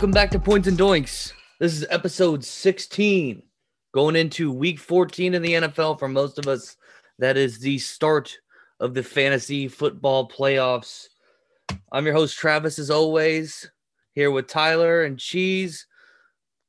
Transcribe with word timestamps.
Welcome 0.00 0.12
back 0.12 0.30
to 0.30 0.38
Points 0.38 0.66
and 0.66 0.78
Doinks. 0.78 1.34
This 1.58 1.74
is 1.74 1.84
episode 1.90 2.42
16, 2.42 3.42
going 3.92 4.16
into 4.16 4.50
week 4.50 4.78
14 4.78 5.34
in 5.34 5.42
the 5.42 5.52
NFL 5.52 5.98
for 5.98 6.08
most 6.08 6.38
of 6.38 6.46
us. 6.46 6.78
That 7.18 7.36
is 7.36 7.58
the 7.58 7.76
start 7.76 8.38
of 8.80 8.94
the 8.94 9.02
fantasy 9.02 9.68
football 9.68 10.26
playoffs. 10.26 11.08
I'm 11.92 12.06
your 12.06 12.14
host 12.14 12.38
Travis, 12.38 12.78
as 12.78 12.88
always, 12.88 13.70
here 14.14 14.30
with 14.30 14.46
Tyler 14.46 15.04
and 15.04 15.18
Cheese. 15.18 15.86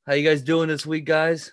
How 0.06 0.12
you 0.12 0.28
guys 0.28 0.42
doing 0.42 0.68
this 0.68 0.84
week, 0.84 1.06
guys? 1.06 1.52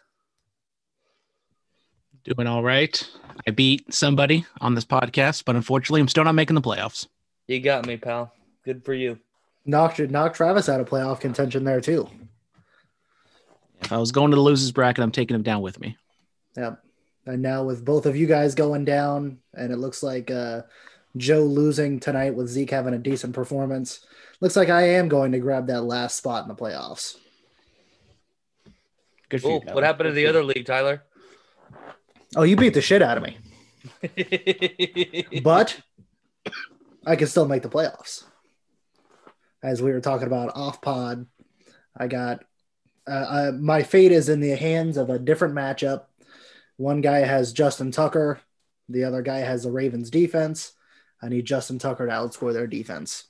Doing 2.25 2.45
all 2.45 2.61
right. 2.61 3.09
I 3.47 3.51
beat 3.51 3.93
somebody 3.93 4.45
on 4.59 4.75
this 4.75 4.83
podcast, 4.83 5.45
but 5.45 5.55
unfortunately, 5.55 6.01
I'm 6.01 6.09
still 6.09 6.25
not 6.25 6.35
making 6.35 6.55
the 6.55 6.61
playoffs. 6.61 7.07
You 7.47 7.61
got 7.61 7.87
me, 7.87 7.95
pal. 7.95 8.33
Good 8.65 8.83
for 8.83 8.93
you. 8.93 9.17
Knocked 9.69 9.99
knocked 9.99 10.35
Travis 10.35 10.67
out 10.67 10.79
of 10.81 10.89
playoff 10.89 11.19
contention 11.19 11.63
there 11.63 11.79
too. 11.81 12.09
If 13.81 13.91
I 13.91 13.97
was 13.97 14.11
going 14.11 14.31
to 14.31 14.35
the 14.35 14.41
losers 14.41 14.71
bracket, 14.71 15.03
I'm 15.03 15.11
taking 15.11 15.35
him 15.35 15.43
down 15.43 15.61
with 15.61 15.79
me. 15.79 15.95
Yep. 16.57 16.83
And 17.25 17.41
now 17.41 17.63
with 17.63 17.85
both 17.85 18.05
of 18.05 18.15
you 18.15 18.25
guys 18.25 18.55
going 18.55 18.83
down, 18.83 19.37
and 19.53 19.71
it 19.71 19.77
looks 19.77 20.01
like 20.01 20.31
uh, 20.31 20.63
Joe 21.15 21.43
losing 21.43 21.99
tonight 21.99 22.33
with 22.35 22.47
Zeke 22.49 22.71
having 22.71 22.93
a 22.93 22.97
decent 22.97 23.33
performance, 23.35 23.99
looks 24.41 24.55
like 24.55 24.69
I 24.69 24.81
am 24.89 25.07
going 25.07 25.31
to 25.33 25.39
grab 25.39 25.67
that 25.67 25.83
last 25.83 26.17
spot 26.17 26.43
in 26.43 26.49
the 26.49 26.55
playoffs. 26.55 27.15
Good 29.29 29.41
for 29.41 29.47
Cool. 29.47 29.53
you. 29.53 29.59
What 29.59 29.67
Tyler. 29.67 29.85
happened 29.85 30.07
to 30.07 30.13
the 30.13 30.25
other 30.25 30.43
league, 30.43 30.65
Tyler? 30.65 31.03
Oh, 32.35 32.43
you 32.43 32.55
beat 32.55 32.73
the 32.73 32.81
shit 32.81 33.01
out 33.01 33.17
of 33.17 33.23
me, 33.23 33.37
but 35.43 35.79
I 37.05 37.15
can 37.15 37.27
still 37.27 37.47
make 37.47 37.61
the 37.61 37.69
playoffs. 37.69 38.23
As 39.61 39.81
we 39.81 39.91
were 39.91 40.01
talking 40.01 40.27
about 40.27 40.55
off 40.55 40.81
pod, 40.81 41.25
I 41.95 42.07
got 42.07 42.43
uh, 43.07 43.11
uh, 43.11 43.51
my 43.59 43.83
fate 43.83 44.11
is 44.11 44.29
in 44.29 44.39
the 44.39 44.55
hands 44.55 44.97
of 44.97 45.09
a 45.09 45.19
different 45.19 45.55
matchup. 45.55 46.05
One 46.77 47.01
guy 47.01 47.19
has 47.19 47.51
Justin 47.51 47.91
Tucker, 47.91 48.39
the 48.87 49.03
other 49.03 49.21
guy 49.21 49.39
has 49.39 49.63
the 49.63 49.71
Ravens 49.71 50.09
defense. 50.09 50.73
I 51.21 51.29
need 51.29 51.45
Justin 51.45 51.79
Tucker 51.79 52.07
to 52.07 52.11
outscore 52.11 52.53
their 52.53 52.67
defense. 52.67 53.25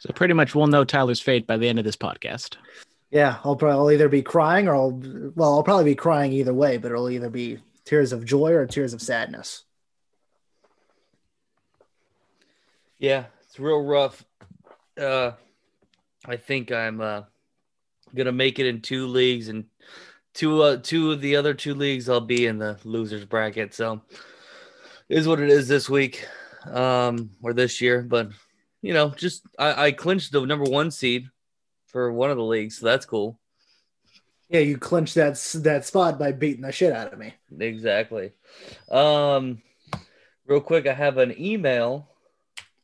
So 0.00 0.12
pretty 0.12 0.34
much 0.34 0.54
we'll 0.54 0.66
know 0.66 0.84
Tyler's 0.84 1.20
fate 1.20 1.46
by 1.46 1.56
the 1.56 1.68
end 1.68 1.78
of 1.78 1.84
this 1.84 1.96
podcast. 1.96 2.56
Yeah, 3.10 3.38
I'll 3.44 3.56
probably 3.56 3.78
I'll 3.78 3.90
either 3.90 4.08
be 4.08 4.22
crying 4.22 4.68
or 4.68 4.74
I'll 4.74 4.92
well, 5.34 5.54
I'll 5.54 5.62
probably 5.62 5.84
be 5.84 5.94
crying 5.94 6.32
either 6.32 6.54
way, 6.54 6.76
but 6.78 6.90
it'll 6.90 7.10
either 7.10 7.30
be 7.30 7.58
tears 7.84 8.12
of 8.12 8.24
joy 8.24 8.52
or 8.52 8.66
tears 8.66 8.94
of 8.94 9.02
sadness. 9.02 9.64
Yeah, 12.98 13.24
it's 13.42 13.58
real 13.58 13.82
rough. 13.82 14.24
Uh, 15.00 15.32
I 16.26 16.36
think 16.36 16.70
I'm 16.70 17.00
uh, 17.00 17.22
gonna 18.14 18.32
make 18.32 18.58
it 18.58 18.66
in 18.66 18.80
two 18.80 19.06
leagues, 19.06 19.48
and 19.48 19.64
two 20.34 20.62
uh, 20.62 20.76
two 20.76 21.12
of 21.12 21.20
the 21.20 21.36
other 21.36 21.54
two 21.54 21.74
leagues 21.74 22.08
I'll 22.08 22.20
be 22.20 22.46
in 22.46 22.58
the 22.58 22.78
losers 22.84 23.24
bracket. 23.24 23.74
So, 23.74 24.02
is 25.08 25.26
what 25.26 25.40
it 25.40 25.50
is 25.50 25.68
this 25.68 25.88
week, 25.88 26.26
um, 26.66 27.30
or 27.42 27.52
this 27.52 27.80
year. 27.80 28.02
But 28.02 28.30
you 28.82 28.92
know, 28.92 29.10
just 29.10 29.42
I, 29.58 29.86
I 29.86 29.92
clinched 29.92 30.32
the 30.32 30.44
number 30.44 30.70
one 30.70 30.90
seed 30.90 31.28
for 31.86 32.12
one 32.12 32.30
of 32.30 32.36
the 32.36 32.44
leagues, 32.44 32.78
so 32.78 32.86
that's 32.86 33.06
cool. 33.06 33.38
Yeah, 34.48 34.60
you 34.60 34.78
clinched 34.78 35.14
that 35.14 35.36
that 35.62 35.86
spot 35.86 36.18
by 36.18 36.32
beating 36.32 36.62
the 36.62 36.72
shit 36.72 36.92
out 36.92 37.12
of 37.12 37.18
me. 37.18 37.34
Exactly. 37.58 38.32
Um, 38.90 39.62
real 40.46 40.60
quick, 40.60 40.86
I 40.86 40.92
have 40.92 41.18
an 41.18 41.34
email. 41.40 42.09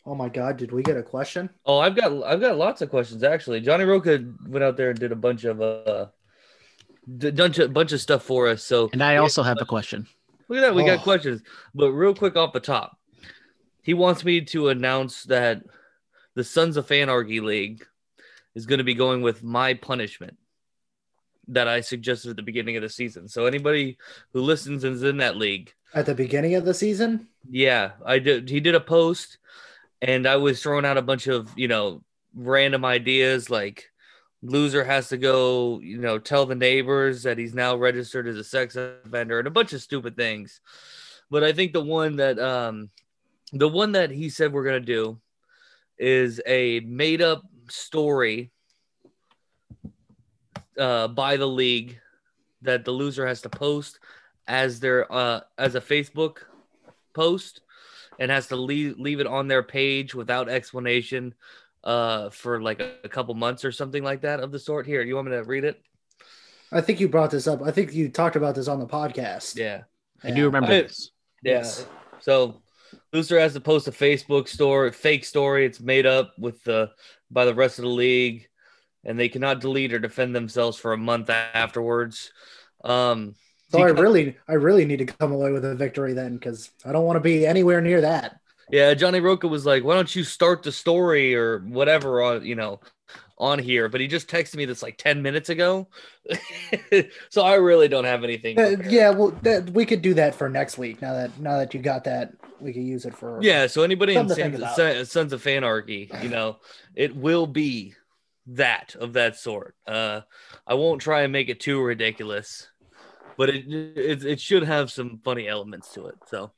Oh 0.08 0.14
my 0.14 0.28
god, 0.28 0.56
did 0.56 0.70
we 0.70 0.82
get 0.84 0.96
a 0.96 1.02
question? 1.02 1.50
Oh, 1.66 1.78
I've 1.78 1.96
got 1.96 2.22
I've 2.24 2.40
got 2.40 2.56
lots 2.56 2.80
of 2.80 2.90
questions 2.90 3.22
actually. 3.24 3.60
Johnny 3.60 3.84
Roca 3.84 4.24
went 4.46 4.62
out 4.64 4.76
there 4.76 4.90
and 4.90 4.98
did 4.98 5.10
a 5.12 5.16
bunch 5.16 5.44
of 5.44 5.60
uh 5.60 6.06
d- 7.18 7.32
bunch 7.32 7.58
of 7.58 7.72
bunch 7.72 7.92
of 7.92 8.00
stuff 8.00 8.22
for 8.22 8.48
us. 8.48 8.62
So 8.62 8.88
And 8.92 9.02
I 9.02 9.16
also 9.16 9.42
have 9.42 9.58
a 9.60 9.66
question. 9.66 10.06
look 10.48 10.58
at 10.58 10.62
that, 10.62 10.74
we 10.74 10.84
got 10.84 11.00
Oh. 11.00 11.02
questions. 11.02 11.42
But 11.74 11.90
real 11.90 12.14
quick 12.14 12.36
off 12.36 12.52
the 12.52 12.60
top, 12.60 12.96
he 13.82 13.94
wants 13.94 14.24
me 14.24 14.40
to 14.42 14.68
announce 14.68 15.24
that 15.24 15.62
the 16.34 16.44
Sons 16.44 16.76
of 16.76 16.86
Fanarchy 16.86 17.42
League 17.42 17.84
is 18.54 18.64
going 18.66 18.78
to 18.78 18.84
be 18.84 18.94
going 18.94 19.22
with 19.22 19.42
my 19.42 19.74
punishment 19.74 20.36
that 21.48 21.66
I 21.68 21.80
suggested 21.80 22.30
at 22.30 22.36
the 22.36 22.42
beginning 22.42 22.76
of 22.76 22.82
the 22.82 22.88
season. 22.88 23.28
So 23.28 23.46
anybody 23.46 23.98
who 24.32 24.40
listens 24.40 24.84
and 24.84 24.94
is 24.94 25.02
in 25.02 25.16
that 25.18 25.36
league, 25.36 25.72
At 25.94 26.06
the 26.06 26.14
beginning 26.14 26.54
of 26.54 26.64
the 26.64 26.74
season? 26.74 27.28
yeah, 27.48 27.92
I 28.04 28.18
did. 28.18 28.48
He 28.50 28.58
did 28.60 28.74
a 28.74 28.80
post, 28.80 29.38
and 30.06 30.24
I 30.24 30.36
was 30.36 30.62
throwing 30.62 30.84
out 30.86 30.96
a 30.96 31.02
bunch 31.02 31.26
of 31.26 31.50
you 31.56 31.68
know 31.68 32.02
random 32.34 32.84
ideas 32.84 33.50
like 33.50 33.90
loser 34.42 34.84
has 34.84 35.08
to 35.08 35.16
go, 35.16 35.80
you 35.80 35.98
know, 35.98 36.18
tell 36.18 36.46
the 36.46 36.54
neighbors 36.54 37.24
that 37.24 37.38
he's 37.38 37.54
now 37.54 37.74
registered 37.74 38.28
as 38.28 38.36
a 38.36 38.44
sex 38.44 38.76
offender 38.76 39.38
and 39.38 39.48
a 39.48 39.50
bunch 39.50 39.72
of 39.72 39.82
stupid 39.82 40.16
things. 40.16 40.60
But 41.30 41.42
I 41.42 41.52
think 41.52 41.72
the 41.72 41.82
one 41.82 42.16
that 42.16 42.38
um 42.38 42.90
the 43.52 43.68
one 43.68 43.92
that 43.92 44.10
he 44.10 44.30
said 44.30 44.52
we're 44.52 44.64
gonna 44.64 44.80
do 44.80 45.20
is 45.98 46.40
a 46.46 46.80
made 46.80 47.20
up 47.20 47.42
story 47.68 48.52
uh 50.78 51.08
by 51.08 51.36
the 51.36 51.48
league 51.48 51.98
that 52.62 52.84
the 52.84 52.92
loser 52.92 53.26
has 53.26 53.40
to 53.40 53.48
post 53.48 53.98
as 54.46 54.78
their 54.78 55.12
uh 55.12 55.40
as 55.58 55.74
a 55.74 55.80
Facebook 55.80 56.38
post 57.12 57.62
and 58.18 58.30
has 58.30 58.48
to 58.48 58.56
leave 58.56 58.98
leave 58.98 59.20
it 59.20 59.26
on 59.26 59.48
their 59.48 59.62
page 59.62 60.14
without 60.14 60.48
explanation 60.48 61.34
uh 61.84 62.30
for 62.30 62.60
like 62.60 62.80
a, 62.80 62.94
a 63.04 63.08
couple 63.08 63.34
months 63.34 63.64
or 63.64 63.70
something 63.72 64.02
like 64.02 64.22
that 64.22 64.40
of 64.40 64.52
the 64.52 64.58
sort. 64.58 64.86
Here, 64.86 65.02
you 65.02 65.14
want 65.14 65.28
me 65.28 65.36
to 65.36 65.44
read 65.44 65.64
it? 65.64 65.80
I 66.72 66.80
think 66.80 66.98
you 66.98 67.08
brought 67.08 67.30
this 67.30 67.46
up. 67.46 67.62
I 67.62 67.70
think 67.70 67.92
you 67.92 68.08
talked 68.08 68.36
about 68.36 68.54
this 68.54 68.68
on 68.68 68.80
the 68.80 68.86
podcast. 68.86 69.56
Yeah. 69.56 69.82
I 70.24 70.30
do 70.32 70.46
remember 70.46 70.72
I- 70.72 70.82
this. 70.82 71.10
Yeah. 71.42 71.58
Yes. 71.58 71.86
So 72.20 72.60
Booster 73.12 73.38
has 73.38 73.52
to 73.52 73.60
post 73.60 73.88
a 73.88 73.92
Facebook 73.92 74.48
story, 74.48 74.90
fake 74.90 75.24
story. 75.24 75.64
It's 75.64 75.80
made 75.80 76.06
up 76.06 76.32
with 76.38 76.62
the 76.64 76.90
by 77.30 77.44
the 77.44 77.54
rest 77.54 77.78
of 77.78 77.82
the 77.84 77.90
league, 77.90 78.48
and 79.04 79.18
they 79.18 79.28
cannot 79.28 79.60
delete 79.60 79.92
or 79.92 79.98
defend 79.98 80.34
themselves 80.34 80.76
for 80.76 80.92
a 80.92 80.98
month 80.98 81.30
afterwards. 81.30 82.32
Um, 82.84 83.34
So 83.68 83.80
I 83.80 83.88
really 83.88 84.36
I 84.48 84.54
really 84.54 84.84
need 84.84 84.98
to 84.98 85.06
come 85.06 85.32
away 85.32 85.52
with 85.52 85.64
a 85.64 85.74
victory 85.74 86.12
then 86.12 86.34
because 86.34 86.70
I 86.84 86.92
don't 86.92 87.04
want 87.04 87.16
to 87.16 87.20
be 87.20 87.46
anywhere 87.46 87.80
near 87.80 88.00
that. 88.00 88.38
yeah, 88.70 88.94
Johnny 88.94 89.20
Roca 89.20 89.48
was 89.48 89.66
like, 89.66 89.84
"Why 89.84 89.94
don't 89.94 90.14
you 90.14 90.24
start 90.24 90.62
the 90.62 90.72
story 90.72 91.34
or 91.34 91.58
whatever 91.60 92.22
on 92.22 92.44
you 92.44 92.54
know 92.54 92.80
on 93.38 93.58
here?" 93.58 93.88
But 93.88 94.00
he 94.00 94.06
just 94.06 94.28
texted 94.28 94.56
me 94.56 94.66
this 94.66 94.82
like 94.82 94.98
ten 94.98 95.20
minutes 95.20 95.48
ago, 95.48 95.88
so 97.28 97.42
I 97.42 97.54
really 97.54 97.88
don't 97.88 98.04
have 98.04 98.22
anything. 98.22 98.58
Uh, 98.58 98.76
yeah, 98.88 99.10
well, 99.10 99.30
that, 99.42 99.70
we 99.70 99.84
could 99.84 100.02
do 100.02 100.14
that 100.14 100.34
for 100.34 100.48
next 100.48 100.78
week. 100.78 101.02
Now 101.02 101.14
that 101.14 101.38
now 101.40 101.58
that 101.58 101.74
you 101.74 101.80
got 101.80 102.04
that, 102.04 102.34
we 102.60 102.72
could 102.72 102.84
use 102.84 103.04
it 103.04 103.16
for. 103.16 103.40
Yeah, 103.42 103.66
so 103.66 103.82
anybody 103.82 104.14
in 104.14 104.28
Something 104.28 104.52
to 104.52 104.58
think 104.58 104.70
Sons, 104.76 105.10
Sons 105.10 105.32
of 105.32 105.42
Fanarchy, 105.42 106.22
you 106.22 106.28
know, 106.28 106.58
it 106.94 107.16
will 107.16 107.46
be 107.46 107.94
that 108.48 108.94
of 108.94 109.14
that 109.14 109.36
sort. 109.36 109.74
Uh, 109.86 110.20
I 110.66 110.74
won't 110.74 111.00
try 111.00 111.22
and 111.22 111.32
make 111.32 111.48
it 111.48 111.60
too 111.60 111.82
ridiculous, 111.82 112.68
but 113.36 113.48
it 113.50 113.64
it, 113.72 114.24
it 114.24 114.40
should 114.40 114.62
have 114.64 114.90
some 114.90 115.20
funny 115.24 115.46
elements 115.48 115.92
to 115.94 116.06
it. 116.06 116.16
So, 116.26 116.52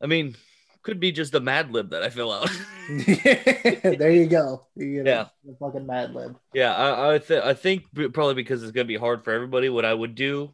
I 0.00 0.06
mean, 0.06 0.36
could 0.82 0.98
be 1.00 1.12
just 1.12 1.34
a 1.34 1.40
Mad 1.40 1.70
Lib 1.72 1.90
that 1.90 2.02
I 2.02 2.10
fill 2.10 2.32
out. 2.32 2.50
there 2.88 4.10
you 4.10 4.26
go. 4.26 4.66
You 4.76 5.04
Yeah. 5.04 5.26
a 5.48 5.54
fucking 5.60 5.86
Mad 5.86 6.14
Lib. 6.14 6.36
yeah, 6.54 6.74
I 6.74 7.14
I, 7.14 7.18
th- 7.18 7.42
I 7.42 7.54
think 7.54 7.84
probably 8.12 8.34
because 8.34 8.62
it's 8.62 8.72
gonna 8.72 8.84
be 8.86 8.96
hard 8.96 9.22
for 9.24 9.32
everybody. 9.32 9.68
What 9.68 9.84
I 9.84 9.94
would 9.94 10.14
do 10.14 10.52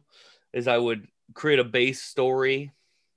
is 0.53 0.67
I 0.67 0.77
would 0.77 1.07
create 1.33 1.59
a 1.59 1.63
base 1.63 2.01
story, 2.01 2.71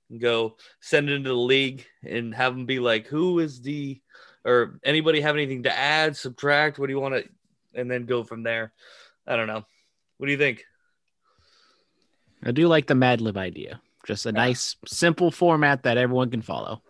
and 0.09 0.19
go 0.21 0.57
send 0.81 1.09
it 1.09 1.13
into 1.13 1.29
the 1.29 1.35
league, 1.35 1.85
and 2.03 2.33
have 2.35 2.53
them 2.53 2.65
be 2.65 2.79
like, 2.79 3.07
"Who 3.07 3.39
is 3.39 3.61
the?" 3.61 3.99
Or 4.45 4.77
anybody 4.83 5.21
have 5.21 5.35
anything 5.35 5.63
to 5.63 5.75
add, 5.75 6.17
subtract? 6.17 6.77
What 6.77 6.87
do 6.87 6.93
you 6.93 6.99
want 6.99 7.15
to? 7.15 7.29
And 7.79 7.89
then 7.89 8.05
go 8.05 8.23
from 8.23 8.43
there. 8.43 8.73
I 9.25 9.35
don't 9.37 9.47
know. 9.47 9.63
What 10.17 10.25
do 10.27 10.31
you 10.33 10.37
think? 10.37 10.65
I 12.45 12.51
do 12.51 12.67
like 12.67 12.87
the 12.87 12.95
Mad 12.95 13.21
Lib 13.21 13.37
idea. 13.37 13.81
Just 14.05 14.25
a 14.25 14.31
nice, 14.31 14.75
simple 14.85 15.31
format 15.31 15.83
that 15.83 15.97
everyone 15.97 16.29
can 16.29 16.41
follow. 16.41 16.81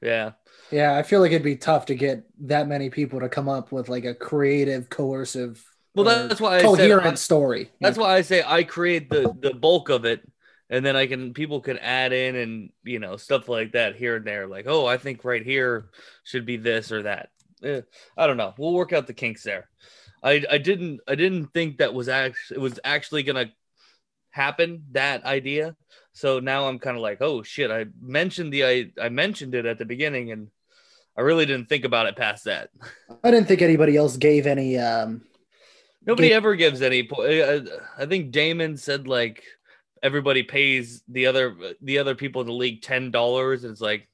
Yeah, 0.00 0.32
Yeah, 0.70 0.96
I 0.96 1.02
feel 1.02 1.20
like 1.20 1.32
it'd 1.32 1.42
be 1.42 1.56
tough 1.56 1.86
to 1.86 1.94
get 1.94 2.24
that 2.46 2.68
many 2.68 2.90
people 2.90 3.20
to 3.20 3.28
come 3.28 3.48
up 3.48 3.72
with 3.72 3.88
like 3.88 4.04
a 4.04 4.14
creative, 4.14 4.88
coercive, 4.90 5.64
Well, 5.94 6.08
uh, 6.08 6.26
that's 6.28 6.40
why 6.40 6.58
I 6.58 6.62
coherent 6.62 7.18
said 7.18 7.18
story. 7.18 7.70
that's 7.80 7.98
why 7.98 8.14
I 8.14 8.22
say 8.22 8.42
I 8.46 8.62
create 8.64 9.10
the 9.10 9.32
the 9.40 9.52
bulk 9.54 9.88
of 9.88 10.04
it, 10.04 10.22
and 10.70 10.84
then 10.84 10.96
I 10.96 11.06
can 11.06 11.32
people 11.34 11.60
can 11.60 11.78
add 11.78 12.12
in 12.12 12.36
and 12.36 12.70
you 12.84 12.98
know 12.98 13.16
stuff 13.16 13.48
like 13.48 13.72
that 13.72 13.96
here 13.96 14.16
and 14.16 14.26
there. 14.26 14.46
Like, 14.46 14.66
oh, 14.68 14.86
I 14.86 14.98
think 14.98 15.24
right 15.24 15.44
here 15.44 15.90
should 16.24 16.46
be 16.46 16.56
this 16.58 16.92
or 16.92 17.02
that. 17.04 17.30
Eh, 17.62 17.80
I 18.16 18.26
don't 18.26 18.36
know. 18.36 18.54
We'll 18.58 18.74
work 18.74 18.92
out 18.92 19.06
the 19.06 19.14
kinks 19.14 19.42
there. 19.42 19.68
I 20.22 20.44
I 20.50 20.58
didn't 20.58 21.00
I 21.08 21.14
didn't 21.14 21.46
think 21.54 21.78
that 21.78 21.94
was 21.94 22.08
actually 22.08 22.56
it 22.58 22.60
was 22.60 22.78
actually 22.84 23.22
gonna 23.22 23.52
happen 24.36 24.84
that 24.92 25.24
idea. 25.24 25.74
So 26.12 26.40
now 26.40 26.68
I'm 26.68 26.78
kind 26.78 26.96
of 26.96 27.02
like, 27.02 27.18
oh 27.20 27.42
shit! 27.42 27.70
I 27.70 27.86
mentioned 28.00 28.52
the 28.52 28.64
I 28.64 28.90
I 29.00 29.08
mentioned 29.08 29.54
it 29.54 29.66
at 29.66 29.78
the 29.78 29.84
beginning, 29.84 30.30
and 30.30 30.48
I 31.16 31.22
really 31.22 31.46
didn't 31.46 31.68
think 31.68 31.84
about 31.84 32.06
it 32.06 32.16
past 32.16 32.44
that. 32.44 32.68
I 33.24 33.30
didn't 33.30 33.48
think 33.48 33.62
anybody 33.62 33.96
else 33.96 34.16
gave 34.16 34.46
any 34.46 34.78
um 34.78 35.22
Nobody 36.06 36.28
Ga- 36.28 36.34
ever 36.36 36.54
gives 36.54 36.82
any. 36.82 37.02
po- 37.02 37.22
uh, 37.24 37.64
I 37.98 38.06
think 38.06 38.30
Damon 38.30 38.76
said 38.76 39.08
like 39.08 39.42
everybody 40.02 40.42
pays 40.42 41.02
the 41.08 41.26
other 41.26 41.56
the 41.82 41.98
other 41.98 42.14
people 42.14 42.40
in 42.42 42.46
the 42.46 42.52
league 42.52 42.82
ten 42.82 43.10
dollars, 43.10 43.64
and 43.64 43.72
it's 43.72 43.80
like 43.80 44.08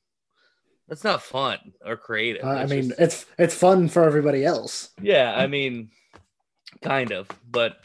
that's 0.88 1.04
not 1.04 1.22
fun 1.22 1.58
or 1.84 1.96
creative. 1.96 2.44
Uh, 2.44 2.48
I 2.48 2.66
mean, 2.66 2.88
just- 2.88 3.00
it's 3.00 3.26
it's 3.38 3.54
fun 3.54 3.88
for 3.88 4.04
everybody 4.04 4.44
else. 4.44 4.90
yeah, 5.02 5.34
I 5.36 5.46
mean, 5.46 5.90
kind 6.82 7.12
of, 7.12 7.28
but 7.48 7.76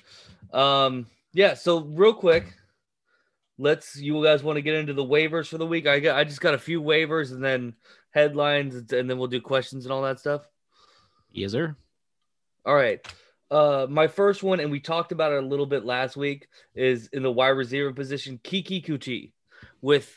um, 0.53 1.05
yeah. 1.37 1.53
So 1.53 1.81
real 1.81 2.15
quick, 2.15 2.51
let's. 3.59 3.95
You 3.95 4.23
guys 4.23 4.41
want 4.41 4.57
to 4.57 4.63
get 4.63 4.73
into 4.73 4.93
the 4.93 5.05
waivers 5.05 5.47
for 5.47 5.59
the 5.59 5.67
week? 5.67 5.85
I 5.85 5.99
got. 5.99 6.17
I 6.17 6.23
just 6.23 6.41
got 6.41 6.55
a 6.55 6.57
few 6.57 6.81
waivers 6.81 7.31
and 7.31 7.43
then 7.43 7.75
headlines, 8.09 8.73
and 8.91 9.07
then 9.07 9.19
we'll 9.19 9.27
do 9.27 9.39
questions 9.39 9.85
and 9.85 9.91
all 9.93 10.01
that 10.01 10.19
stuff. 10.19 10.47
Yes, 11.31 11.51
sir. 11.51 11.75
All 12.65 12.73
right. 12.73 13.05
Uh, 13.51 13.85
my 13.87 14.07
first 14.07 14.41
one, 14.41 14.59
and 14.59 14.71
we 14.71 14.79
talked 14.79 15.11
about 15.11 15.31
it 15.31 15.43
a 15.43 15.47
little 15.47 15.67
bit 15.67 15.85
last 15.85 16.17
week, 16.17 16.47
is 16.73 17.07
in 17.13 17.21
the 17.21 17.31
wide 17.31 17.49
receiver 17.49 17.93
position, 17.93 18.39
Keke 18.43 18.83
Coutee, 18.83 19.31
with 19.81 20.11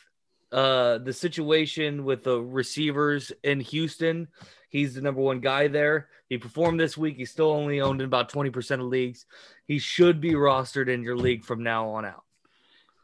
uh 0.52 0.98
the 0.98 1.12
situation 1.12 2.04
with 2.04 2.24
the 2.24 2.40
receivers 2.40 3.30
in 3.44 3.60
Houston. 3.60 4.26
He's 4.70 4.94
the 4.94 5.02
number 5.02 5.20
one 5.20 5.40
guy 5.40 5.68
there. 5.68 6.08
He 6.28 6.38
performed 6.38 6.80
this 6.80 6.96
week. 6.96 7.16
He's 7.16 7.30
still 7.30 7.50
only 7.50 7.80
owned 7.80 8.00
in 8.00 8.06
about 8.06 8.32
20% 8.32 8.80
of 8.80 8.86
leagues. 8.86 9.26
He 9.66 9.78
should 9.78 10.20
be 10.20 10.32
rostered 10.32 10.88
in 10.88 11.02
your 11.02 11.16
league 11.16 11.44
from 11.44 11.62
now 11.62 11.90
on 11.90 12.04
out. 12.04 12.24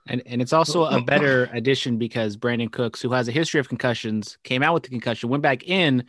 And 0.09 0.23
and 0.27 0.41
it's 0.41 0.53
also 0.53 0.85
a 0.85 1.03
better 1.03 1.51
addition 1.53 1.99
because 1.99 2.37
Brandin 2.37 2.71
Cooks, 2.71 3.03
who 3.03 3.11
has 3.11 3.27
a 3.27 3.33
history 3.33 3.59
of 3.59 3.69
concussions, 3.69 4.39
came 4.45 4.63
out 4.63 4.75
with 4.75 4.85
the 4.85 4.89
concussion, 4.89 5.29
went 5.29 5.43
back 5.43 5.65
in, 5.65 6.05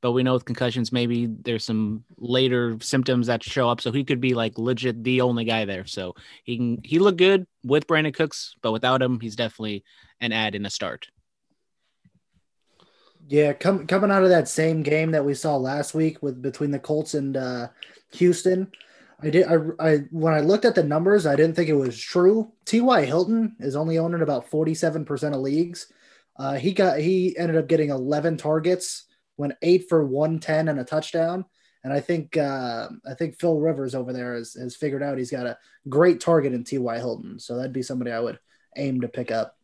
but 0.00 0.12
we 0.12 0.22
know 0.22 0.32
with 0.32 0.46
concussions 0.46 0.90
maybe 0.90 1.26
there's 1.26 1.64
some 1.64 2.02
later 2.16 2.78
symptoms 2.80 3.26
that 3.26 3.42
show 3.42 3.68
up, 3.68 3.82
so 3.82 3.92
he 3.92 4.04
could 4.04 4.20
be 4.20 4.32
like 4.32 4.56
legit 4.56 5.04
the 5.04 5.20
only 5.20 5.44
guy 5.44 5.66
there. 5.66 5.84
So 5.84 6.14
he 6.44 6.56
can 6.56 6.80
he 6.82 6.98
looked 6.98 7.18
good 7.18 7.46
with 7.62 7.86
Brandin 7.86 8.14
Cooks, 8.14 8.54
but 8.62 8.72
without 8.72 9.02
him, 9.02 9.20
he's 9.20 9.36
definitely 9.36 9.84
an 10.20 10.32
add 10.32 10.54
in 10.54 10.64
a 10.64 10.70
start. 10.70 11.08
Yeah, 13.28 13.52
com- 13.52 13.86
coming 13.86 14.10
out 14.10 14.24
of 14.24 14.30
that 14.30 14.48
same 14.48 14.82
game 14.82 15.12
that 15.12 15.24
we 15.24 15.34
saw 15.34 15.56
last 15.56 15.94
week 15.94 16.22
with 16.22 16.42
between 16.42 16.70
the 16.70 16.78
Colts 16.78 17.14
and 17.14 17.36
uh, 17.36 17.68
Houston, 18.12 18.70
I 19.22 19.30
did. 19.30 19.46
I, 19.46 19.56
I 19.78 19.96
when 20.10 20.34
I 20.34 20.40
looked 20.40 20.64
at 20.64 20.74
the 20.74 20.82
numbers, 20.82 21.26
I 21.26 21.36
didn't 21.36 21.54
think 21.54 21.68
it 21.68 21.74
was 21.74 21.98
true. 21.98 22.52
T.Y. 22.64 23.04
Hilton 23.04 23.56
is 23.60 23.76
only 23.76 23.98
owned 23.98 24.14
in 24.14 24.22
about 24.22 24.50
forty-seven 24.50 25.04
percent 25.04 25.34
of 25.34 25.40
leagues. 25.40 25.86
Uh, 26.36 26.54
he 26.54 26.72
got 26.72 26.98
he 26.98 27.36
ended 27.38 27.56
up 27.56 27.68
getting 27.68 27.90
eleven 27.90 28.36
targets, 28.36 29.04
went 29.36 29.54
eight 29.62 29.88
for 29.88 30.04
one 30.04 30.40
ten 30.40 30.68
and 30.68 30.80
a 30.80 30.84
touchdown. 30.84 31.44
And 31.84 31.92
I 31.92 32.00
think 32.00 32.36
uh, 32.36 32.88
I 33.08 33.14
think 33.14 33.38
Phil 33.38 33.58
Rivers 33.58 33.94
over 33.94 34.12
there 34.12 34.34
has, 34.34 34.54
has 34.54 34.76
figured 34.76 35.02
out 35.02 35.18
he's 35.18 35.30
got 35.30 35.46
a 35.46 35.58
great 35.88 36.20
target 36.20 36.52
in 36.52 36.64
T.Y. 36.64 36.96
Hilton, 36.98 37.38
so 37.38 37.56
that'd 37.56 37.72
be 37.72 37.82
somebody 37.82 38.10
I 38.10 38.20
would 38.20 38.40
aim 38.76 39.00
to 39.02 39.08
pick 39.08 39.30
up. 39.30 39.56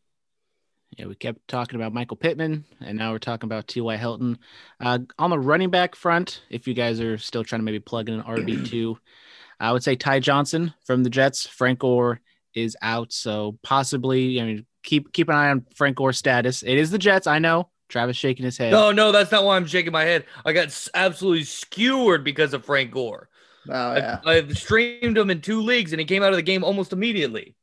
Yeah, 0.97 1.07
we 1.07 1.15
kept 1.15 1.47
talking 1.49 1.77
about 1.77 1.93
Michael 1.93 2.17
Pittman, 2.17 2.65
and 2.81 2.99
now 2.99 3.13
we're 3.13 3.19
talking 3.19 3.47
about 3.47 3.69
T.Y. 3.69 3.97
Hilton. 3.97 4.39
Uh, 4.81 5.01
on 5.19 5.31
the 5.31 5.39
running 5.39 5.71
back 5.71 5.95
front, 5.95 6.43
if 6.51 6.67
you 6.67 6.75
guys 6.75 7.01
are 7.01 7.19
still 7.19 7.45
trying 7.45 7.61
to 7.61 7.65
maybe 7.65 7.79
plug 7.79 8.09
in 8.09 8.15
an 8.17 8.23
RB2, 8.23 8.97
I 9.61 9.73
would 9.73 9.83
say 9.83 9.97
Ty 9.97 10.21
Johnson 10.21 10.73
from 10.87 11.05
the 11.05 11.11
Jets. 11.11 11.47
Frank 11.47 11.81
Gore 11.81 12.21
is 12.55 12.77
out, 12.81 13.13
so 13.13 13.59
possibly, 13.63 14.41
I 14.41 14.45
mean, 14.45 14.67
keep 14.83 15.13
keep 15.13 15.29
an 15.29 15.35
eye 15.35 15.51
on 15.51 15.67
Frank 15.75 15.97
Gore's 15.97 16.17
status. 16.17 16.63
It 16.63 16.79
is 16.79 16.91
the 16.91 16.99
Jets, 16.99 17.27
I 17.27 17.39
know. 17.39 17.69
Travis 17.89 18.17
shaking 18.17 18.45
his 18.45 18.59
head. 18.59 18.73
No, 18.73 18.93
no, 18.93 19.13
that's 19.13 19.33
not 19.33 19.45
why 19.45 19.57
I'm 19.57 19.67
shaking 19.67 19.93
my 19.93 20.05
head. 20.05 20.27
I 20.45 20.53
got 20.53 20.89
absolutely 20.95 21.45
skewered 21.45 22.23
because 22.23 22.53
of 22.53 22.65
Frank 22.65 22.91
Gore. 22.91 23.29
Oh 23.69 23.97
yeah, 23.97 24.21
I, 24.25 24.37
I've 24.37 24.57
streamed 24.57 25.17
him 25.17 25.31
in 25.31 25.41
two 25.41 25.61
leagues 25.61 25.93
and 25.93 26.01
he 26.01 26.07
came 26.07 26.23
out 26.23 26.31
of 26.31 26.37
the 26.37 26.43
game 26.43 26.65
almost 26.65 26.93
immediately. 26.93 27.55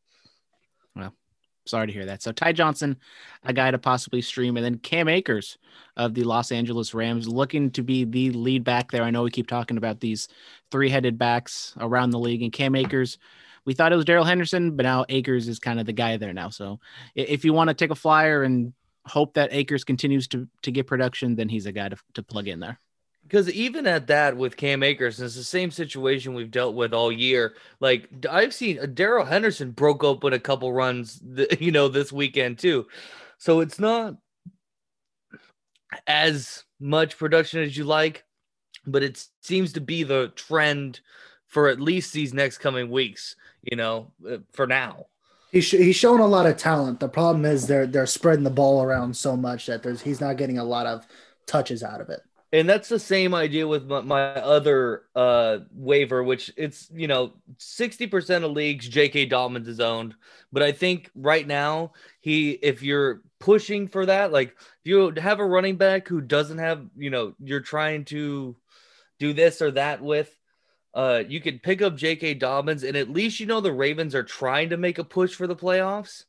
Sorry 1.65 1.88
to 1.88 1.94
hear 1.94 2.06
that. 2.06 2.21
So 2.21 2.31
Ty 2.31 2.53
Johnson, 2.53 2.97
a 3.44 3.51
guy 3.51 3.71
to 3.71 3.77
possibly 3.77 4.21
stream, 4.21 4.56
and 4.56 4.65
then 4.65 4.77
Cam 4.77 5.07
Akers 5.07 5.57
of 5.97 6.13
the 6.13 6.23
Los 6.23 6.51
Angeles 6.51 6.94
Rams, 6.94 7.27
looking 7.27 7.71
to 7.71 7.81
be 7.81 8.03
the 8.03 8.31
lead 8.31 8.63
back 8.63 8.91
there. 8.91 9.03
I 9.03 9.09
know 9.09 9.23
we 9.23 9.31
keep 9.31 9.47
talking 9.47 9.77
about 9.77 10.00
these 10.00 10.27
three-headed 10.71 11.17
backs 11.17 11.73
around 11.79 12.12
the 12.12 12.19
league, 12.19 12.44
and 12.44 12.53
Cam 12.53 12.75
Akers. 12.75 13.17
We 13.65 13.73
thought 13.73 13.91
it 13.91 13.95
was 13.95 14.06
Darrell 14.06 14.25
Henderson, 14.25 14.75
but 14.75 14.83
now 14.83 15.06
Akers 15.09 15.47
is 15.47 15.57
kind 15.57 15.79
of 15.79 15.88
the 15.88 15.94
guy 15.94 16.17
there 16.17 16.33
now. 16.33 16.50
So 16.50 16.79
if 17.15 17.44
you 17.44 17.51
want 17.51 17.69
to 17.69 17.73
take 17.73 17.89
a 17.89 17.95
flyer 17.95 18.44
and 18.44 18.73
hope 19.07 19.33
that 19.33 19.53
Akers 19.53 19.83
continues 19.83 20.27
to 20.29 20.47
to 20.62 20.71
get 20.71 20.85
production, 20.85 21.35
then 21.35 21.50
he's 21.50 21.65
a 21.65 21.71
guy 21.71 21.89
to, 21.89 21.97
to 22.13 22.21
plug 22.21 22.47
in 22.47 22.59
there. 22.59 22.79
Because 23.27 23.50
even 23.50 23.88
at 23.88 24.07
that 24.07 24.38
with 24.38 24.56
Cam 24.56 24.83
Akers, 24.83 25.19
it's 25.19 25.36
the 25.36 25.44
same 25.44 25.72
situation 25.72 26.36
we've 26.36 26.51
dealt 26.51 26.75
with 26.75 26.94
all 26.94 27.12
year. 27.12 27.56
Like 27.80 28.07
I've 28.30 28.54
seen 28.54 28.80
uh, 28.80 28.86
Darrell 28.86 29.25
Henderson 29.25 29.72
broke 29.72 30.04
open 30.04 30.33
a 30.33 30.39
couple 30.39 30.72
runs, 30.72 31.19
th- 31.36 31.60
you 31.60 31.72
know, 31.72 31.88
this 31.88 32.12
weekend 32.12 32.60
too. 32.60 32.86
So 33.39 33.62
it's 33.62 33.80
not 33.80 34.16
as 36.06 36.63
much 36.80 37.18
production 37.18 37.62
as 37.62 37.75
you 37.75 37.83
like, 37.83 38.24
but 38.86 39.01
it 39.01 39.25
seems 39.42 39.74
to 39.74 39.81
be 39.81 40.04
the 40.04 40.31
trend 40.36 41.00
for 41.48 41.68
at 41.69 41.81
least 41.81 42.13
these 42.13 42.33
next 42.33 42.60
coming 42.60 42.92
weeks. 42.92 43.36
You 43.63 43.77
know, 43.77 44.12
uh, 44.30 44.38
for 44.54 44.68
now. 44.68 45.07
he's 45.51 45.72
he's 45.72 45.95
shown 45.95 46.19
a 46.19 46.27
lot 46.27 46.45
of 46.45 46.57
talent. 46.57 47.00
The 47.00 47.10
problem 47.10 47.44
is 47.44 47.66
they're 47.66 47.88
they're 47.88 48.06
spreading 48.06 48.44
the 48.44 48.51
ball 48.51 48.83
around 48.83 49.18
so 49.18 49.36
much 49.36 49.66
that 49.66 49.81
there's 49.81 50.01
he's 50.04 50.22
not 50.22 50.38
getting 50.38 50.60
a 50.60 50.63
lot 50.63 50.86
of 50.86 51.07
touches 51.48 51.81
out 51.81 52.01
of 52.01 52.10
it. 52.10 52.22
And 52.56 52.69
that's 52.69 52.88
the 52.88 53.00
same 53.00 53.36
idea 53.36 53.68
with 53.68 53.86
my, 53.86 54.00
my 54.00 54.22
other 54.36 55.04
uh 55.13 55.60
waiver, 55.74 56.24
which 56.24 56.54
it's 56.56 56.90
you 56.94 57.06
know 57.06 57.34
60% 57.57 58.46
of 58.46 58.52
leagues 58.52 58.88
J.K. 58.88 59.25
Dobbins 59.25 59.68
is 59.68 59.81
owned, 59.81 60.16
but 60.54 60.63
I 60.63 60.72
think 60.72 61.12
right 61.16 61.46
now 61.46 61.92
he 62.22 62.52
if 62.52 62.81
you're 62.81 63.24
pushing 63.42 63.90
for 63.90 64.06
that, 64.06 64.31
like 64.31 64.56
if 64.57 64.86
you 64.86 65.12
have 65.18 65.42
a 65.42 65.46
running 65.46 65.75
back 65.75 66.07
who 66.07 66.22
doesn't 66.22 66.60
have 66.60 66.86
you 66.96 67.10
know 67.10 67.34
you're 67.44 67.60
trying 67.60 68.06
to 68.06 68.56
do 69.19 69.34
this 69.34 69.62
or 69.62 69.72
that 69.72 70.01
with, 70.01 70.34
uh, 70.94 71.24
you 71.27 71.41
could 71.41 71.62
pick 71.62 71.82
up 71.82 71.98
J.K. 71.98 72.36
Dobbins, 72.36 72.84
and 72.84 72.96
at 72.96 73.10
least 73.10 73.41
you 73.41 73.48
know 73.48 73.60
the 73.60 73.74
Ravens 73.74 74.15
are 74.15 74.24
trying 74.24 74.70
to 74.70 74.77
make 74.77 74.98
a 74.98 75.03
push 75.03 75.36
for 75.36 75.46
the 75.46 75.58
playoffs, 75.58 76.24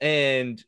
and 0.00 0.64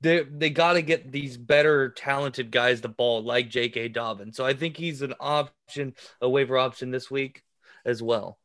they 0.00 0.24
they 0.24 0.50
got 0.50 0.74
to 0.74 0.82
get 0.82 1.10
these 1.10 1.36
better 1.36 1.90
talented 1.90 2.50
guys 2.50 2.80
the 2.80 2.88
ball 2.88 3.22
like 3.22 3.50
J.K. 3.50 3.88
Dobbins. 3.88 4.36
So 4.36 4.44
I 4.44 4.54
think 4.54 4.76
he's 4.76 5.02
an 5.02 5.14
option, 5.20 5.94
a 6.20 6.28
waiver 6.28 6.58
option 6.58 6.90
this 6.90 7.10
week 7.10 7.42
as 7.84 8.02
well. 8.02 8.38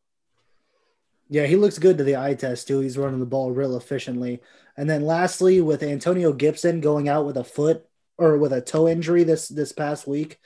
Yeah, 1.29 1.45
he 1.45 1.55
looks 1.55 1.79
good 1.79 1.97
to 1.97 2.03
the 2.03 2.17
eye 2.17 2.35
test 2.35 2.67
too. 2.67 2.79
He's 2.79 2.97
running 2.97 3.19
the 3.19 3.25
ball 3.25 3.51
real 3.51 3.77
efficiently. 3.77 4.41
And 4.77 4.89
then 4.89 5.05
lastly, 5.05 5.61
with 5.61 5.83
Antonio 5.83 6.33
Gibson 6.33 6.81
going 6.81 7.09
out 7.09 7.25
with 7.25 7.37
a 7.37 7.43
foot 7.43 7.85
or 8.17 8.37
with 8.37 8.53
a 8.53 8.61
toe 8.61 8.87
injury 8.87 9.23
this 9.23 9.47
this 9.47 9.71
past 9.71 10.07
week, 10.07 10.39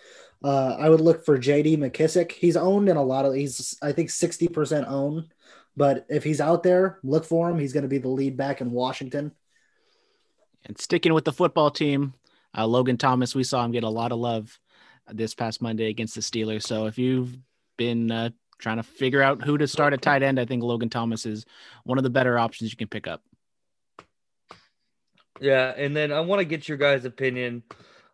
uh, 0.43 0.75
I 0.79 0.89
would 0.89 1.01
look 1.01 1.25
for 1.25 1.37
J.D. 1.37 1.77
McKissic. 1.77 2.31
He's 2.31 2.57
owned 2.57 2.89
in 2.89 2.97
a 2.97 3.03
lot 3.03 3.25
of. 3.25 3.33
He's 3.33 3.77
I 3.81 3.91
think 3.91 4.09
sixty 4.09 4.47
percent 4.47 4.87
owned, 4.87 5.33
but 5.75 6.05
if 6.09 6.23
he's 6.23 6.41
out 6.41 6.63
there, 6.63 6.99
look 7.03 7.25
for 7.25 7.49
him. 7.49 7.59
He's 7.59 7.73
going 7.73 7.83
to 7.83 7.89
be 7.89 7.97
the 7.97 8.09
lead 8.09 8.37
back 8.37 8.61
in 8.61 8.71
Washington. 8.71 9.31
And 10.65 10.77
sticking 10.77 11.13
with 11.13 11.25
the 11.25 11.31
football 11.31 11.71
team, 11.71 12.13
uh, 12.57 12.67
Logan 12.67 12.97
Thomas, 12.97 13.35
we 13.35 13.43
saw 13.43 13.63
him 13.63 13.71
get 13.71 13.83
a 13.83 13.89
lot 13.89 14.11
of 14.11 14.19
love 14.19 14.59
this 15.07 15.33
past 15.33 15.61
Monday 15.61 15.89
against 15.89 16.15
the 16.15 16.21
Steelers. 16.21 16.63
So 16.63 16.85
if 16.85 16.97
you've 16.97 17.37
been 17.77 18.11
uh, 18.11 18.29
trying 18.59 18.77
to 18.77 18.83
figure 18.83 19.21
out 19.21 19.43
who 19.43 19.57
to 19.57 19.67
start 19.67 19.93
at 19.93 20.01
tight 20.01 20.23
end, 20.23 20.39
I 20.39 20.45
think 20.45 20.63
Logan 20.63 20.89
Thomas 20.89 21.25
is 21.25 21.45
one 21.83 21.97
of 21.97 22.03
the 22.03 22.09
better 22.09 22.37
options 22.37 22.71
you 22.71 22.77
can 22.77 22.87
pick 22.87 23.07
up. 23.07 23.21
Yeah, 25.39 25.73
and 25.77 25.95
then 25.95 26.11
I 26.11 26.21
want 26.21 26.39
to 26.39 26.45
get 26.45 26.67
your 26.67 26.77
guys' 26.77 27.05
opinion 27.05 27.63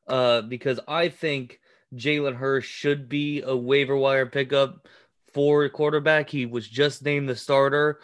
uh, 0.07 0.41
because 0.41 0.79
I 0.87 1.09
think 1.09 1.59
Jalen 1.95 2.35
Hurts 2.35 2.65
should 2.65 3.07
be 3.07 3.41
a 3.41 3.55
waiver 3.55 3.95
wire 3.95 4.25
pickup 4.25 4.87
for 5.33 5.67
quarterback. 5.69 6.29
He 6.29 6.45
was 6.45 6.67
just 6.67 7.03
named 7.03 7.29
the 7.29 7.35
starter. 7.35 7.99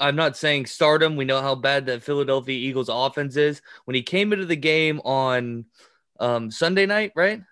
I'm 0.00 0.16
not 0.16 0.36
saying 0.36 0.66
start 0.66 1.02
him. 1.02 1.16
We 1.16 1.24
know 1.24 1.40
how 1.40 1.54
bad 1.54 1.86
that 1.86 2.02
Philadelphia 2.02 2.56
Eagles 2.56 2.88
offense 2.88 3.36
is. 3.36 3.62
When 3.84 3.94
he 3.94 4.02
came 4.02 4.32
into 4.32 4.46
the 4.46 4.56
game 4.56 5.00
on 5.00 5.66
um, 6.20 6.50
Sunday 6.50 6.86
night, 6.86 7.12
right? 7.16 7.42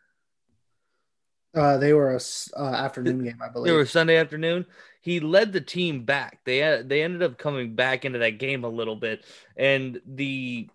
Uh, 1.54 1.78
they 1.78 1.92
were 1.92 2.14
a 2.14 2.20
uh, 2.60 2.74
afternoon 2.74 3.24
game, 3.24 3.38
I 3.42 3.48
believe. 3.48 3.66
They 3.66 3.76
were 3.76 3.86
Sunday 3.86 4.16
afternoon. 4.16 4.66
He 5.00 5.20
led 5.20 5.52
the 5.52 5.60
team 5.60 6.04
back. 6.04 6.40
They 6.44 6.82
they 6.84 7.02
ended 7.02 7.22
up 7.22 7.38
coming 7.38 7.74
back 7.74 8.04
into 8.04 8.18
that 8.18 8.38
game 8.38 8.64
a 8.64 8.68
little 8.68 8.96
bit, 8.96 9.24
and 9.56 10.00
the 10.06 10.68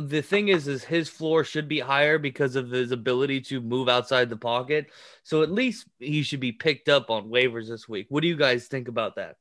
the 0.00 0.22
thing 0.22 0.48
is, 0.48 0.68
is 0.68 0.84
his 0.84 1.08
floor 1.08 1.44
should 1.44 1.68
be 1.68 1.80
higher 1.80 2.18
because 2.18 2.56
of 2.56 2.70
his 2.70 2.92
ability 2.92 3.40
to 3.42 3.60
move 3.60 3.88
outside 3.88 4.28
the 4.28 4.36
pocket. 4.36 4.90
So 5.22 5.42
at 5.42 5.50
least 5.50 5.86
he 5.98 6.22
should 6.22 6.40
be 6.40 6.52
picked 6.52 6.88
up 6.88 7.10
on 7.10 7.28
waivers 7.28 7.68
this 7.68 7.88
week. 7.88 8.06
What 8.08 8.22
do 8.22 8.28
you 8.28 8.36
guys 8.36 8.66
think 8.66 8.88
about 8.88 9.16
that? 9.16 9.36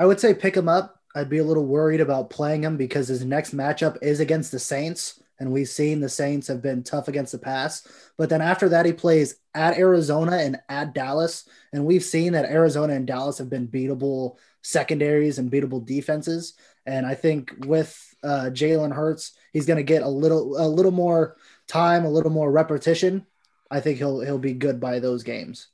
I 0.00 0.06
would 0.06 0.18
say 0.18 0.32
pick 0.32 0.56
him 0.56 0.68
up. 0.68 0.98
I'd 1.14 1.28
be 1.28 1.38
a 1.38 1.44
little 1.44 1.66
worried 1.66 2.00
about 2.00 2.30
playing 2.30 2.64
him 2.64 2.78
because 2.78 3.06
his 3.06 3.22
next 3.22 3.54
matchup 3.54 3.98
is 4.00 4.18
against 4.18 4.50
the 4.50 4.58
Saints, 4.58 5.22
and 5.38 5.52
we've 5.52 5.68
seen 5.68 6.00
the 6.00 6.08
Saints 6.08 6.48
have 6.48 6.62
been 6.62 6.82
tough 6.82 7.06
against 7.06 7.32
the 7.32 7.38
pass. 7.38 7.86
But 8.16 8.30
then 8.30 8.40
after 8.40 8.70
that, 8.70 8.86
he 8.86 8.94
plays 8.94 9.36
at 9.54 9.76
Arizona 9.76 10.38
and 10.38 10.58
at 10.70 10.94
Dallas, 10.94 11.46
and 11.74 11.84
we've 11.84 12.02
seen 12.02 12.32
that 12.32 12.46
Arizona 12.46 12.94
and 12.94 13.06
Dallas 13.06 13.36
have 13.38 13.50
been 13.50 13.68
beatable 13.68 14.36
secondaries 14.62 15.38
and 15.38 15.52
beatable 15.52 15.84
defenses. 15.84 16.54
And 16.86 17.04
I 17.04 17.14
think 17.14 17.52
with 17.66 17.94
uh, 18.24 18.48
Jalen 18.52 18.94
Hurts, 18.94 19.32
he's 19.52 19.66
going 19.66 19.76
to 19.76 19.82
get 19.82 20.02
a 20.02 20.08
little 20.08 20.56
a 20.56 20.66
little 20.66 20.92
more 20.92 21.36
time, 21.68 22.06
a 22.06 22.10
little 22.10 22.32
more 22.32 22.50
repetition. 22.50 23.26
I 23.70 23.80
think 23.80 23.98
he'll 23.98 24.20
he'll 24.20 24.38
be 24.38 24.54
good 24.54 24.80
by 24.80 24.98
those 24.98 25.24
games. 25.24 25.66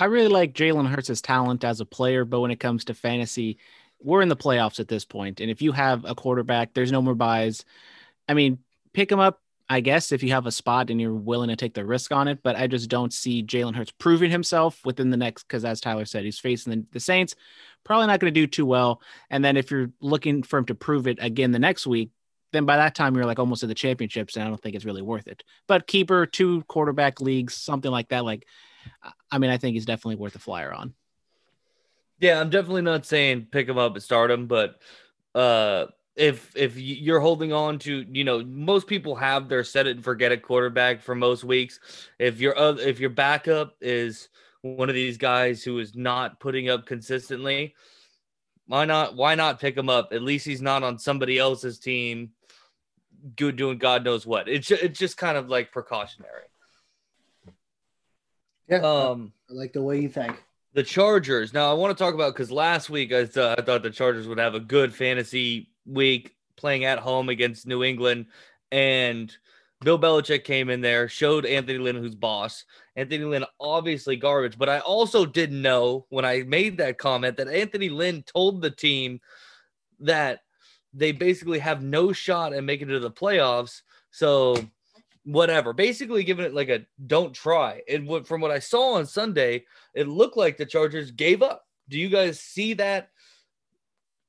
I 0.00 0.06
really 0.06 0.28
like 0.28 0.54
Jalen 0.54 0.88
Hurts' 0.88 1.20
talent 1.20 1.62
as 1.62 1.80
a 1.80 1.84
player, 1.84 2.24
but 2.24 2.40
when 2.40 2.50
it 2.50 2.58
comes 2.58 2.86
to 2.86 2.94
fantasy, 2.94 3.58
we're 4.02 4.22
in 4.22 4.30
the 4.30 4.36
playoffs 4.36 4.80
at 4.80 4.88
this 4.88 5.04
point, 5.04 5.40
and 5.40 5.50
if 5.50 5.60
you 5.60 5.72
have 5.72 6.06
a 6.06 6.14
quarterback, 6.14 6.72
there's 6.72 6.90
no 6.90 7.02
more 7.02 7.14
buys. 7.14 7.66
I 8.26 8.32
mean, 8.32 8.58
pick 8.94 9.12
him 9.12 9.20
up, 9.20 9.42
I 9.68 9.80
guess, 9.80 10.10
if 10.10 10.22
you 10.22 10.30
have 10.30 10.46
a 10.46 10.52
spot 10.52 10.88
and 10.88 10.98
you're 10.98 11.12
willing 11.12 11.50
to 11.50 11.56
take 11.56 11.74
the 11.74 11.84
risk 11.84 12.12
on 12.12 12.28
it. 12.28 12.42
But 12.42 12.56
I 12.56 12.66
just 12.66 12.88
don't 12.88 13.12
see 13.12 13.42
Jalen 13.42 13.76
Hurts 13.76 13.92
proving 13.92 14.30
himself 14.30 14.80
within 14.86 15.10
the 15.10 15.16
next, 15.18 15.42
because 15.42 15.64
as 15.66 15.80
Tyler 15.80 16.06
said, 16.06 16.24
he's 16.24 16.38
facing 16.38 16.72
the, 16.72 16.86
the 16.92 17.00
Saints, 17.00 17.36
probably 17.84 18.06
not 18.06 18.20
going 18.20 18.32
to 18.32 18.40
do 18.40 18.46
too 18.46 18.66
well. 18.66 19.02
And 19.28 19.44
then 19.44 19.58
if 19.58 19.70
you're 19.70 19.90
looking 20.00 20.42
for 20.42 20.58
him 20.58 20.66
to 20.66 20.74
prove 20.74 21.06
it 21.06 21.18
again 21.20 21.52
the 21.52 21.58
next 21.58 21.86
week, 21.86 22.10
then 22.52 22.64
by 22.64 22.78
that 22.78 22.94
time 22.94 23.14
you're 23.14 23.26
like 23.26 23.38
almost 23.38 23.62
in 23.62 23.68
the 23.68 23.74
championships, 23.74 24.34
and 24.34 24.44
I 24.44 24.48
don't 24.48 24.60
think 24.60 24.74
it's 24.74 24.86
really 24.86 25.02
worth 25.02 25.28
it. 25.28 25.44
But 25.68 25.86
keeper, 25.86 26.26
two 26.26 26.62
quarterback 26.62 27.20
leagues, 27.20 27.54
something 27.54 27.90
like 27.90 28.08
that, 28.08 28.24
like 28.24 28.46
I 29.30 29.38
mean, 29.38 29.50
I 29.50 29.58
think 29.58 29.74
he's 29.74 29.86
definitely 29.86 30.16
worth 30.16 30.34
a 30.34 30.38
flyer 30.38 30.72
on. 30.72 30.94
Yeah, 32.18 32.40
I'm 32.40 32.50
definitely 32.50 32.82
not 32.82 33.06
saying 33.06 33.48
pick 33.50 33.68
him 33.68 33.78
up 33.78 33.94
and 33.94 34.02
start 34.02 34.30
him, 34.30 34.46
but 34.46 34.80
uh 35.34 35.86
if 36.16 36.54
if 36.56 36.76
you're 36.76 37.20
holding 37.20 37.52
on 37.52 37.78
to 37.78 38.04
you 38.10 38.24
know 38.24 38.44
most 38.44 38.86
people 38.86 39.14
have 39.14 39.48
their 39.48 39.64
set 39.64 39.86
it 39.86 39.96
and 39.96 40.04
forget 40.04 40.32
it 40.32 40.42
quarterback 40.42 41.02
for 41.02 41.14
most 41.14 41.44
weeks. 41.44 41.80
If 42.18 42.40
your 42.40 42.58
uh, 42.58 42.74
if 42.74 43.00
your 43.00 43.10
backup 43.10 43.76
is 43.80 44.28
one 44.62 44.88
of 44.88 44.94
these 44.94 45.16
guys 45.16 45.62
who 45.62 45.78
is 45.78 45.94
not 45.94 46.40
putting 46.40 46.68
up 46.68 46.84
consistently 46.84 47.74
why 48.70 48.84
not 48.84 49.16
why 49.16 49.34
not 49.34 49.58
pick 49.58 49.76
him 49.76 49.88
up? 49.88 50.12
At 50.12 50.22
least 50.22 50.46
he's 50.46 50.62
not 50.62 50.84
on 50.84 50.96
somebody 50.96 51.38
else's 51.38 51.80
team 51.80 52.30
good 53.34 53.56
doing 53.56 53.78
god 53.78 54.04
knows 54.04 54.24
what. 54.24 54.48
It's 54.48 54.70
it's 54.70 54.98
just 54.98 55.16
kind 55.16 55.36
of 55.36 55.48
like 55.48 55.72
precautionary 55.72 56.44
yeah. 58.70 58.78
Um 58.78 59.32
i 59.50 59.52
like 59.52 59.72
the 59.72 59.82
way 59.82 60.00
you 60.00 60.08
think. 60.08 60.42
the 60.74 60.82
chargers. 60.82 61.52
Now 61.52 61.70
i 61.70 61.74
want 61.74 61.96
to 61.96 62.02
talk 62.04 62.14
about 62.14 62.32
because 62.34 62.50
last 62.50 62.88
week 62.90 63.12
I, 63.12 63.24
th- 63.24 63.58
I 63.58 63.62
thought 63.62 63.82
the 63.82 63.90
chargers 63.90 64.28
would 64.28 64.38
have 64.38 64.54
a 64.54 64.60
good 64.60 64.94
fantasy 64.94 65.70
week 65.86 66.36
playing 66.56 66.84
at 66.84 66.98
home 66.98 67.28
against 67.28 67.66
new 67.66 67.82
england. 67.82 68.26
And 68.70 69.34
Bill 69.82 69.98
Belichick 69.98 70.44
came 70.44 70.68
in 70.68 70.82
there, 70.82 71.08
showed 71.08 71.46
Anthony 71.46 71.78
Lynn 71.78 71.96
who's 71.96 72.14
boss. 72.14 72.66
Anthony 72.96 73.24
Lynn 73.24 73.46
obviously 73.58 74.14
garbage, 74.14 74.58
but 74.58 74.68
I 74.68 74.80
also 74.80 75.24
didn't 75.24 75.62
know 75.62 76.04
when 76.10 76.24
I 76.26 76.42
made 76.42 76.76
that 76.78 76.98
comment 76.98 77.38
that 77.38 77.48
Anthony 77.48 77.88
Lynn 77.88 78.22
told 78.22 78.60
the 78.60 78.70
team 78.70 79.20
that 80.00 80.40
they 80.92 81.12
basically 81.12 81.60
have 81.60 81.82
no 81.82 82.12
shot 82.12 82.52
at 82.52 82.62
making 82.62 82.90
it 82.90 82.92
to 82.92 83.00
the 83.00 83.10
playoffs. 83.10 83.80
So 84.10 84.54
whatever, 85.24 85.72
basically 85.72 86.24
giving 86.24 86.44
it 86.44 86.54
like 86.54 86.68
a 86.68 86.86
don't 87.06 87.34
try. 87.34 87.82
And 87.88 88.26
from 88.26 88.40
what 88.40 88.50
I 88.50 88.58
saw 88.58 88.94
on 88.94 89.06
Sunday, 89.06 89.64
it 89.94 90.08
looked 90.08 90.36
like 90.36 90.56
the 90.56 90.66
Chargers 90.66 91.10
gave 91.10 91.42
up. 91.42 91.64
Do 91.88 91.98
you 91.98 92.08
guys 92.08 92.40
see 92.40 92.74
that 92.74 93.10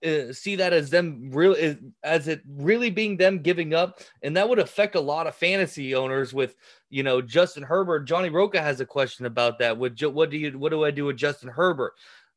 uh, 0.04 0.34
see 0.34 0.56
that 0.56 0.74
as 0.74 0.90
them 0.90 1.30
really 1.32 1.78
as 2.04 2.28
it 2.28 2.42
really 2.48 2.90
being 2.90 3.18
them 3.18 3.40
giving 3.40 3.74
up? 3.74 4.02
And 4.24 4.36
that 4.36 4.50
would 4.50 4.60
affect 4.60 4.96
a 4.96 5.02
lot 5.02 5.28
of 5.28 5.36
fantasy 5.36 5.96
owners 5.96 6.34
with 6.34 6.56
you 6.90 7.04
know 7.04 7.22
Justin 7.22 7.64
Herbert. 7.64 8.06
Johnny 8.06 8.30
Roca 8.30 8.62
has 8.62 8.80
a 8.82 8.86
question 8.86 9.26
about 9.26 9.60
that. 9.60 9.78
What 9.78 10.02
what 10.14 10.30
do 10.30 10.38
you 10.38 10.58
what 10.58 10.70
do 10.70 10.84
I 10.84 10.92
do 10.92 11.06
with 11.06 11.18
Justin 11.18 11.50
Herbert? 11.50 11.94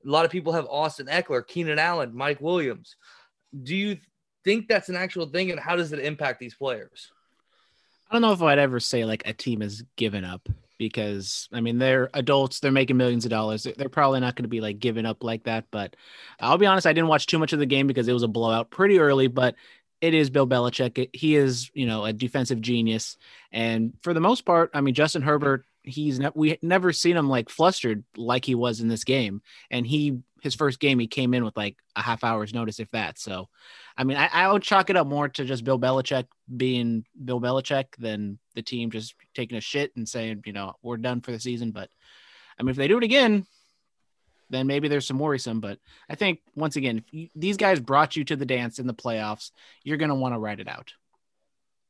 A 0.07 0.11
lot 0.11 0.27
of 0.27 0.31
people 0.31 0.53
have 0.53 0.67
Austin 0.67 1.07
Ekeler, 1.07 1.47
Keenan 1.47 1.79
Allen 1.79 2.15
Mike 2.15 2.41
Williams. 2.41 2.97
Do 3.63 3.75
you 3.75 3.97
think 4.45 4.69
that's 4.69 4.91
an 4.91 4.97
actual 4.97 5.27
thing 5.27 5.51
and 5.51 5.59
how 5.59 5.75
does 5.75 5.93
it 5.93 6.01
impact 6.01 6.39
these 6.39 6.55
players 6.55 7.11
I 8.11 8.15
don't 8.15 8.23
know 8.23 8.33
if 8.33 8.43
I'd 8.43 8.59
ever 8.59 8.81
say 8.81 9.05
like 9.05 9.23
a 9.27 9.33
team 9.33 9.61
has 9.61 9.83
given 9.97 10.25
up 10.25 10.49
because 10.79 11.49
I 11.53 11.61
mean 11.61 11.79
they're 11.79 12.11
adults, 12.15 12.61
they're 12.61 12.73
making 12.73 12.97
millions 12.97 13.25
of 13.25 13.31
dollars. 13.31 13.67
They're 13.77 13.89
probably 13.89 14.21
not 14.21 14.37
going 14.37 14.45
to 14.45 14.49
be 14.49 14.61
like 14.61 14.79
giving 14.79 15.07
up 15.07 15.23
like 15.25 15.45
that. 15.45 15.67
But 15.71 15.97
I'll 16.41 16.59
be 16.59 16.67
honest, 16.67 16.87
I 16.87 16.93
didn't 16.93 17.09
watch 17.09 17.27
too 17.27 17.39
much 17.39 17.53
of 17.53 17.59
the 17.59 17.67
game 17.67 17.87
because 17.87 18.09
it 18.09 18.13
was 18.13 18.23
a 18.23 18.29
blowout 18.29 18.71
pretty 18.71 18.99
early. 18.99 19.29
But 19.29 19.55
it 20.01 20.15
is 20.15 20.31
Bill 20.31 20.47
Belichick. 20.47 21.09
He 21.13 21.37
is 21.37 21.71
you 21.75 21.87
know 21.87 22.05
a 22.05 22.13
defensive 22.13 22.61
genius, 22.61 23.17
and 23.53 23.95
for 24.03 24.13
the 24.13 24.21
most 24.21 24.45
part, 24.45 24.71
I 24.75 24.81
mean 24.81 24.95
Justin 24.95 25.23
Herbert. 25.23 25.65
He's 25.83 26.19
ne- 26.19 26.31
we 26.35 26.59
never 26.63 26.93
seen 26.93 27.17
him 27.17 27.29
like 27.29 27.51
flustered 27.51 28.05
like 28.17 28.45
he 28.45 28.55
was 28.55 28.81
in 28.81 28.89
this 28.89 29.05
game, 29.05 29.43
and 29.71 29.87
he 29.87 30.19
his 30.45 30.55
first 30.55 30.79
game 30.79 30.99
he 30.99 31.07
came 31.07 31.33
in 31.33 31.43
with 31.43 31.57
like 31.57 31.77
a 31.97 32.03
half 32.03 32.23
hour's 32.23 32.53
notice, 32.53 32.79
if 32.79 32.91
that. 32.91 33.19
So 33.19 33.49
I 33.97 34.05
mean, 34.05 34.19
I, 34.19 34.29
I 34.31 34.53
would 34.53 34.63
chalk 34.63 34.91
it 34.91 34.97
up 34.97 35.07
more 35.07 35.29
to 35.31 35.45
just 35.45 35.65
Bill 35.65 35.79
Belichick 35.79 36.27
being 36.55 37.07
Bill 37.25 37.41
Belichick 37.41 37.87
than 37.99 38.39
the 38.55 38.63
team 38.63 38.91
just 38.91 39.15
taking 39.35 39.57
a 39.57 39.63
shit 39.63 39.97
and 39.97 40.07
saying, 40.07 40.43
you 40.45 40.53
know, 40.53 40.75
we're 40.83 40.99
done 40.99 41.23
for 41.23 41.33
the 41.33 41.41
season. 41.41 41.71
But 41.71 41.89
I 42.59 42.63
mean, 42.63 42.71
if 42.71 42.77
they 42.77 42.89
do 42.89 42.99
it 42.99 43.05
again, 43.05 43.47
then 44.51 44.67
maybe 44.67 44.89
there's 44.89 45.07
some 45.07 45.19
worrisome. 45.19 45.61
But 45.61 45.79
I 46.11 46.15
think 46.15 46.41
once 46.55 46.77
again, 46.77 47.05
you, 47.11 47.31
these 47.35 47.57
guys 47.57 47.81
brought 47.81 48.15
you 48.15 48.25
to 48.25 48.37
the 48.37 48.45
dance 48.45 48.79
in 48.79 48.87
the 48.87 48.93
playoffs, 48.93 49.51
you're 49.83 49.97
going 49.97 50.11
to 50.11 50.15
want 50.15 50.35
to 50.35 50.39
ride 50.39 50.61
it 50.61 50.69
out. 50.69 50.93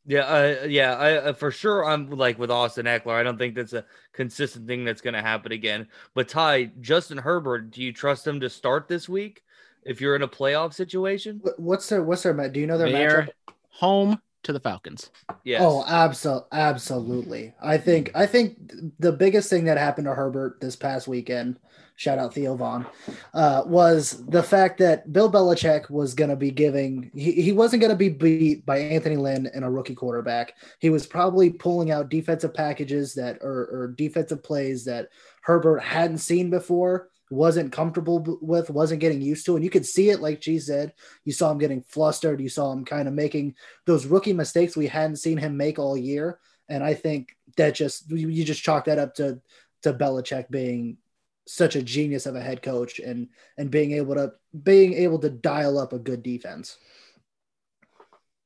Yeah, 0.07 0.21
uh, 0.21 0.67
yeah, 0.67 0.95
I, 0.97 1.17
uh, 1.17 1.33
for 1.33 1.51
sure. 1.51 1.85
I'm 1.85 2.11
like 2.11 2.39
with 2.39 2.51
Austin 2.51 2.87
Ekeler. 2.87 3.15
I 3.15 3.23
don't 3.23 3.39
think 3.39 3.55
that's 3.55 3.73
a 3.73 3.87
consistent 4.13 4.67
thing 4.67 4.85
that's 4.85 5.01
going 5.01 5.15
to 5.15 5.23
happen 5.23 5.53
again. 5.53 5.89
But 6.15 6.29
Ty, 6.29 6.73
Justin 6.81 7.19
Herbert, 7.19 7.71
do 7.71 7.83
you 7.83 7.93
trust 7.93 8.27
him 8.27 8.41
to 8.41 8.51
start 8.51 8.87
this 8.87 9.09
week? 9.09 9.45
if 9.85 10.01
you're 10.01 10.17
in 10.17 10.23
a 10.23 10.29
playoff 10.29 10.75
situation. 10.75 11.41
What's 11.57 11.89
their 11.89 12.03
what's 12.03 12.23
their 12.23 12.49
do 12.49 12.61
you 12.61 12.67
know 12.67 12.79
their 12.79 12.91
They're 12.91 13.23
matchup? 13.23 13.55
Home 13.71 14.21
to 14.45 14.53
the 14.53 14.61
Falcons. 14.61 15.11
Yes. 15.45 15.63
Oh, 15.63 15.85
absolutely, 15.87 16.49
absolutely. 16.53 17.55
I 17.63 17.79
think 17.79 18.11
I 18.15 18.27
think 18.27 18.73
the 18.99 19.13
biggest 19.13 19.51
thing 19.51 19.65
that 19.65 19.79
happened 19.79 20.07
to 20.07 20.15
Herbert 20.15 20.61
this 20.61 20.77
past 20.77 21.09
weekend, 21.09 21.59
shout 21.97 22.19
out 22.19 22.35
Theo 22.35 22.57
Von, 22.57 22.87
uh, 23.35 23.63
was 23.67 24.25
the 24.27 24.43
fact 24.43 24.79
that 24.79 25.13
Bill 25.13 25.31
Belichick 25.31 25.89
was 25.91 26.15
going 26.15 26.31
to 26.31 26.37
be 26.37 26.51
giving 26.51 27.11
he, 27.15 27.33
he 27.33 27.53
wasn't 27.53 27.81
going 27.81 27.93
to 27.93 27.97
be 27.97 28.09
beat 28.09 28.67
by 28.67 28.79
Anthony 28.79 29.17
Lynn 29.17 29.49
and 29.55 29.65
a 29.65 29.71
rookie 29.71 29.95
quarterback. 29.95 30.55
He 30.81 30.91
was 30.91 31.07
probably 31.07 31.51
pulling 31.51 31.91
out 31.91 32.09
defensive 32.09 32.55
packages 32.55 33.15
that 33.15 33.39
or, 33.41 33.69
or 33.73 33.95
defensive 33.97 34.43
plays 34.43 34.85
that 34.87 35.09
Herbert 35.43 35.81
hadn't 35.81 36.19
seen 36.19 36.51
before 36.51 37.09
wasn't 37.31 37.73
comfortable 37.73 38.39
with, 38.41 38.71
wasn't 38.71 39.01
getting 39.01 39.21
used 39.21 39.47
to. 39.47 39.57
And 39.57 39.65
you 39.65 39.71
could 39.71 39.87
see 39.87 40.11
it, 40.11 40.21
like 40.21 40.41
G 40.41 40.59
said, 40.59 40.93
you 41.25 41.33
saw 41.33 41.51
him 41.51 41.59
getting 41.59 41.83
flustered. 41.83 42.41
You 42.41 42.49
saw 42.49 42.73
him 42.73 42.85
kind 42.85 43.09
of 43.09 43.15
making 43.15 43.55
those 43.87 44.07
rookie 44.07 44.33
mistakes 44.33 44.77
we 44.77 44.87
hadn't 44.87 45.17
seen 45.17 45.39
him 45.39 45.57
make 45.57 45.79
all 45.79 45.97
year. 45.97 46.39
And 46.69 46.83
I 46.83 46.95
think 46.95 47.37
that 47.57 47.75
just, 47.75 48.11
you 48.11 48.45
just 48.45 48.63
chalk 48.63 48.87
that 48.87 48.99
up 48.99 49.15
to, 49.17 49.41
to 49.83 49.93
Belichick 49.93 50.51
being 50.51 50.99
such 51.47 51.77
a 51.77 51.83
genius 51.83 52.27
of 52.27 52.37
a 52.37 52.41
head 52.41 52.63
coach 52.63 52.99
and, 52.99 53.29
and 53.59 53.71
being 53.71 53.93
able 53.93 54.15
to, 54.15 54.33
being 54.63 54.95
able 54.95 55.19
to 55.19 55.31
dial 55.31 55.79
up 55.79 55.93
a 55.93 55.99
good 55.99 56.23
defense. 56.23 56.79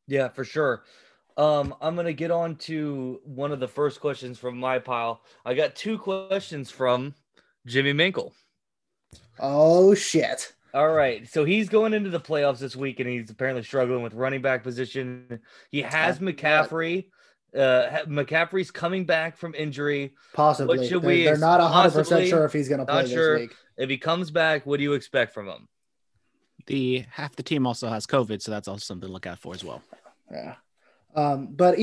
Yeah, 0.06 0.28
for 0.28 0.44
sure. 0.44 0.84
Um, 1.36 1.72
I'm 1.80 1.94
gonna 1.94 2.12
get 2.12 2.32
on 2.32 2.56
to 2.56 3.20
one 3.24 3.52
of 3.52 3.60
the 3.60 3.68
first 3.68 4.00
questions 4.00 4.38
from 4.38 4.58
my 4.58 4.80
pile. 4.80 5.22
I 5.44 5.54
got 5.54 5.76
two 5.76 5.96
questions 5.96 6.68
from 6.68 7.14
Jimmy 7.64 7.92
Minkle. 7.92 8.32
Oh 9.38 9.94
shit. 9.94 10.52
All 10.74 10.88
right. 10.88 11.28
So 11.28 11.44
he's 11.44 11.68
going 11.68 11.94
into 11.94 12.10
the 12.10 12.20
playoffs 12.20 12.58
this 12.58 12.74
week 12.74 12.98
and 12.98 13.08
he's 13.08 13.30
apparently 13.30 13.62
struggling 13.62 14.02
with 14.02 14.14
running 14.14 14.42
back 14.42 14.64
position. 14.64 15.40
He 15.70 15.82
has 15.82 16.18
McCaffrey. 16.18 17.06
Uh 17.58 18.04
McCaffrey's 18.06 18.70
coming 18.70 19.04
back 19.04 19.36
from 19.36 19.54
injury. 19.54 20.14
Possibly. 20.32 20.78
What 20.78 20.86
should 20.86 21.02
they're, 21.02 21.08
we 21.08 21.24
they're 21.24 21.38
not 21.38 21.60
100% 21.60 22.28
sure 22.28 22.44
if 22.44 22.52
he's 22.52 22.68
going 22.68 22.80
to 22.80 22.86
play 22.86 23.06
sure. 23.08 23.38
this 23.38 23.48
week. 23.48 23.56
If 23.76 23.90
he 23.90 23.98
comes 23.98 24.30
back, 24.30 24.66
what 24.66 24.78
do 24.78 24.82
you 24.82 24.92
expect 24.94 25.34
from 25.34 25.48
him? 25.48 25.68
The 26.66 27.04
half 27.10 27.34
the 27.34 27.42
team 27.42 27.66
also 27.66 27.88
has 27.88 28.06
COVID, 28.06 28.42
so 28.42 28.50
that's 28.50 28.68
also 28.68 28.80
something 28.80 29.08
to 29.08 29.12
look 29.12 29.26
out 29.26 29.38
for 29.38 29.54
as 29.54 29.64
well. 29.64 29.82
Yeah. 30.30 30.56
Um, 31.14 31.48
but 31.50 31.78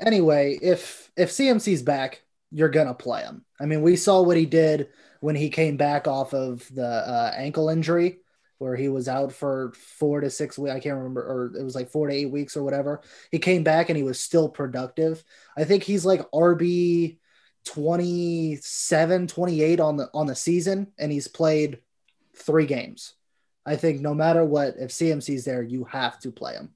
anyway, 0.00 0.58
if 0.60 1.10
if 1.16 1.30
CMC's 1.30 1.82
back, 1.82 2.22
you're 2.50 2.68
gonna 2.68 2.94
play 2.94 3.22
him. 3.22 3.44
I 3.60 3.66
mean, 3.66 3.82
we 3.82 3.96
saw 3.96 4.22
what 4.22 4.36
he 4.36 4.46
did 4.46 4.88
when 5.20 5.36
he 5.36 5.48
came 5.48 5.76
back 5.76 6.06
off 6.08 6.34
of 6.34 6.68
the 6.74 6.86
uh, 6.86 7.32
ankle 7.36 7.68
injury 7.68 8.18
where 8.58 8.76
he 8.76 8.88
was 8.88 9.08
out 9.08 9.32
for 9.32 9.72
four 9.74 10.20
to 10.20 10.30
six 10.30 10.58
weeks. 10.58 10.74
I 10.74 10.80
can't 10.80 10.96
remember, 10.96 11.22
or 11.22 11.52
it 11.58 11.62
was 11.62 11.74
like 11.74 11.90
four 11.90 12.08
to 12.08 12.14
eight 12.14 12.30
weeks 12.30 12.56
or 12.56 12.62
whatever. 12.62 13.02
He 13.30 13.38
came 13.38 13.64
back 13.64 13.88
and 13.88 13.96
he 13.96 14.02
was 14.02 14.18
still 14.18 14.48
productive. 14.48 15.22
I 15.56 15.64
think 15.64 15.82
he's 15.82 16.06
like 16.06 16.30
RB 16.30 17.18
27, 17.66 19.26
28 19.26 19.80
on 19.80 19.96
the 19.96 20.10
on 20.14 20.26
the 20.26 20.34
season, 20.34 20.88
and 20.98 21.12
he's 21.12 21.28
played 21.28 21.80
three 22.34 22.66
games. 22.66 23.14
I 23.66 23.76
think 23.76 24.00
no 24.00 24.14
matter 24.14 24.44
what, 24.44 24.76
if 24.78 24.90
CMC's 24.90 25.44
there, 25.44 25.62
you 25.62 25.84
have 25.84 26.18
to 26.20 26.30
play 26.30 26.54
him. 26.54 26.70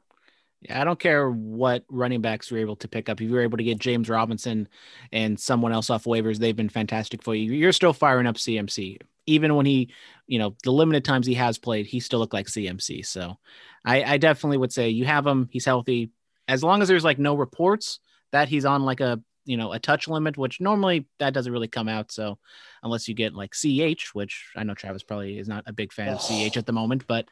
Yeah, 0.63 0.81
I 0.81 0.85
don't 0.85 0.99
care 0.99 1.31
what 1.31 1.85
running 1.89 2.21
backs 2.21 2.51
you're 2.51 2.61
able 2.61 2.77
to 2.77 2.89
pick 2.89 3.09
up. 3.09 3.21
If 3.21 3.31
you're 3.31 3.41
able 3.41 3.57
to 3.57 3.65
get 3.65 3.79
James 3.79 4.11
Robinson 4.11 4.69
and 5.11 5.41
someone 5.41 5.73
else 5.73 5.89
off 5.89 6.05
waivers, 6.05 6.39
they've 6.39 6.57
been 6.57 6.69
fantastic 6.69 7.23
for 7.23 7.35
you. 7.35 7.53
You're 7.53 7.73
still 7.73 7.95
firing 7.95 8.27
up 8.27 8.37
CMC. 8.37 9.01
Even 9.31 9.55
when 9.55 9.67
he, 9.67 9.93
you 10.27 10.39
know, 10.39 10.57
the 10.65 10.73
limited 10.73 11.05
times 11.05 11.27
he 11.27 11.35
has 11.35 11.59
played, 11.59 11.87
he 11.87 12.01
still 12.01 12.19
looked 12.19 12.35
like 12.35 12.47
CMC. 12.47 13.07
So 13.07 13.39
I, 13.85 14.03
I 14.03 14.19
definitely 14.19 14.59
would 14.59 14.73
say 14.73 14.89
you 14.91 15.05
have 15.05 15.27
him. 15.27 15.49
He's 15.51 15.65
healthy. 15.65 16.11
As 16.49 16.63
long 16.65 16.83
as 16.83 16.89
there's 16.89 17.05
like 17.05 17.19
no 17.19 17.35
reports 17.35 18.01
that 18.33 18.49
he's 18.49 18.65
on 18.65 18.85
like 18.85 19.01
a, 19.01 19.21
you 19.45 19.57
know, 19.57 19.73
a 19.73 19.79
touch 19.79 20.09
limit, 20.09 20.37
which 20.37 20.61
normally 20.61 21.07
that 21.19 21.33
doesn't 21.33 21.53
really 21.53 21.69
come 21.69 21.89
out. 21.89 22.13
So 22.13 22.39
unless 22.83 23.09
you 23.09 23.15
get 23.15 23.35
like 23.35 23.55
CH, 23.55 24.11
which 24.13 24.51
I 24.57 24.65
know 24.65 24.75
Travis 24.75 25.03
probably 25.03 25.39
is 25.39 25.49
not 25.49 25.65
a 25.67 25.73
big 25.73 25.93
fan 25.93 26.09
of 26.09 26.21
CH 26.21 26.57
at 26.57 26.67
the 26.67 26.73
moment, 26.73 27.07
but 27.07 27.29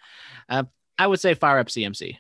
uh, 0.49 0.65
I 0.99 1.07
would 1.07 1.21
say 1.21 1.35
fire 1.35 1.59
up 1.59 1.69
CMC. 1.69 2.17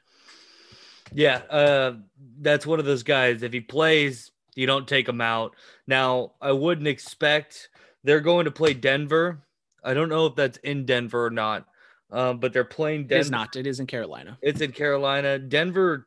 Yeah, 1.12 1.38
uh, 1.50 1.94
that's 2.40 2.66
one 2.66 2.78
of 2.78 2.84
those 2.84 3.02
guys. 3.02 3.42
If 3.42 3.52
he 3.52 3.60
plays, 3.60 4.30
you 4.54 4.66
don't 4.66 4.88
take 4.88 5.08
him 5.08 5.20
out. 5.20 5.56
Now, 5.86 6.32
I 6.40 6.52
wouldn't 6.52 6.88
expect 6.88 7.68
they're 8.04 8.20
going 8.20 8.44
to 8.44 8.50
play 8.50 8.74
Denver. 8.74 9.40
I 9.82 9.94
don't 9.94 10.08
know 10.08 10.26
if 10.26 10.34
that's 10.34 10.58
in 10.58 10.84
Denver 10.84 11.26
or 11.26 11.30
not, 11.30 11.66
um, 12.10 12.38
but 12.40 12.52
they're 12.52 12.64
playing 12.64 13.06
Denver. 13.06 13.16
It 13.16 13.20
is 13.20 13.30
not. 13.30 13.56
It 13.56 13.66
is 13.66 13.80
in 13.80 13.86
Carolina. 13.86 14.38
It's 14.42 14.60
in 14.60 14.72
Carolina. 14.72 15.38
Denver. 15.38 16.06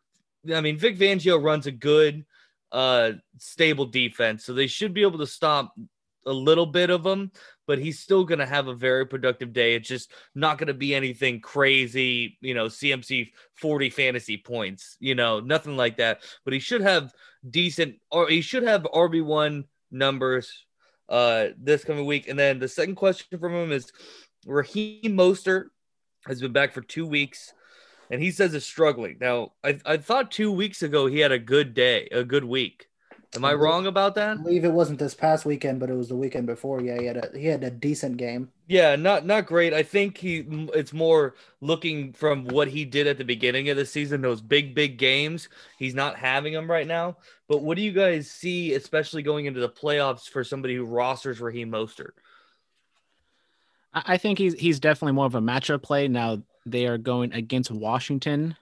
I 0.53 0.61
mean, 0.61 0.77
Vic 0.77 0.97
Fangio 0.97 1.41
runs 1.41 1.67
a 1.67 1.71
good, 1.71 2.25
uh, 2.71 3.13
stable 3.37 3.85
defense, 3.85 4.43
so 4.43 4.53
they 4.53 4.67
should 4.67 4.93
be 4.93 5.03
able 5.03 5.19
to 5.19 5.27
stop 5.27 5.73
a 6.25 6.33
little 6.33 6.65
bit 6.65 6.89
of 6.89 7.03
them, 7.03 7.31
but 7.67 7.79
he's 7.79 7.99
still 7.99 8.23
going 8.23 8.39
to 8.39 8.45
have 8.45 8.67
a 8.67 8.73
very 8.73 9.05
productive 9.05 9.53
day. 9.53 9.75
It's 9.75 9.87
just 9.87 10.11
not 10.35 10.57
going 10.57 10.67
to 10.67 10.73
be 10.73 10.93
anything 10.93 11.39
crazy, 11.39 12.37
you 12.41 12.53
know, 12.53 12.65
CMC 12.65 13.31
40 13.55 13.89
fantasy 13.89 14.37
points, 14.37 14.97
you 14.99 15.15
know, 15.15 15.39
nothing 15.39 15.77
like 15.77 15.97
that. 15.97 16.21
But 16.43 16.53
he 16.53 16.59
should 16.59 16.81
have 16.81 17.13
decent, 17.49 17.95
or 18.11 18.29
he 18.29 18.41
should 18.41 18.63
have 18.63 18.83
RB1 18.83 19.65
numbers 19.91 20.65
uh 21.11 21.49
this 21.57 21.83
coming 21.83 22.05
week. 22.05 22.27
And 22.27 22.39
then 22.39 22.57
the 22.57 22.67
second 22.67 22.95
question 22.95 23.37
from 23.37 23.53
him 23.53 23.71
is 23.71 23.91
Raheem 24.47 25.15
Mostert 25.15 25.65
has 26.25 26.41
been 26.41 26.53
back 26.53 26.73
for 26.73 26.81
two 26.81 27.05
weeks 27.05 27.53
and 28.09 28.21
he 28.21 28.31
says 28.31 28.53
is 28.53 28.65
struggling. 28.65 29.17
Now, 29.21 29.53
I, 29.63 29.79
I 29.85 29.97
thought 29.97 30.31
two 30.31 30.51
weeks 30.51 30.83
ago 30.83 31.07
he 31.07 31.19
had 31.19 31.31
a 31.31 31.39
good 31.39 31.73
day, 31.73 32.07
a 32.11 32.23
good 32.23 32.43
week. 32.43 32.87
Am 33.33 33.45
I 33.45 33.53
wrong 33.53 33.87
about 33.87 34.15
that? 34.15 34.37
I 34.37 34.41
believe 34.41 34.65
it 34.65 34.73
wasn't 34.73 34.99
this 34.99 35.13
past 35.13 35.45
weekend, 35.45 35.79
but 35.79 35.89
it 35.89 35.95
was 35.95 36.09
the 36.09 36.17
weekend 36.17 36.47
before. 36.47 36.81
Yeah, 36.81 36.99
he 36.99 37.05
had 37.05 37.17
a 37.17 37.37
he 37.37 37.45
had 37.45 37.63
a 37.63 37.71
decent 37.71 38.17
game. 38.17 38.51
Yeah, 38.67 38.97
not 38.97 39.25
not 39.25 39.45
great. 39.45 39.73
I 39.73 39.83
think 39.83 40.17
he 40.17 40.43
it's 40.73 40.91
more 40.91 41.35
looking 41.61 42.11
from 42.11 42.45
what 42.45 42.67
he 42.67 42.83
did 42.83 43.07
at 43.07 43.17
the 43.17 43.23
beginning 43.23 43.69
of 43.69 43.77
the 43.77 43.85
season, 43.85 44.21
those 44.21 44.41
big 44.41 44.75
big 44.75 44.97
games. 44.97 45.47
He's 45.77 45.95
not 45.95 46.17
having 46.17 46.53
them 46.53 46.69
right 46.69 46.85
now. 46.85 47.17
But 47.47 47.61
what 47.61 47.77
do 47.77 47.83
you 47.83 47.93
guys 47.93 48.29
see, 48.29 48.73
especially 48.73 49.23
going 49.23 49.45
into 49.45 49.61
the 49.61 49.69
playoffs, 49.69 50.27
for 50.27 50.43
somebody 50.43 50.75
who 50.75 50.83
rosters 50.83 51.39
Raheem 51.39 51.71
Mostert? 51.71 52.11
I 53.93 54.17
think 54.17 54.39
he's 54.39 54.55
he's 54.55 54.81
definitely 54.81 55.13
more 55.13 55.25
of 55.25 55.35
a 55.35 55.41
matchup 55.41 55.83
play. 55.83 56.09
Now 56.09 56.41
they 56.65 56.85
are 56.85 56.97
going 56.97 57.31
against 57.33 57.71
Washington 57.71 58.57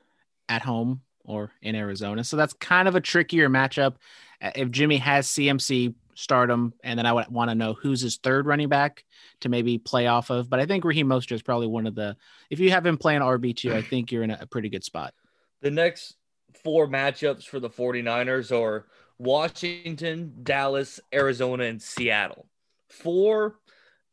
at 0.47 0.61
home 0.61 1.01
or 1.23 1.51
in 1.63 1.73
Arizona, 1.73 2.23
so 2.23 2.37
that's 2.37 2.53
kind 2.53 2.87
of 2.87 2.95
a 2.95 3.01
trickier 3.01 3.49
matchup 3.49 3.95
Uh, 4.41 4.51
if 4.55 4.71
Jimmy 4.71 4.97
has 4.97 5.27
CMC, 5.27 5.93
start 6.15 6.49
him, 6.49 6.73
and 6.83 6.99
then 6.99 7.05
I 7.05 7.13
would 7.13 7.29
want 7.29 7.49
to 7.49 7.55
know 7.55 7.73
who's 7.73 8.01
his 8.01 8.17
third 8.17 8.45
running 8.45 8.69
back 8.69 9.05
to 9.41 9.49
maybe 9.49 9.77
play 9.77 10.07
off 10.07 10.29
of. 10.29 10.49
But 10.49 10.59
I 10.59 10.65
think 10.65 10.83
Raheem 10.83 11.07
Mostert 11.07 11.33
is 11.33 11.41
probably 11.41 11.67
one 11.67 11.87
of 11.87 11.95
the. 11.95 12.17
If 12.49 12.59
you 12.59 12.71
have 12.71 12.85
him 12.85 12.97
playing 12.97 13.21
RB 13.21 13.55
two, 13.55 13.73
I 13.73 13.81
think 13.81 14.11
you're 14.11 14.23
in 14.23 14.31
a, 14.31 14.45
pretty 14.45 14.69
good 14.69 14.83
spot. 14.83 15.13
The 15.61 15.71
next 15.71 16.15
four 16.63 16.87
matchups 16.87 17.45
for 17.45 17.59
the 17.59 17.69
49ers 17.69 18.51
are 18.51 18.87
Washington, 19.17 20.33
Dallas, 20.43 20.99
Arizona, 21.13 21.65
and 21.65 21.81
Seattle. 21.81 22.47
Four 22.89 23.59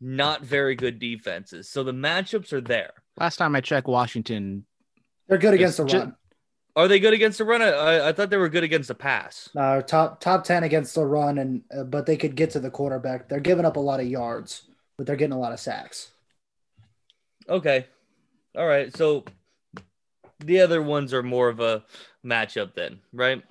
not 0.00 0.42
very 0.42 0.74
good 0.74 0.98
defenses. 0.98 1.68
So 1.68 1.82
the 1.82 1.92
matchups 1.92 2.52
are 2.52 2.60
there. 2.60 2.92
Last 3.18 3.36
time 3.36 3.56
I 3.56 3.60
checked, 3.60 3.88
Washington. 3.88 4.66
They're 5.28 5.38
good 5.38 5.54
against 5.54 5.78
the 5.78 5.84
run. 5.84 6.14
Are 6.76 6.88
they 6.88 7.00
good 7.00 7.14
against 7.14 7.38
the 7.38 7.44
run? 7.44 7.62
I, 7.62 8.08
I 8.08 8.12
thought 8.12 8.28
they 8.28 8.36
were 8.36 8.50
good 8.50 8.62
against 8.62 8.88
the 8.88 8.94
pass. 8.94 9.48
Uh, 9.56 9.80
top 9.80 10.20
top 10.20 10.44
ten 10.44 10.62
against 10.62 10.94
the 10.94 11.06
run, 11.06 11.38
and 11.38 11.62
uh, 11.76 11.84
but 11.84 12.04
they 12.04 12.18
could 12.18 12.36
get 12.36 12.50
to 12.50 12.60
the 12.60 12.70
quarterback. 12.70 13.28
They're 13.28 13.40
giving 13.40 13.64
up 13.64 13.76
a 13.76 13.80
lot 13.80 13.98
of 13.98 14.06
yards, 14.06 14.62
but 14.98 15.06
they're 15.06 15.16
getting 15.16 15.32
a 15.32 15.38
lot 15.38 15.54
of 15.54 15.60
sacks. 15.60 16.10
Okay, 17.48 17.86
all 18.54 18.66
right. 18.66 18.94
So 18.94 19.24
the 20.40 20.60
other 20.60 20.82
ones 20.82 21.14
are 21.14 21.22
more 21.22 21.48
of 21.48 21.60
a 21.60 21.82
matchup, 22.22 22.74
then, 22.74 23.00
right? 23.10 23.42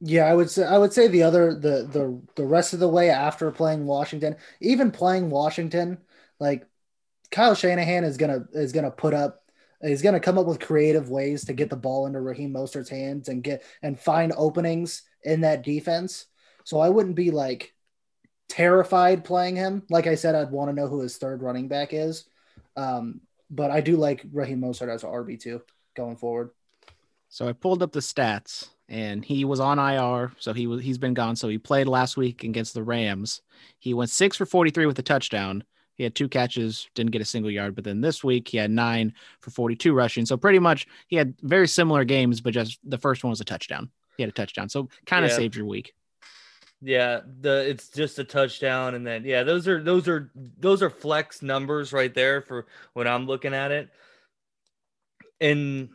Yeah, 0.00 0.24
I 0.24 0.34
would 0.34 0.50
say 0.50 0.64
I 0.64 0.78
would 0.78 0.92
say 0.92 1.06
the 1.06 1.22
other 1.22 1.54
the 1.54 1.88
the 1.90 2.20
the 2.34 2.44
rest 2.44 2.72
of 2.74 2.80
the 2.80 2.88
way 2.88 3.10
after 3.10 3.52
playing 3.52 3.86
Washington, 3.86 4.34
even 4.60 4.90
playing 4.90 5.30
Washington, 5.30 5.98
like 6.40 6.66
Kyle 7.30 7.54
Shanahan 7.54 8.02
is 8.02 8.16
gonna 8.16 8.48
is 8.52 8.72
gonna 8.72 8.90
put 8.90 9.14
up 9.14 9.44
He's 9.82 10.02
going 10.02 10.14
to 10.14 10.20
come 10.20 10.38
up 10.38 10.46
with 10.46 10.60
creative 10.60 11.08
ways 11.08 11.44
to 11.44 11.52
get 11.52 11.70
the 11.70 11.76
ball 11.76 12.06
into 12.06 12.20
Raheem 12.20 12.52
Mostert's 12.52 12.88
hands 12.88 13.28
and 13.28 13.42
get 13.42 13.62
and 13.82 13.98
find 13.98 14.32
openings 14.36 15.02
in 15.22 15.42
that 15.42 15.62
defense. 15.62 16.26
So 16.64 16.80
I 16.80 16.88
wouldn't 16.88 17.14
be 17.14 17.30
like 17.30 17.74
terrified 18.48 19.24
playing 19.24 19.56
him. 19.56 19.84
Like 19.88 20.06
I 20.06 20.16
said, 20.16 20.34
I'd 20.34 20.50
want 20.50 20.70
to 20.70 20.74
know 20.74 20.88
who 20.88 21.00
his 21.00 21.16
third 21.16 21.42
running 21.42 21.68
back 21.68 21.92
is. 21.92 22.24
Um, 22.76 23.20
but 23.50 23.70
I 23.70 23.80
do 23.80 23.96
like 23.96 24.24
Raheem 24.32 24.60
Mostert 24.60 24.92
as 24.92 25.04
an 25.04 25.10
RB 25.10 25.40
two 25.40 25.62
going 25.94 26.16
forward. 26.16 26.50
So 27.28 27.46
I 27.46 27.52
pulled 27.52 27.82
up 27.82 27.92
the 27.92 28.00
stats, 28.00 28.68
and 28.88 29.24
he 29.24 29.44
was 29.44 29.60
on 29.60 29.78
IR, 29.78 30.32
so 30.38 30.52
he 30.52 30.66
was 30.66 30.82
he's 30.82 30.98
been 30.98 31.14
gone. 31.14 31.36
So 31.36 31.48
he 31.48 31.58
played 31.58 31.86
last 31.86 32.16
week 32.16 32.44
against 32.44 32.74
the 32.74 32.82
Rams. 32.82 33.42
He 33.78 33.94
went 33.94 34.10
six 34.10 34.36
for 34.36 34.46
forty 34.46 34.70
three 34.70 34.86
with 34.86 34.98
a 34.98 35.02
touchdown. 35.02 35.64
He 35.98 36.04
had 36.04 36.14
two 36.14 36.28
catches, 36.28 36.88
didn't 36.94 37.10
get 37.10 37.20
a 37.20 37.26
single 37.26 37.50
yard. 37.50 37.74
But 37.74 37.84
then 37.84 38.00
this 38.00 38.24
week 38.24 38.48
he 38.48 38.56
had 38.56 38.70
nine 38.70 39.12
for 39.40 39.50
42 39.50 39.92
rushing. 39.92 40.24
So 40.24 40.36
pretty 40.36 40.60
much 40.60 40.86
he 41.08 41.16
had 41.16 41.34
very 41.42 41.68
similar 41.68 42.04
games, 42.04 42.40
but 42.40 42.54
just 42.54 42.78
the 42.84 42.98
first 42.98 43.24
one 43.24 43.30
was 43.30 43.40
a 43.40 43.44
touchdown. 43.44 43.90
He 44.16 44.22
had 44.22 44.30
a 44.30 44.32
touchdown. 44.32 44.68
So 44.68 44.88
kind 45.06 45.24
of 45.24 45.32
yeah. 45.32 45.36
saved 45.36 45.56
your 45.56 45.66
week. 45.66 45.92
Yeah, 46.80 47.20
the 47.40 47.68
it's 47.68 47.88
just 47.88 48.20
a 48.20 48.24
touchdown, 48.24 48.94
and 48.94 49.04
then 49.04 49.24
yeah, 49.24 49.42
those 49.42 49.66
are 49.66 49.82
those 49.82 50.06
are 50.06 50.30
those 50.60 50.80
are 50.80 50.90
flex 50.90 51.42
numbers 51.42 51.92
right 51.92 52.14
there 52.14 52.40
for 52.40 52.66
when 52.92 53.08
I'm 53.08 53.26
looking 53.26 53.52
at 53.52 53.72
it. 53.72 53.88
And 55.40 55.88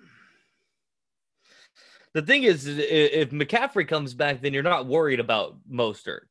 the 2.14 2.22
thing 2.22 2.44
is, 2.44 2.68
if 2.68 3.32
McCaffrey 3.32 3.88
comes 3.88 4.14
back, 4.14 4.42
then 4.42 4.54
you're 4.54 4.62
not 4.62 4.86
worried 4.86 5.22
about 5.22 5.56
Mostert. 5.72 6.22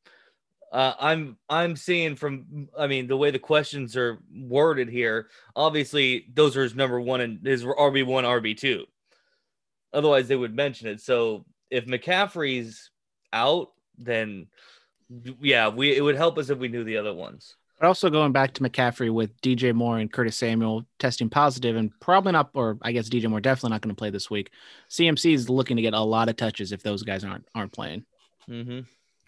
Uh, 0.72 0.94
I'm 0.98 1.37
I'm 1.50 1.76
seeing 1.76 2.16
from 2.16 2.68
I 2.76 2.87
mean 2.87 3.06
the 3.06 3.16
way 3.16 3.30
the 3.30 3.38
questions 3.38 3.94
are 3.94 4.18
worded 4.35 4.88
here. 4.88 5.28
Obviously, 5.54 6.26
those 6.32 6.56
are 6.56 6.62
his 6.62 6.74
number 6.74 6.98
one 6.98 7.20
and 7.20 7.46
his 7.46 7.62
RB 7.62 8.06
one, 8.06 8.24
RB 8.24 8.56
two. 8.56 8.87
Otherwise, 9.92 10.28
they 10.28 10.37
would 10.37 10.56
mention 10.56 10.88
it. 10.88 11.02
So 11.02 11.44
if 11.70 11.85
McCaffrey's 11.85 12.90
out, 13.35 13.72
then 13.98 14.46
yeah, 15.40 15.68
we 15.68 15.94
it 15.94 16.00
would 16.00 16.16
help 16.16 16.38
us 16.38 16.48
if 16.48 16.58
we 16.58 16.68
knew 16.68 16.85
the 16.85 16.96
other 16.96 17.12
ones. 17.12 17.54
But 17.78 17.88
also 17.88 18.08
going 18.08 18.32
back 18.32 18.54
to 18.54 18.62
McCaffrey 18.62 19.12
with 19.12 19.38
DJ 19.42 19.74
Moore 19.74 19.98
and 19.98 20.11
Curtis 20.11 20.38
Samuel 20.38 20.87
testing 20.98 21.28
positive 21.28 21.76
and 21.76 21.90
probably 22.00 22.32
not, 22.32 22.50
or 22.54 22.78
I 22.80 22.92
guess 22.92 23.11
DJ 23.11 23.28
Moore 23.28 23.40
definitely 23.40 23.70
not 23.70 23.82
going 23.82 23.94
to 23.94 23.98
play 23.98 24.08
this 24.08 24.30
week. 24.30 24.52
CMC 24.88 25.35
is 25.35 25.50
looking 25.50 25.76
to 25.76 25.82
get 25.82 25.92
a 25.92 26.00
lot 26.00 26.30
of 26.30 26.37
touches 26.37 26.72
if 26.72 26.82
those 26.82 27.02
guys 27.02 27.24
aren't 27.24 27.46
aren't 27.54 27.72
playing. 27.72 28.06
Mm-hmm. 28.48 28.80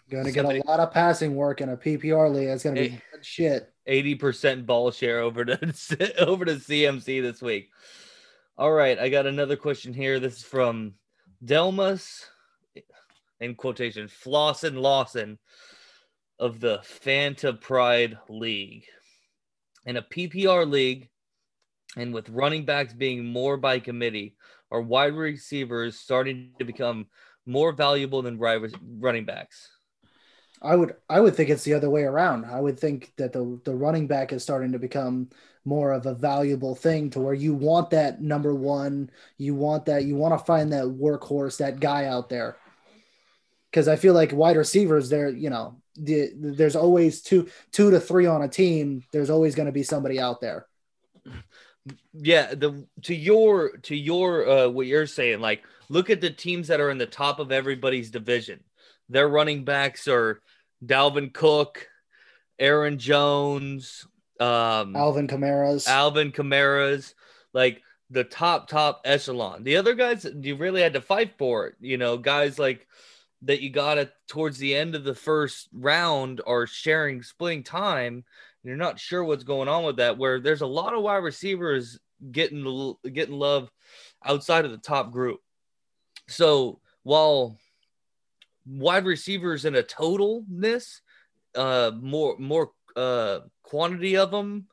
Going 0.09 0.25
to 0.25 0.31
get 0.31 0.45
a 0.45 0.61
lot 0.67 0.79
of 0.79 0.91
passing 0.91 1.35
work 1.35 1.61
in 1.61 1.69
a 1.69 1.77
PPR 1.77 2.31
league. 2.31 2.49
It's 2.49 2.63
going 2.63 2.75
to 2.75 2.89
be 2.89 3.01
good 3.11 3.25
shit. 3.25 3.73
Eighty 3.87 4.13
percent 4.13 4.65
ball 4.65 4.91
share 4.91 5.19
over 5.19 5.43
to 5.45 5.55
over 6.23 6.45
to 6.45 6.55
CMC 6.55 7.23
this 7.23 7.41
week. 7.41 7.69
All 8.57 8.71
right, 8.71 8.97
I 8.99 9.09
got 9.09 9.25
another 9.25 9.55
question 9.55 9.93
here. 9.93 10.19
This 10.19 10.37
is 10.37 10.43
from 10.43 10.93
Delmas, 11.43 12.25
in 13.39 13.55
quotation, 13.55 14.07
Flossin 14.07 14.75
Lawson 14.75 15.39
of 16.39 16.59
the 16.59 16.79
Fanta 16.79 17.59
Pride 17.59 18.17
League. 18.29 18.85
In 19.85 19.97
a 19.97 20.01
PPR 20.01 20.69
league, 20.69 21.09
and 21.97 22.13
with 22.13 22.29
running 22.29 22.65
backs 22.65 22.93
being 22.93 23.25
more 23.25 23.57
by 23.57 23.79
committee, 23.79 24.35
are 24.71 24.81
wide 24.81 25.15
receivers 25.15 25.97
starting 25.99 26.51
to 26.59 26.65
become 26.65 27.07
more 27.45 27.71
valuable 27.71 28.21
than 28.21 28.39
running 28.39 29.25
backs? 29.25 29.69
I 30.61 30.75
would 30.75 30.95
I 31.09 31.19
would 31.19 31.35
think 31.35 31.49
it's 31.49 31.63
the 31.63 31.73
other 31.73 31.89
way 31.89 32.03
around. 32.03 32.45
I 32.45 32.59
would 32.59 32.79
think 32.79 33.13
that 33.17 33.33
the 33.33 33.59
the 33.63 33.75
running 33.75 34.07
back 34.07 34.33
is 34.33 34.43
starting 34.43 34.71
to 34.71 34.79
become 34.79 35.29
more 35.65 35.91
of 35.91 36.05
a 36.05 36.13
valuable 36.13 36.75
thing 36.75 37.09
to 37.09 37.19
where 37.19 37.33
you 37.33 37.53
want 37.53 37.89
that 37.89 38.21
number 38.21 38.53
one, 38.53 39.09
you 39.37 39.55
want 39.55 39.85
that 39.85 40.05
you 40.05 40.15
want 40.15 40.37
to 40.37 40.45
find 40.45 40.71
that 40.71 40.85
workhorse, 40.85 41.57
that 41.57 41.79
guy 41.79 42.05
out 42.05 42.29
there. 42.29 42.55
Because 43.71 43.87
I 43.87 43.95
feel 43.95 44.13
like 44.13 44.31
wide 44.31 44.55
receivers, 44.57 45.09
there, 45.09 45.29
you 45.29 45.49
know, 45.49 45.81
the, 45.97 46.31
there's 46.35 46.75
always 46.75 47.21
two 47.21 47.49
two 47.71 47.91
to 47.91 47.99
three 47.99 48.25
on 48.25 48.43
a 48.43 48.47
team. 48.47 49.03
There's 49.11 49.29
always 49.29 49.55
going 49.55 49.65
to 49.65 49.71
be 49.71 49.83
somebody 49.83 50.19
out 50.19 50.39
there. 50.39 50.67
yeah, 52.13 52.53
the 52.53 52.87
to 53.03 53.15
your 53.15 53.77
to 53.77 53.95
your 53.95 54.47
uh 54.47 54.67
what 54.69 54.87
you're 54.87 55.07
saying, 55.07 55.41
like 55.41 55.63
look 55.89 56.09
at 56.09 56.21
the 56.21 56.29
teams 56.29 56.67
that 56.67 56.79
are 56.79 56.89
in 56.89 56.97
the 56.97 57.05
top 57.05 57.39
of 57.39 57.51
everybody's 57.51 58.09
division. 58.09 58.63
Their 59.09 59.27
running 59.27 59.63
backs 59.65 60.07
are 60.07 60.41
Dalvin 60.85 61.33
Cook, 61.33 61.87
Aaron 62.59 62.97
Jones, 62.97 64.07
um 64.39 64.95
Alvin 64.95 65.27
Kamara's. 65.27 65.87
Alvin 65.87 66.31
Kamara's, 66.31 67.15
like 67.53 67.81
the 68.09 68.23
top 68.23 68.67
top 68.67 69.01
echelon. 69.05 69.63
The 69.63 69.77
other 69.77 69.93
guys 69.93 70.25
you 70.41 70.55
really 70.55 70.81
had 70.81 70.93
to 70.93 71.01
fight 71.01 71.37
for 71.37 71.67
it. 71.67 71.75
You 71.79 71.97
know, 71.97 72.17
guys 72.17 72.59
like 72.59 72.87
that 73.43 73.61
you 73.61 73.69
got 73.69 73.97
it 73.97 74.11
towards 74.27 74.57
the 74.57 74.75
end 74.75 74.95
of 74.95 75.03
the 75.03 75.15
first 75.15 75.69
round 75.73 76.41
are 76.45 76.67
sharing 76.67 77.21
splitting 77.21 77.63
time. 77.63 78.23
You're 78.63 78.75
not 78.75 78.99
sure 78.99 79.23
what's 79.23 79.43
going 79.43 79.67
on 79.67 79.83
with 79.83 79.97
that. 79.97 80.17
Where 80.17 80.39
there's 80.39 80.61
a 80.61 80.67
lot 80.67 80.93
of 80.93 81.03
wide 81.03 81.17
receivers 81.17 81.99
getting 82.31 82.63
the 82.63 83.09
getting 83.09 83.35
love 83.35 83.69
outside 84.23 84.65
of 84.65 84.71
the 84.71 84.77
top 84.77 85.11
group. 85.11 85.39
So 86.27 86.79
while 87.03 87.57
wide 88.65 89.05
receivers 89.05 89.65
in 89.65 89.75
a 89.75 89.83
totalness, 89.83 91.01
uh, 91.55 91.91
more 91.99 92.37
more 92.37 92.71
uh 92.95 93.39
quantity 93.63 94.15
of 94.15 94.31
them 94.31 94.67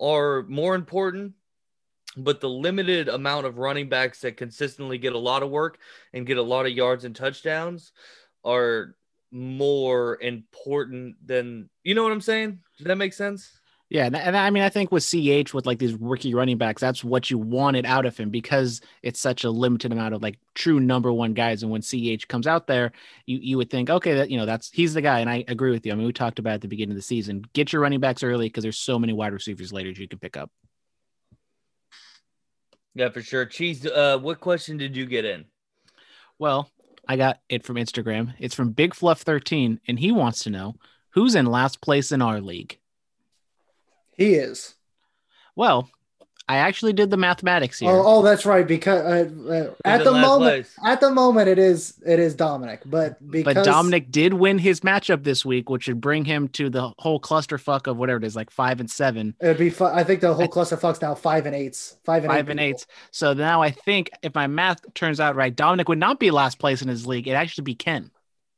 are 0.00 0.42
more 0.44 0.74
important 0.74 1.34
but 2.16 2.40
the 2.40 2.48
limited 2.48 3.08
amount 3.08 3.46
of 3.46 3.58
running 3.58 3.88
backs 3.88 4.20
that 4.20 4.36
consistently 4.36 4.98
get 4.98 5.12
a 5.12 5.18
lot 5.18 5.42
of 5.42 5.50
work 5.50 5.78
and 6.12 6.26
get 6.26 6.36
a 6.36 6.42
lot 6.42 6.66
of 6.66 6.72
yards 6.72 7.04
and 7.04 7.14
touchdowns 7.14 7.92
are 8.44 8.96
more 9.30 10.18
important 10.22 11.16
than 11.24 11.68
you 11.84 11.94
know 11.94 12.02
what 12.02 12.12
I'm 12.12 12.20
saying? 12.20 12.58
Does 12.76 12.86
that 12.86 12.96
make 12.96 13.12
sense? 13.12 13.57
Yeah, 13.90 14.04
and, 14.04 14.14
and 14.14 14.36
I 14.36 14.50
mean, 14.50 14.62
I 14.62 14.68
think 14.68 14.92
with 14.92 15.02
CH 15.02 15.54
with 15.54 15.64
like 15.64 15.78
these 15.78 15.94
rookie 15.94 16.34
running 16.34 16.58
backs, 16.58 16.80
that's 16.80 17.02
what 17.02 17.30
you 17.30 17.38
wanted 17.38 17.86
out 17.86 18.04
of 18.04 18.18
him 18.18 18.28
because 18.28 18.82
it's 19.02 19.18
such 19.18 19.44
a 19.44 19.50
limited 19.50 19.92
amount 19.92 20.14
of 20.14 20.22
like 20.22 20.38
true 20.54 20.78
number 20.78 21.10
one 21.10 21.32
guys. 21.32 21.62
And 21.62 21.72
when 21.72 21.80
CH 21.80 22.28
comes 22.28 22.46
out 22.46 22.66
there, 22.66 22.92
you 23.24 23.38
you 23.40 23.56
would 23.56 23.70
think, 23.70 23.88
okay, 23.88 24.14
that 24.14 24.30
you 24.30 24.36
know 24.36 24.44
that's 24.44 24.70
he's 24.70 24.92
the 24.92 25.00
guy. 25.00 25.20
And 25.20 25.30
I 25.30 25.42
agree 25.48 25.70
with 25.70 25.86
you. 25.86 25.92
I 25.92 25.94
mean, 25.94 26.06
we 26.06 26.12
talked 26.12 26.38
about 26.38 26.54
at 26.54 26.60
the 26.60 26.68
beginning 26.68 26.92
of 26.92 26.96
the 26.96 27.02
season, 27.02 27.44
get 27.54 27.72
your 27.72 27.80
running 27.80 28.00
backs 28.00 28.22
early 28.22 28.46
because 28.46 28.62
there's 28.62 28.78
so 28.78 28.98
many 28.98 29.14
wide 29.14 29.32
receivers 29.32 29.72
later 29.72 29.88
you 29.90 30.06
can 30.06 30.18
pick 30.18 30.36
up. 30.36 30.50
Yeah, 32.94 33.08
for 33.08 33.22
sure. 33.22 33.46
Cheese, 33.46 33.86
uh, 33.86 34.18
what 34.18 34.40
question 34.40 34.76
did 34.76 34.96
you 34.96 35.06
get 35.06 35.24
in? 35.24 35.46
Well, 36.38 36.70
I 37.08 37.16
got 37.16 37.40
it 37.48 37.64
from 37.64 37.76
Instagram. 37.76 38.34
It's 38.38 38.54
from 38.54 38.72
Big 38.72 38.92
Fluff 38.92 39.22
13, 39.22 39.80
and 39.88 39.98
he 39.98 40.12
wants 40.12 40.44
to 40.44 40.50
know 40.50 40.74
who's 41.10 41.34
in 41.34 41.46
last 41.46 41.80
place 41.80 42.12
in 42.12 42.20
our 42.20 42.40
league. 42.40 42.78
He 44.18 44.34
is. 44.34 44.74
Well, 45.56 45.88
I 46.50 46.56
actually 46.58 46.94
did 46.94 47.10
the 47.10 47.18
mathematics 47.18 47.78
here. 47.78 47.90
Oh, 47.90 48.02
oh, 48.06 48.22
that's 48.22 48.46
right. 48.46 48.66
Because 48.66 49.02
uh, 49.02 49.52
uh, 49.52 49.74
at 49.84 50.02
the 50.02 50.12
moment, 50.12 50.50
place? 50.50 50.74
at 50.82 50.98
the 50.98 51.10
moment, 51.10 51.46
it 51.48 51.58
is 51.58 52.00
it 52.06 52.18
is 52.18 52.34
Dominic. 52.34 52.80
But 52.86 53.18
because 53.30 53.54
but 53.54 53.64
Dominic 53.64 54.10
did 54.10 54.32
win 54.32 54.58
his 54.58 54.80
matchup 54.80 55.24
this 55.24 55.44
week, 55.44 55.68
which 55.68 55.88
would 55.88 56.00
bring 56.00 56.24
him 56.24 56.48
to 56.48 56.70
the 56.70 56.94
whole 56.98 57.20
clusterfuck 57.20 57.86
of 57.86 57.98
whatever 57.98 58.16
it 58.16 58.24
is, 58.24 58.34
like 58.34 58.50
five 58.50 58.80
and 58.80 58.90
seven, 58.90 59.34
it'd 59.40 59.58
be. 59.58 59.68
Fu- 59.68 59.84
I 59.84 60.04
think 60.04 60.22
the 60.22 60.32
whole 60.32 60.48
cluster 60.48 60.78
fucks 60.78 61.02
now 61.02 61.14
five 61.14 61.44
and 61.44 61.54
eights, 61.54 61.98
five 62.04 62.24
and 62.24 62.32
five 62.32 62.48
eight 62.48 62.50
and 62.50 62.60
people. 62.60 62.70
eights. 62.70 62.86
So 63.10 63.34
now 63.34 63.60
I 63.60 63.70
think 63.70 64.10
if 64.22 64.34
my 64.34 64.46
math 64.46 64.80
turns 64.94 65.20
out 65.20 65.36
right, 65.36 65.54
Dominic 65.54 65.88
would 65.90 65.98
not 65.98 66.18
be 66.18 66.30
last 66.30 66.58
place 66.58 66.80
in 66.80 66.88
his 66.88 67.06
league. 67.06 67.28
It'd 67.28 67.36
actually 67.36 67.64
be 67.64 67.74
Ken, 67.74 68.10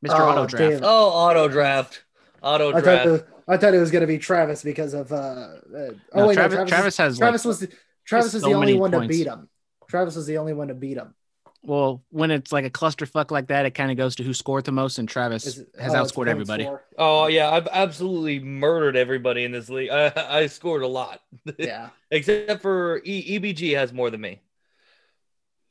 Mr. 0.06 0.20
Oh, 0.20 0.28
Auto 0.28 0.46
Draft. 0.46 0.74
damn. 0.74 0.84
Oh, 0.84 1.08
auto 1.08 1.48
draft. 1.48 2.04
Auto 2.40 2.80
draft. 2.80 3.24
It, 3.50 3.54
I 3.54 3.56
thought 3.58 3.74
it 3.74 3.78
was 3.78 3.90
going 3.90 4.02
to 4.02 4.06
be 4.06 4.18
Travis 4.18 4.62
because 4.62 4.94
of. 4.94 5.12
Uh, 5.12 5.16
uh, 5.16 5.90
oh 6.12 6.26
wait, 6.28 6.34
Travis, 6.34 6.58
no, 6.58 6.64
Travis, 6.66 6.68
Travis 6.68 6.96
has 6.98 7.18
Travis 7.18 7.44
like, 7.44 7.48
was 7.48 7.60
the, 7.60 7.68
Travis 8.04 8.32
so 8.32 8.36
is 8.38 8.42
the 8.44 8.52
only 8.54 8.78
one 8.78 8.90
points. 8.90 9.04
to 9.14 9.18
beat 9.18 9.26
him. 9.26 9.48
Travis 9.88 10.16
was 10.16 10.26
the 10.26 10.38
only 10.38 10.52
one 10.52 10.68
to 10.68 10.74
beat 10.74 10.96
him. 10.96 11.14
well, 11.62 12.02
when 12.10 12.30
it's 12.30 12.52
like 12.52 12.64
a 12.64 12.70
clusterfuck 12.70 13.30
like 13.30 13.48
that, 13.48 13.66
it 13.66 13.72
kind 13.72 13.90
of 13.90 13.96
goes 13.96 14.16
to 14.16 14.22
who 14.22 14.32
scored 14.32 14.64
the 14.64 14.72
most, 14.72 14.98
and 14.98 15.08
Travis 15.08 15.58
it- 15.58 15.68
has 15.78 15.94
oh, 15.94 15.96
outscored 16.04 16.28
everybody. 16.28 16.64
score. 16.64 16.82
oh 16.98 17.26
yeah, 17.26 17.50
I've 17.50 17.68
absolutely 17.70 18.38
murdered 18.40 18.96
everybody 18.96 19.44
in 19.44 19.52
this 19.52 19.68
league. 19.68 19.90
I, 19.92 20.12
I 20.16 20.46
scored 20.46 20.82
a 20.82 20.86
lot, 20.88 21.20
Yeah, 21.58 21.88
except 22.10 22.62
for 22.62 23.00
e- 23.04 23.38
EBG 23.38 23.74
has 23.76 23.92
more 23.92 24.10
than 24.10 24.20
me. 24.20 24.40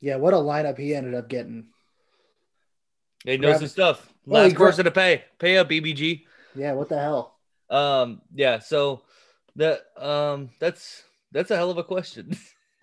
yeah. 0.00 0.16
What 0.16 0.34
a 0.34 0.36
lineup 0.38 0.78
he 0.78 0.94
ended 0.94 1.14
up 1.14 1.28
getting. 1.28 1.66
He 3.24 3.36
knows 3.36 3.50
Grab- 3.52 3.60
his 3.62 3.72
stuff. 3.72 4.12
Well, 4.26 4.42
he 4.44 4.48
Last 4.50 4.56
gra- 4.56 4.66
person 4.68 4.84
to 4.84 4.90
pay. 4.90 5.24
Pay 5.38 5.58
up, 5.58 5.68
EBG. 5.70 6.24
Yeah, 6.54 6.72
what 6.72 6.88
the 6.88 6.98
hell? 6.98 7.36
Um, 7.70 8.20
yeah, 8.34 8.58
so 8.58 9.02
that 9.56 9.80
um 9.96 10.50
that's 10.58 11.02
that's 11.32 11.50
a 11.50 11.56
hell 11.56 11.70
of 11.70 11.78
a 11.78 11.84
question. 11.84 12.36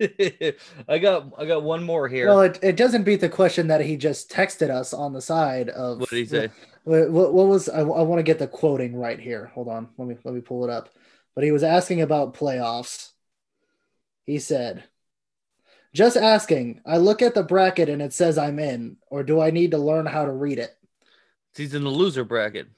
I 0.88 0.98
got 0.98 1.32
I 1.36 1.44
got 1.44 1.62
one 1.62 1.82
more 1.82 2.08
here. 2.08 2.28
Well, 2.28 2.42
it, 2.42 2.58
it 2.62 2.76
doesn't 2.76 3.02
beat 3.02 3.20
the 3.20 3.28
question 3.28 3.68
that 3.68 3.80
he 3.80 3.96
just 3.96 4.30
texted 4.30 4.70
us 4.70 4.94
on 4.94 5.12
the 5.12 5.20
side 5.20 5.68
of. 5.70 6.00
what 6.00 6.08
did 6.08 6.16
he 6.16 6.24
say? 6.26 6.50
What, 6.84 7.10
what, 7.10 7.34
what 7.34 7.46
was 7.48 7.68
I, 7.68 7.80
I 7.80 7.82
want 7.82 8.18
to 8.18 8.24
get 8.24 8.38
the 8.38 8.46
quoting 8.46 8.96
right 8.96 9.18
here. 9.18 9.50
Hold 9.54 9.68
on, 9.68 9.88
let 9.98 10.08
me 10.08 10.16
let 10.24 10.34
me 10.34 10.40
pull 10.40 10.64
it 10.64 10.70
up. 10.70 10.90
But 11.34 11.44
he 11.44 11.52
was 11.52 11.62
asking 11.62 12.00
about 12.00 12.34
playoffs. 12.34 13.10
He 14.24 14.38
said, 14.38 14.84
"Just 15.92 16.16
asking. 16.16 16.80
I 16.86 16.96
look 16.98 17.20
at 17.20 17.34
the 17.34 17.42
bracket 17.42 17.88
and 17.88 18.00
it 18.00 18.12
says 18.12 18.38
I'm 18.38 18.58
in, 18.58 18.96
or 19.08 19.22
do 19.22 19.40
I 19.40 19.50
need 19.50 19.72
to 19.72 19.78
learn 19.78 20.06
how 20.06 20.24
to 20.24 20.32
read 20.32 20.58
it?" 20.58 20.76
He's 21.56 21.74
in 21.74 21.82
the 21.82 21.90
loser 21.90 22.24
bracket. 22.24 22.68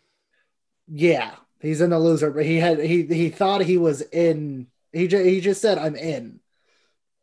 Yeah, 0.89 1.33
he's 1.61 1.81
in 1.81 1.91
the 1.91 1.99
loser, 1.99 2.31
but 2.31 2.45
he 2.45 2.57
had 2.57 2.81
he 2.81 3.05
he 3.07 3.31
thought 3.31 3.63
he 3.63 3.79
was 3.79 4.01
in. 4.03 4.69
He 4.93 5.07
just 5.07 5.25
he 5.25 5.41
just 5.41 5.61
said 5.63 5.79
I'm 5.79 5.97
in, 5.97 6.41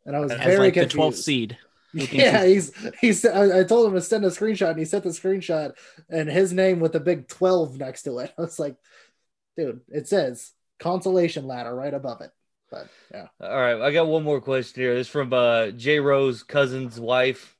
and 0.06 0.16
I 0.16 0.20
was 0.20 0.32
As 0.32 0.38
As 0.40 0.44
very 0.46 0.58
like 0.58 0.74
the 0.74 0.80
confused. 0.80 0.94
twelfth 0.96 1.18
seed. 1.18 1.58
Yeah, 1.94 2.44
he's 2.46 2.72
he's. 3.00 3.24
I, 3.24 3.60
I 3.60 3.64
told 3.64 3.86
him 3.88 3.94
to 3.94 4.00
send 4.02 4.24
a 4.24 4.28
screenshot, 4.28 4.70
and 4.70 4.78
he 4.78 4.84
sent 4.84 5.04
the 5.04 5.10
screenshot, 5.10 5.72
and 6.10 6.28
his 6.28 6.52
name 6.52 6.80
with 6.80 6.92
the 6.92 7.00
big 7.00 7.28
twelve 7.28 7.78
next 7.78 8.02
to 8.02 8.18
it. 8.18 8.32
I 8.38 8.42
was 8.42 8.58
like, 8.58 8.76
dude, 9.56 9.80
it 9.88 10.06
says 10.06 10.52
consolation 10.78 11.46
ladder 11.46 11.74
right 11.74 11.94
above 11.94 12.20
it. 12.20 12.30
But 12.70 12.88
yeah, 13.10 13.28
All 13.40 13.56
right, 13.58 13.80
I 13.80 13.90
got 13.90 14.06
one 14.06 14.22
more 14.22 14.42
question 14.42 14.82
here. 14.82 14.94
It's 14.94 15.08
from 15.08 15.32
uh 15.32 15.70
J 15.70 15.98
Rose 16.00 16.42
cousin's 16.42 17.00
wife, 17.00 17.56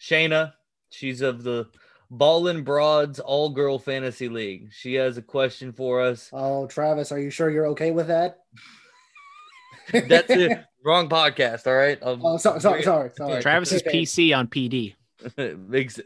Shayna. 0.00 0.54
She's 0.90 1.20
of 1.20 1.42
the 1.42 1.68
Ballin 2.12 2.62
Broads 2.62 3.20
All 3.20 3.48
Girl 3.48 3.78
Fantasy 3.78 4.28
League. 4.28 4.68
She 4.70 4.94
has 4.94 5.16
a 5.16 5.22
question 5.22 5.72
for 5.72 6.02
us. 6.02 6.28
oh 6.32 6.66
Travis, 6.66 7.10
are 7.10 7.18
you 7.18 7.30
sure 7.30 7.50
you're 7.50 7.68
okay 7.68 7.90
with 7.90 8.08
that? 8.08 8.40
That's 9.92 10.30
it. 10.30 10.62
Wrong 10.84 11.08
podcast. 11.08 11.66
All 11.66 11.74
right. 11.74 11.98
Um, 12.02 12.20
Oh, 12.24 12.36
sorry, 12.36 12.60
sorry, 12.60 12.82
sorry, 12.82 13.10
sorry. 13.16 13.42
Travis 13.42 13.72
is 13.72 13.82
Okay. 13.82 14.02
PC 14.02 14.36
on 14.36 14.46
PD. 14.46 14.94
makes 15.68 15.98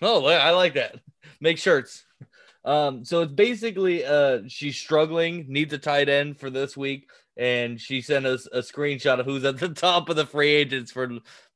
oh 0.00 0.24
I 0.26 0.50
like 0.50 0.74
that. 0.74 0.96
Make 1.40 1.58
shirts. 1.58 2.04
Um, 2.64 3.04
so 3.04 3.22
it's 3.22 3.32
basically 3.32 4.04
uh 4.04 4.40
she's 4.46 4.76
struggling, 4.76 5.46
needs 5.48 5.72
a 5.72 5.78
tight 5.78 6.08
end 6.08 6.38
for 6.38 6.48
this 6.50 6.76
week, 6.76 7.08
and 7.36 7.80
she 7.80 8.02
sent 8.02 8.24
us 8.26 8.46
a 8.52 8.58
screenshot 8.58 9.18
of 9.18 9.26
who's 9.26 9.44
at 9.44 9.58
the 9.58 9.68
top 9.74 10.08
of 10.10 10.16
the 10.16 10.26
free 10.26 10.50
agents 10.50 10.92
for 10.92 11.10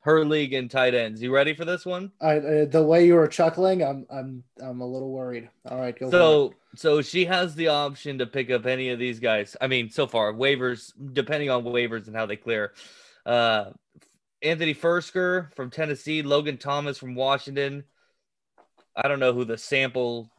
her 0.05 0.23
league 0.23 0.53
and 0.53 0.71
tight 0.71 0.95
ends. 0.95 1.23
You 1.23 1.35
ready 1.35 1.55
for 1.55 1.65
this 1.65 1.87
one? 1.87 2.13
I, 2.21 2.37
uh, 2.37 2.65
the 2.67 2.83
way 2.83 3.07
you 3.07 3.15
were 3.15 3.27
chuckling, 3.27 3.83
I'm 3.83 4.07
I'm 4.11 4.45
I'm 4.63 4.83
a 4.83 4.87
little 4.87 5.11
worried. 5.11 5.49
All 5.67 5.81
right, 5.81 5.99
go. 5.99 6.11
So 6.11 6.55
so 6.77 7.01
she 7.01 7.25
has 7.25 7.55
the 7.55 7.69
option 7.69 8.19
to 8.19 8.27
pick 8.27 8.51
up 8.51 8.67
any 8.67 8.91
of 8.91 8.99
these 8.99 9.19
guys. 9.19 9.57
I 9.63 9.67
mean, 9.67 9.89
so 9.89 10.07
far 10.07 10.35
waivers, 10.35 10.93
depending 11.15 11.49
on 11.49 11.65
waivers 11.65 12.07
and 12.07 12.15
how 12.15 12.27
they 12.27 12.37
clear. 12.37 12.73
Uh, 13.25 13.71
Anthony 14.43 14.75
Firkser 14.75 15.55
from 15.55 15.71
Tennessee, 15.71 16.23
Logan 16.23 16.59
Thomas 16.59 16.99
from 16.99 17.15
Washington. 17.15 17.85
I 18.95 19.09
don't 19.09 19.21
know 19.21 19.33
who 19.33 19.47
the 19.47 19.57
sample 19.57 20.31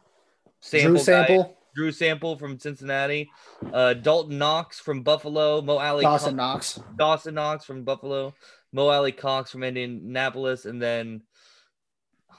sample 0.60 0.90
Drew 0.90 0.98
guy- 0.98 1.02
Sample, 1.02 1.56
Drew 1.74 1.92
Sample 1.92 2.38
from 2.38 2.58
Cincinnati, 2.60 3.28
uh, 3.72 3.94
Dalton 3.94 4.38
Knox 4.38 4.78
from 4.78 5.02
Buffalo, 5.02 5.60
Mo 5.60 5.78
Alie 5.78 6.04
Dawson 6.04 6.36
Knox. 6.36 6.78
Dawson 6.96 7.34
Knox 7.34 7.64
from 7.64 7.82
Buffalo, 7.82 8.32
Mo 8.72 8.88
Alie-Cox 8.88 9.50
from 9.50 9.62
Indianapolis, 9.62 10.64
and 10.64 10.80
then 10.82 11.22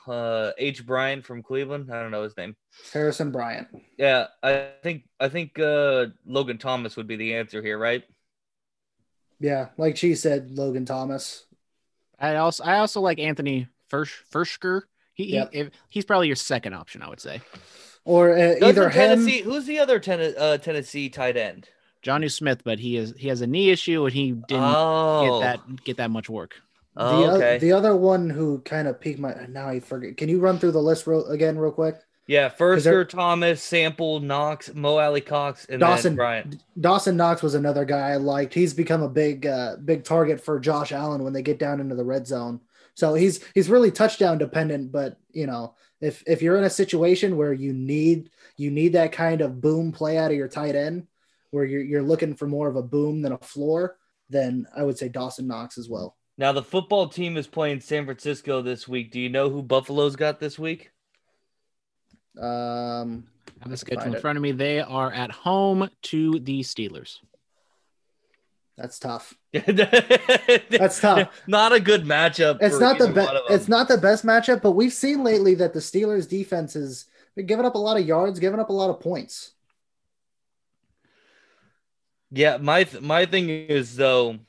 uh, 0.07 0.51
H 0.57 0.85
Bryan 0.85 1.21
from 1.21 1.43
Cleveland. 1.43 1.89
I 1.91 2.01
don't 2.01 2.11
know 2.11 2.23
his 2.23 2.37
name. 2.37 2.55
Harrison 2.93 3.31
Bryant. 3.31 3.67
Yeah, 3.97 4.27
I 4.43 4.69
think 4.83 5.03
I 5.19 5.29
think 5.29 5.57
uh, 5.59 6.07
Logan 6.25 6.57
Thomas 6.57 6.95
would 6.95 7.07
be 7.07 7.15
the 7.15 7.35
answer 7.35 7.61
here, 7.61 7.77
right? 7.77 8.03
Yeah, 9.39 9.67
like 9.77 9.97
she 9.97 10.15
said, 10.15 10.51
Logan 10.51 10.85
Thomas. 10.85 11.45
I 12.19 12.35
also 12.35 12.63
I 12.63 12.79
also 12.79 13.01
like 13.01 13.19
Anthony 13.19 13.67
First 13.89 14.13
Firkser. 14.31 14.81
He, 15.13 15.33
Yep. 15.33 15.53
he 15.53 15.69
he's 15.89 16.05
probably 16.05 16.27
your 16.27 16.35
second 16.35 16.73
option, 16.73 17.01
I 17.01 17.09
would 17.09 17.19
say. 17.19 17.41
Or 18.05 18.33
uh, 18.33 18.37
Doesn't 18.59 18.63
either 18.63 18.89
him. 18.89 19.09
Tennessee. 19.19 19.41
Who's 19.41 19.65
the 19.65 19.79
other 19.79 19.99
ten, 19.99 20.33
uh, 20.37 20.57
Tennessee 20.57 21.09
tight 21.09 21.35
end? 21.37 21.69
Jonnu 22.03 22.31
Smith, 22.31 22.63
but 22.63 22.79
he 22.79 22.97
is 22.97 23.13
he 23.17 23.27
has 23.27 23.41
a 23.41 23.47
knee 23.47 23.69
issue 23.69 24.05
and 24.05 24.13
he 24.13 24.31
didn't 24.31 24.63
oh, 24.63 25.39
get 25.39 25.45
that 25.45 25.83
get 25.83 25.97
that 25.97 26.12
much 26.12 26.29
work. 26.29 26.55
Oh, 26.95 27.21
the, 27.21 27.33
okay. 27.33 27.55
oth- 27.55 27.62
the 27.62 27.71
other 27.71 27.95
one 27.95 28.29
who 28.29 28.60
kind 28.60 28.88
of 28.88 28.99
piqued 28.99 29.19
my 29.19 29.36
now 29.49 29.69
I 29.69 29.79
forget. 29.79 30.17
Can 30.17 30.29
you 30.29 30.39
run 30.39 30.60
through 30.60 30.71
the 30.71 30.81
list 30.81 31.07
real, 31.07 31.25
again 31.27 31.57
real 31.57 31.71
quick? 31.71 31.95
Yeah, 32.27 32.51
they're- 32.60 33.05
Thomas, 33.05 33.63
Sample, 33.63 34.19
Knox, 34.19 34.73
Mo 34.73 34.97
Alie-Cox, 34.97 35.65
and 35.69 35.79
Dawson- 35.79 36.12
then 36.12 36.15
Bryant. 36.17 36.63
Dawson 36.79 37.15
Knox 37.15 37.41
was 37.41 37.55
another 37.55 37.86
guy 37.86 38.10
I 38.10 38.17
liked. 38.17 38.53
He's 38.53 38.73
become 38.73 39.01
a 39.01 39.07
big 39.07 39.45
uh, 39.45 39.77
big 39.77 40.03
target 40.03 40.43
for 40.43 40.60
Josh 40.60 40.91
Allen 40.91 41.23
when 41.23 41.33
they 41.33 41.41
get 41.41 41.60
down 41.60 41.79
into 41.79 41.95
the 41.95 42.03
red 42.03 42.27
zone. 42.27 42.60
So 42.95 43.13
he's 43.13 43.39
he's 43.53 43.69
really 43.69 43.91
touchdown 43.91 44.39
dependent, 44.39 44.91
but 44.91 45.17
you 45.31 45.47
know, 45.47 45.75
if 46.01 46.23
if 46.27 46.41
you're 46.41 46.57
in 46.57 46.63
a 46.65 46.69
situation 46.69 47.38
where 47.38 47.53
you 47.53 47.71
need 47.71 48.29
you 48.57 48.71
need 48.71 48.93
that 48.93 49.12
kind 49.12 49.41
of 49.41 49.62
boom 49.62 49.91
play 49.91 50.17
out 50.17 50.31
of 50.31 50.38
your 50.38 50.47
tight 50.47 50.75
end 50.75 51.07
where 51.51 51.65
you're 51.65 51.83
you're 51.83 52.03
looking 52.03 52.36
for 52.36 52.47
more 52.47 52.67
of 52.67 52.75
a 52.75 52.83
boom 52.83 53.21
than 53.21 53.31
a 53.31 53.38
floor, 53.38 53.97
then 54.29 54.67
I 54.75 54.83
would 54.83 54.97
say 54.97 55.10
Dawson 55.10 55.47
Knox 55.47 55.77
as 55.77 55.89
well. 55.89 56.15
Now 56.38 56.51
the 56.51 56.63
football 56.63 57.07
team 57.07 57.38
is 57.38 57.47
playing 57.47 57.81
San 57.81 58.05
Francisco 58.05 58.62
this 58.62 58.88
week. 58.88 59.12
Do 59.12 59.19
you 59.19 59.29
know 59.29 59.49
who 59.49 59.63
Buffalo's 59.63 60.15
got 60.15 60.39
this 60.39 60.60
week? 60.60 60.91
Um 62.39 63.27
I 63.60 63.63
have 63.63 63.73
a 63.73 63.77
schedule 63.77 64.03
in 64.03 64.15
it. 64.15 64.21
front 64.21 64.38
of 64.38 64.43
me. 64.43 64.51
They 64.51 64.79
are 64.81 65.12
at 65.12 65.31
home 65.31 65.89
to 66.03 66.39
the 66.39 66.60
Steelers. 66.62 67.17
that's 68.77 68.99
tough. 68.99 69.33
That's 69.53 71.01
tough. 71.01 71.29
Not 71.47 71.73
a 71.73 71.79
good 71.79 72.03
matchup. 72.03 72.60
It's 72.62 72.79
not 72.79 72.99
the 72.99 73.07
best. 73.07 73.27
one 73.27 73.36
of 73.36 73.47
them. 73.47 73.55
It's 73.55 73.67
not 73.67 73.88
the 73.88 73.97
best 73.97 74.23
matchup, 74.23 74.62
but 74.62 74.73
we've 74.73 74.93
seen 74.93 75.23
lately 75.23 75.55
that 75.55 75.73
the 75.73 75.79
Steelers 75.79 76.29
defense 76.29 76.75
has 76.75 77.05
been 77.36 77.47
giving 77.47 77.65
up 77.65 77.73
a 77.73 77.79
lot 77.79 77.97
of 77.97 78.05
yards, 78.05 78.39
giving 78.39 78.60
up 78.60 78.69
a 78.69 78.73
lot 78.73 78.91
of 78.91 78.99
points. 78.99 79.53
Yeah, 82.31 82.57
my 82.57 82.83
th- 82.83 83.01
my 83.03 83.25
thing 83.25 83.49
is 83.49 83.95
though. 83.95 84.39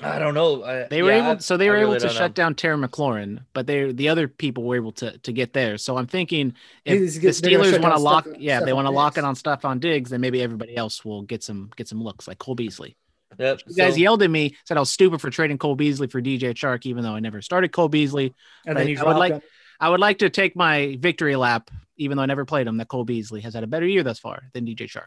I 0.00 0.20
don't 0.20 0.34
know. 0.34 0.62
I, 0.62 0.86
They 0.86 1.02
were 1.02 1.10
yeah, 1.10 1.32
able, 1.32 1.40
so 1.40 1.56
they 1.56 1.66
I 1.68 1.72
were 1.72 1.78
really 1.78 1.96
able 1.96 2.00
to 2.08 2.08
shut 2.08 2.30
know. 2.30 2.34
down 2.34 2.54
Terry 2.54 2.76
McLaurin, 2.76 3.40
but 3.52 3.66
they 3.66 3.90
the 3.90 4.08
other 4.10 4.28
people 4.28 4.62
were 4.62 4.76
able 4.76 4.92
to 4.92 5.18
to 5.18 5.32
get 5.32 5.52
there. 5.52 5.76
So 5.76 5.96
I'm 5.96 6.06
thinking 6.06 6.54
if 6.84 7.00
He's 7.00 7.14
the 7.14 7.20
get- 7.20 7.36
they're 7.42 7.50
gonna 7.58 7.64
Steelers 7.64 7.82
want 7.82 7.94
to 7.94 8.00
lock, 8.00 8.24
Steph- 8.26 8.38
yeah, 8.40 8.60
they 8.60 8.72
want 8.72 8.86
to 8.86 8.92
lock 8.92 9.18
it 9.18 9.24
on 9.24 9.34
Stefon 9.34 9.80
Diggs, 9.80 10.10
then 10.10 10.20
maybe 10.20 10.40
everybody 10.40 10.76
else 10.76 11.04
will 11.04 11.22
get 11.22 11.42
some 11.42 11.70
get 11.76 11.88
some 11.88 12.00
looks 12.02 12.28
like 12.28 12.38
Cole 12.38 12.54
Beasley. 12.54 12.96
Yep. 13.38 13.60
You 13.66 13.74
guys 13.74 13.94
so- 13.94 13.98
yelled 14.00 14.22
at 14.22 14.30
me, 14.30 14.56
said 14.64 14.76
I 14.76 14.80
was 14.80 14.90
stupid 14.90 15.20
for 15.20 15.30
trading 15.30 15.58
Cole 15.58 15.74
Beasley 15.74 16.06
for 16.06 16.20
DJ 16.22 16.54
Chark, 16.54 16.86
even 16.86 17.02
though 17.02 17.14
I 17.14 17.20
never 17.20 17.42
started 17.42 17.72
Cole 17.72 17.88
Beasley. 17.88 18.34
And 18.66 18.76
Right, 18.76 18.82
then 18.84 18.88
you 18.88 19.00
I 19.00 19.04
would 19.04 19.16
like- 19.16 19.32
him. 19.34 19.42
I 19.80 19.88
would 19.90 20.00
like 20.00 20.18
to 20.18 20.30
take 20.30 20.56
my 20.56 20.96
victory 21.00 21.36
lap, 21.36 21.70
even 21.96 22.16
though 22.16 22.22
I 22.24 22.26
never 22.26 22.44
played 22.44 22.66
him. 22.66 22.78
That 22.78 22.88
Cole 22.88 23.04
Beasley 23.04 23.40
has 23.42 23.54
had 23.54 23.62
a 23.62 23.68
better 23.68 23.86
year 23.86 24.02
thus 24.02 24.18
far 24.18 24.42
than 24.52 24.64
DJ 24.64 24.86
Chark. 24.88 25.06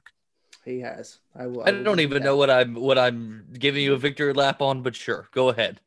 He 0.65 0.80
has. 0.82 1.19
I, 1.36 1.47
will, 1.47 1.63
I 1.63 1.71
will 1.71 1.84
don't 1.84 2.00
even 2.00 2.19
you 2.19 2.24
know 2.24 2.38
what 2.38 2.50
I'm 2.50 2.76
what 2.76 2.97
I'm 2.97 3.45
giving 3.58 3.84
you 3.84 3.93
a 3.93 3.97
victory 3.97 4.34
lap 4.34 4.62
on, 4.62 4.84
but 4.84 4.95
sure, 4.95 5.28
go 5.34 5.50
ahead. 5.50 5.80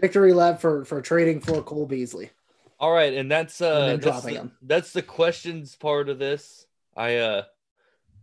victory 0.00 0.32
lap 0.32 0.60
for 0.60 0.84
for 0.84 1.00
trading 1.02 1.40
for 1.40 1.62
Cole 1.62 1.86
Beasley. 1.86 2.30
All 2.78 2.92
right, 2.92 3.12
and 3.12 3.30
that's 3.30 3.60
uh 3.60 3.90
And 3.92 4.02
that's 4.02 4.22
dropping 4.22 4.34
the, 4.34 4.50
that's 4.62 4.92
the 4.92 5.02
questions 5.02 5.76
part 5.76 6.08
of 6.08 6.18
this. 6.18 6.66
I 6.96 7.16
uh 7.16 7.42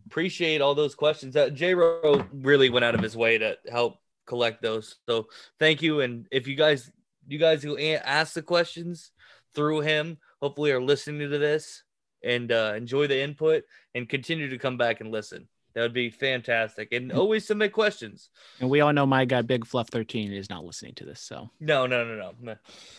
appreciate 0.07 0.61
all 0.61 0.73
those 0.73 0.95
questions. 0.95 1.35
That 1.35 1.53
J 1.53 1.75
Ro 1.75 2.25
really 2.33 2.69
went 2.69 2.85
out 2.85 2.95
of 2.95 3.01
his 3.01 3.15
way 3.15 3.37
to 3.37 3.57
help 3.69 3.99
collect 4.25 4.61
those. 4.61 4.95
So 5.07 5.27
thank 5.59 5.81
you. 5.81 6.01
And 6.01 6.27
if 6.31 6.47
you 6.47 6.55
guys 6.55 6.91
you 7.27 7.37
guys 7.37 7.61
who 7.61 7.77
a- 7.77 7.97
ask 7.97 8.33
the 8.33 8.41
questions 8.41 9.11
through 9.53 9.81
him, 9.81 10.17
hopefully 10.41 10.71
are 10.71 10.81
listening 10.81 11.29
to 11.29 11.37
this 11.37 11.83
and 12.27 12.51
uh, 12.51 12.73
enjoy 12.75 13.07
the 13.07 13.19
input 13.21 13.63
and 13.95 14.07
continue 14.07 14.49
to 14.49 14.57
come 14.57 14.77
back 14.77 15.01
and 15.01 15.11
listen. 15.11 15.47
That 15.73 15.81
would 15.83 15.93
be 15.93 16.09
fantastic. 16.09 16.91
And 16.91 17.11
always 17.11 17.45
submit 17.45 17.71
questions. 17.71 18.29
And 18.59 18.67
we 18.69 18.81
all 18.81 18.91
know 18.93 19.05
my 19.05 19.25
guy 19.25 19.43
Big 19.43 19.65
Fluff 19.65 19.89
13 19.89 20.33
is 20.33 20.49
not 20.49 20.65
listening 20.65 20.95
to 20.95 21.05
this. 21.05 21.21
So 21.21 21.51
No, 21.59 21.85
no, 21.85 22.03
no, 22.03 22.15
no. 22.15 22.31
no. 22.41 22.55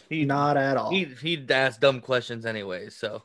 He 0.09 0.25
Not 0.25 0.57
at 0.57 0.77
all. 0.77 0.91
he 0.91 1.05
he'd 1.05 1.51
ask 1.51 1.81
dumb 1.81 2.01
questions 2.01 2.47
anyway. 2.47 2.89
So 2.89 3.23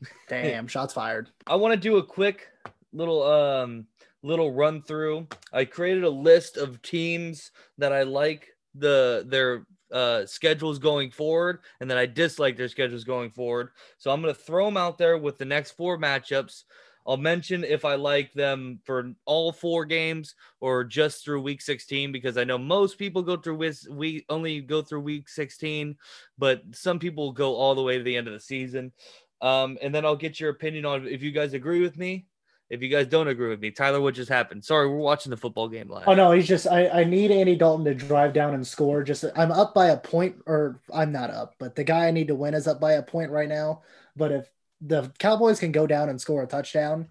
Damn, 0.28 0.66
shots 0.66 0.94
fired. 0.94 1.30
I 1.46 1.56
want 1.56 1.72
to 1.74 1.80
do 1.80 1.98
a 1.98 2.02
quick 2.04 2.48
little 2.92 3.22
um 3.22 3.86
little 4.22 4.52
run 4.52 4.82
through. 4.82 5.26
I 5.52 5.66
created 5.66 6.04
a 6.04 6.10
list 6.10 6.56
of 6.56 6.80
teams 6.80 7.50
that 7.78 7.92
I 7.92 8.02
like 8.04 8.48
the 8.74 9.24
their 9.28 9.66
uh 9.92 10.26
schedules 10.26 10.78
going 10.78 11.10
forward 11.10 11.60
and 11.80 11.90
that 11.90 11.98
I 11.98 12.06
dislike 12.06 12.56
their 12.56 12.68
schedules 12.68 13.04
going 13.04 13.30
forward. 13.30 13.70
So 13.98 14.10
I'm 14.10 14.22
going 14.22 14.34
to 14.34 14.40
throw 14.40 14.64
them 14.64 14.76
out 14.76 14.98
there 14.98 15.18
with 15.18 15.38
the 15.38 15.44
next 15.44 15.72
four 15.72 15.98
matchups. 15.98 16.64
I'll 17.06 17.16
mention 17.16 17.62
if 17.62 17.84
I 17.84 17.94
like 17.94 18.32
them 18.32 18.80
for 18.84 19.12
all 19.26 19.52
four 19.52 19.84
games 19.84 20.34
or 20.60 20.82
just 20.82 21.24
through 21.24 21.40
week 21.40 21.62
16 21.62 22.10
because 22.10 22.36
I 22.36 22.44
know 22.44 22.58
most 22.58 22.98
people 22.98 23.22
go 23.22 23.36
through 23.36 23.72
we 23.90 24.24
only 24.28 24.60
go 24.60 24.82
through 24.82 25.00
week 25.00 25.28
16, 25.28 25.96
but 26.36 26.62
some 26.72 26.98
people 26.98 27.30
go 27.32 27.54
all 27.54 27.76
the 27.76 27.82
way 27.82 27.96
to 27.96 28.02
the 28.02 28.16
end 28.16 28.26
of 28.26 28.32
the 28.32 28.40
season. 28.40 28.92
Um, 29.40 29.78
and 29.82 29.94
then 29.94 30.04
I'll 30.04 30.16
get 30.16 30.40
your 30.40 30.50
opinion 30.50 30.84
on 30.84 31.06
if 31.06 31.22
you 31.22 31.30
guys 31.30 31.52
agree 31.52 31.80
with 31.80 31.96
me. 31.96 32.26
If 32.68 32.82
you 32.82 32.88
guys 32.88 33.06
don't 33.06 33.28
agree 33.28 33.48
with 33.48 33.60
me, 33.60 33.70
Tyler, 33.70 34.00
what 34.00 34.14
just 34.14 34.28
happened? 34.28 34.64
Sorry, 34.64 34.88
we're 34.88 34.96
watching 34.96 35.30
the 35.30 35.36
football 35.36 35.68
game 35.68 35.88
live. 35.88 36.08
Oh 36.08 36.14
no, 36.14 36.32
he's 36.32 36.48
just. 36.48 36.66
I 36.66 36.88
I 36.88 37.04
need 37.04 37.30
Andy 37.30 37.54
Dalton 37.54 37.84
to 37.84 37.94
drive 37.94 38.32
down 38.32 38.54
and 38.54 38.66
score. 38.66 39.04
Just 39.04 39.24
I'm 39.36 39.52
up 39.52 39.72
by 39.72 39.88
a 39.88 39.96
point, 39.96 40.36
or 40.46 40.80
I'm 40.92 41.12
not 41.12 41.30
up, 41.30 41.54
but 41.58 41.76
the 41.76 41.84
guy 41.84 42.08
I 42.08 42.10
need 42.10 42.28
to 42.28 42.34
win 42.34 42.54
is 42.54 42.66
up 42.66 42.80
by 42.80 42.94
a 42.94 43.02
point 43.02 43.30
right 43.30 43.48
now. 43.48 43.82
But 44.16 44.32
if 44.32 44.50
the 44.80 45.12
Cowboys 45.18 45.60
can 45.60 45.70
go 45.70 45.86
down 45.86 46.08
and 46.08 46.20
score 46.20 46.42
a 46.42 46.46
touchdown, 46.46 47.08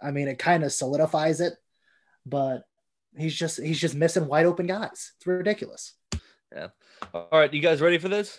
I 0.00 0.12
mean, 0.12 0.28
it 0.28 0.38
kind 0.38 0.62
of 0.62 0.72
solidifies 0.72 1.40
it. 1.40 1.54
But 2.24 2.62
he's 3.16 3.34
just 3.34 3.60
he's 3.60 3.80
just 3.80 3.96
missing 3.96 4.28
wide 4.28 4.46
open 4.46 4.68
guys. 4.68 5.12
It's 5.16 5.26
ridiculous. 5.26 5.94
Yeah. 6.54 6.68
All 7.12 7.28
right, 7.32 7.52
you 7.52 7.60
guys 7.60 7.80
ready 7.80 7.98
for 7.98 8.08
this? 8.08 8.38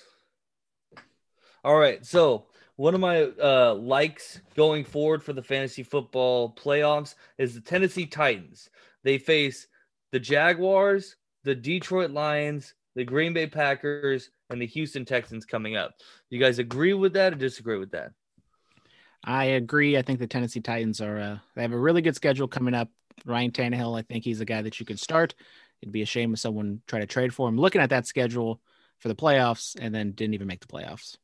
All 1.63 1.77
right, 1.77 2.05
so 2.05 2.47
one 2.75 2.95
of 2.95 3.01
my 3.01 3.23
uh, 3.23 3.75
likes 3.75 4.41
going 4.55 4.83
forward 4.83 5.23
for 5.23 5.33
the 5.33 5.43
fantasy 5.43 5.83
football 5.83 6.53
playoffs 6.55 7.15
is 7.37 7.53
the 7.53 7.61
Tennessee 7.61 8.05
Titans. 8.05 8.69
They 9.03 9.17
face 9.17 9.67
the 10.11 10.19
Jaguars, 10.19 11.15
the 11.43 11.55
Detroit 11.55 12.11
Lions, 12.11 12.73
the 12.95 13.03
Green 13.03 13.33
Bay 13.33 13.47
Packers, 13.47 14.29
and 14.49 14.61
the 14.61 14.65
Houston 14.67 15.05
Texans 15.05 15.45
coming 15.45 15.75
up. 15.75 15.93
You 16.29 16.39
guys 16.39 16.59
agree 16.59 16.93
with 16.93 17.13
that 17.13 17.33
or 17.33 17.37
disagree 17.37 17.77
with 17.77 17.91
that? 17.91 18.11
I 19.23 19.45
agree. 19.45 19.97
I 19.97 20.01
think 20.01 20.19
the 20.19 20.27
Tennessee 20.27 20.59
Titans 20.59 20.99
are 20.99 21.17
uh, 21.17 21.37
they 21.55 21.61
have 21.61 21.71
a 21.71 21.77
really 21.77 22.01
good 22.01 22.15
schedule 22.15 22.47
coming 22.47 22.73
up. 22.73 22.89
Ryan 23.25 23.51
Tannehill, 23.51 23.97
I 23.97 24.01
think 24.01 24.23
he's 24.23 24.41
a 24.41 24.45
guy 24.45 24.61
that 24.63 24.79
you 24.79 24.85
can 24.85 24.97
start. 24.97 25.35
It'd 25.81 25.93
be 25.93 26.01
a 26.01 26.07
shame 26.07 26.33
if 26.33 26.39
someone 26.39 26.81
tried 26.87 27.01
to 27.01 27.05
trade 27.05 27.33
for 27.33 27.47
him. 27.47 27.57
Looking 27.57 27.81
at 27.81 27.91
that 27.91 28.07
schedule 28.07 28.59
for 28.99 29.07
the 29.07 29.15
playoffs 29.15 29.75
and 29.79 29.93
then 29.93 30.11
didn't 30.11 30.33
even 30.33 30.47
make 30.47 30.61
the 30.61 30.67
playoffs. 30.67 31.17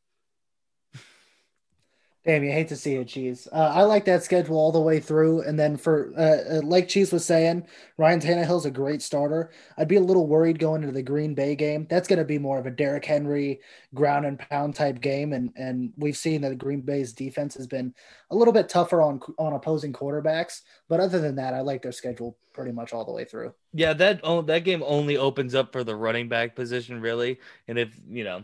Damn, 2.25 2.43
you 2.43 2.51
hate 2.51 2.67
to 2.67 2.75
see 2.75 2.95
it, 2.95 3.07
Cheese. 3.07 3.47
Uh, 3.49 3.71
I 3.73 3.83
like 3.83 4.03
that 4.05 4.23
schedule 4.23 4.57
all 4.57 4.73
the 4.73 4.81
way 4.81 4.99
through. 4.99 5.41
And 5.43 5.57
then 5.57 5.77
for, 5.77 6.11
uh, 6.17 6.57
uh, 6.57 6.61
like 6.63 6.89
Cheese 6.89 7.13
was 7.13 7.23
saying, 7.23 7.65
Ryan 7.97 8.19
Tannehill's 8.19 8.65
a 8.65 8.71
great 8.71 9.01
starter. 9.01 9.51
I'd 9.77 9.87
be 9.87 9.95
a 9.95 10.01
little 10.01 10.27
worried 10.27 10.59
going 10.59 10.83
into 10.83 10.93
the 10.93 11.01
Green 11.01 11.33
Bay 11.33 11.55
game. 11.55 11.87
That's 11.89 12.09
going 12.09 12.19
to 12.19 12.25
be 12.25 12.37
more 12.37 12.59
of 12.59 12.65
a 12.65 12.71
Derrick 12.71 13.05
Henry 13.05 13.61
ground 13.93 14.25
and 14.25 14.37
pound 14.37 14.75
type 14.75 14.99
game. 14.99 15.31
And 15.31 15.53
and 15.55 15.93
we've 15.95 16.17
seen 16.17 16.41
that 16.41 16.57
Green 16.57 16.81
Bay's 16.81 17.13
defense 17.13 17.55
has 17.55 17.67
been 17.67 17.93
a 18.31 18.35
little 18.35 18.53
bit 18.53 18.67
tougher 18.67 19.01
on 19.01 19.21
on 19.37 19.53
opposing 19.53 19.93
quarterbacks. 19.93 20.61
But 20.89 20.99
other 20.99 21.19
than 21.19 21.35
that, 21.35 21.53
I 21.53 21.61
like 21.61 21.81
their 21.81 21.93
schedule 21.93 22.37
pretty 22.51 22.73
much 22.73 22.91
all 22.91 23.05
the 23.05 23.13
way 23.13 23.23
through. 23.23 23.53
Yeah, 23.73 23.93
that 23.93 24.19
oh, 24.23 24.41
that 24.41 24.65
game 24.65 24.83
only 24.85 25.15
opens 25.15 25.55
up 25.55 25.71
for 25.71 25.85
the 25.85 25.95
running 25.95 26.27
back 26.27 26.53
position, 26.53 26.99
really. 26.99 27.39
And 27.69 27.79
if 27.79 27.97
you 28.09 28.25
know, 28.25 28.43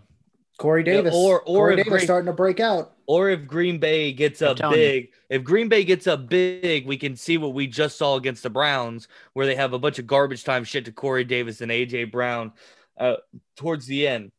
Corey 0.57 0.83
Yeah, 0.85 0.93
Davis, 0.93 1.13
or- 1.15 1.41
or 1.41 1.43
Corey 1.43 1.73
if 1.73 1.77
Davis 1.79 1.91
Green- 1.91 2.03
starting 2.05 2.25
to 2.27 2.33
break 2.33 2.59
out. 2.59 2.93
or 3.07 3.29
if 3.29 3.45
Green 3.45 3.77
Bay 3.77 4.13
gets 4.13 4.41
I'm 4.41 4.49
up 4.51 4.57
telling 4.57 4.79
you. 4.79 4.85
big, 4.85 5.11
if 5.29 5.43
Green 5.43 5.67
Bay 5.67 5.83
gets 5.83 6.07
up 6.07 6.29
big, 6.29 6.85
we 6.87 6.97
can 6.97 7.15
see 7.15 7.37
what 7.37 7.53
we 7.53 7.67
just 7.67 7.97
saw 7.97 8.15
against 8.15 8.43
the 8.43 8.49
Browns, 8.49 9.07
where 9.33 9.45
they 9.45 9.55
have 9.55 9.73
a 9.73 9.79
bunch 9.79 9.99
of 9.99 10.07
garbage 10.07 10.43
time 10.43 10.63
shit 10.63 10.85
to 10.85 10.91
Corey 10.91 11.23
Davis 11.25 11.61
and 11.61 11.71
AJ 11.71 12.05
Brown 12.05 12.53
uh, 12.97 13.17
towards 13.57 13.85
the 13.85 14.07
end. 14.07 14.31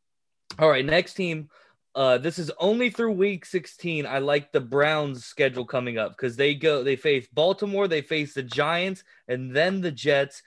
All 0.59 0.71
right, 0.71 0.85
next 0.85 1.15
team. 1.15 1.51
Uh, 1.95 2.19
this 2.19 2.39
is 2.39 2.51
only 2.59 2.91
through 2.91 3.13
week 3.13 3.45
16. 3.47 4.05
I 4.07 4.19
like 4.19 4.53
the 4.53 4.61
Browns 4.61 5.25
schedule 5.25 5.65
coming 5.65 5.97
up 5.99 6.11
because 6.17 6.37
they 6.37 6.55
go, 6.55 6.83
they 6.83 6.97
face 6.97 7.27
Baltimore, 7.33 7.89
they 7.89 8.03
face 8.03 8.35
the 8.35 8.43
Giants, 8.43 9.03
and 9.29 9.55
then 9.55 9.81
the 9.81 9.91
Jets. 9.93 10.43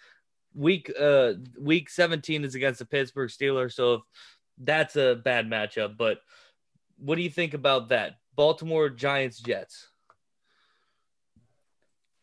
Week 0.55 0.91
uh 0.99 1.34
week 1.60 1.91
17 1.91 2.43
is 2.43 2.55
against 2.55 2.79
the 2.79 2.86
Pittsburgh 2.86 3.29
Steelers, 3.29 3.73
so 3.73 3.93
if 3.93 4.01
that's 4.60 4.95
a 4.95 5.15
bad 5.15 5.48
matchup. 5.48 5.98
But 5.98 6.19
what 6.98 7.15
do 7.15 7.22
you 7.22 7.30
think 7.30 7.54
about 7.54 7.89
that? 7.89 8.17
Baltimore 8.36 8.89
Giants 8.89 9.39
Jets. 9.39 9.89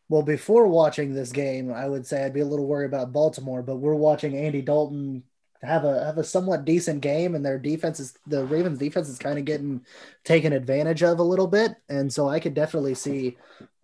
Well, 0.09 0.23
before 0.23 0.69
watching 0.69 1.15
this 1.15 1.33
game, 1.33 1.73
I 1.73 1.89
would 1.89 2.07
say 2.07 2.25
I'd 2.25 2.33
be 2.33 2.41
a 2.41 2.47
little 2.47 2.67
worried 2.67 2.87
about 2.87 3.13
Baltimore, 3.13 3.63
but 3.63 3.77
we're 3.77 3.95
watching 3.95 4.37
Andy 4.37 4.63
Dalton 4.63 5.25
have 5.63 5.85
a 5.85 6.05
have 6.05 6.19
a 6.19 6.25
somewhat 6.25 6.65
decent 6.65 7.01
game, 7.01 7.35
and 7.35 7.45
their 7.45 7.59
defense 7.59 7.99
is 7.99 8.15
the 8.27 8.45
Ravens' 8.45 8.79
defense 8.79 9.09
is 9.09 9.19
kind 9.19 9.39
of 9.39 9.45
getting 9.45 9.85
taken 10.23 10.53
advantage 10.53 11.03
of 11.03 11.19
a 11.19 11.25
little 11.25 11.49
bit, 11.49 11.75
and 11.89 12.13
so 12.13 12.29
I 12.29 12.39
could 12.39 12.55
definitely 12.55 12.95
see 12.95 13.37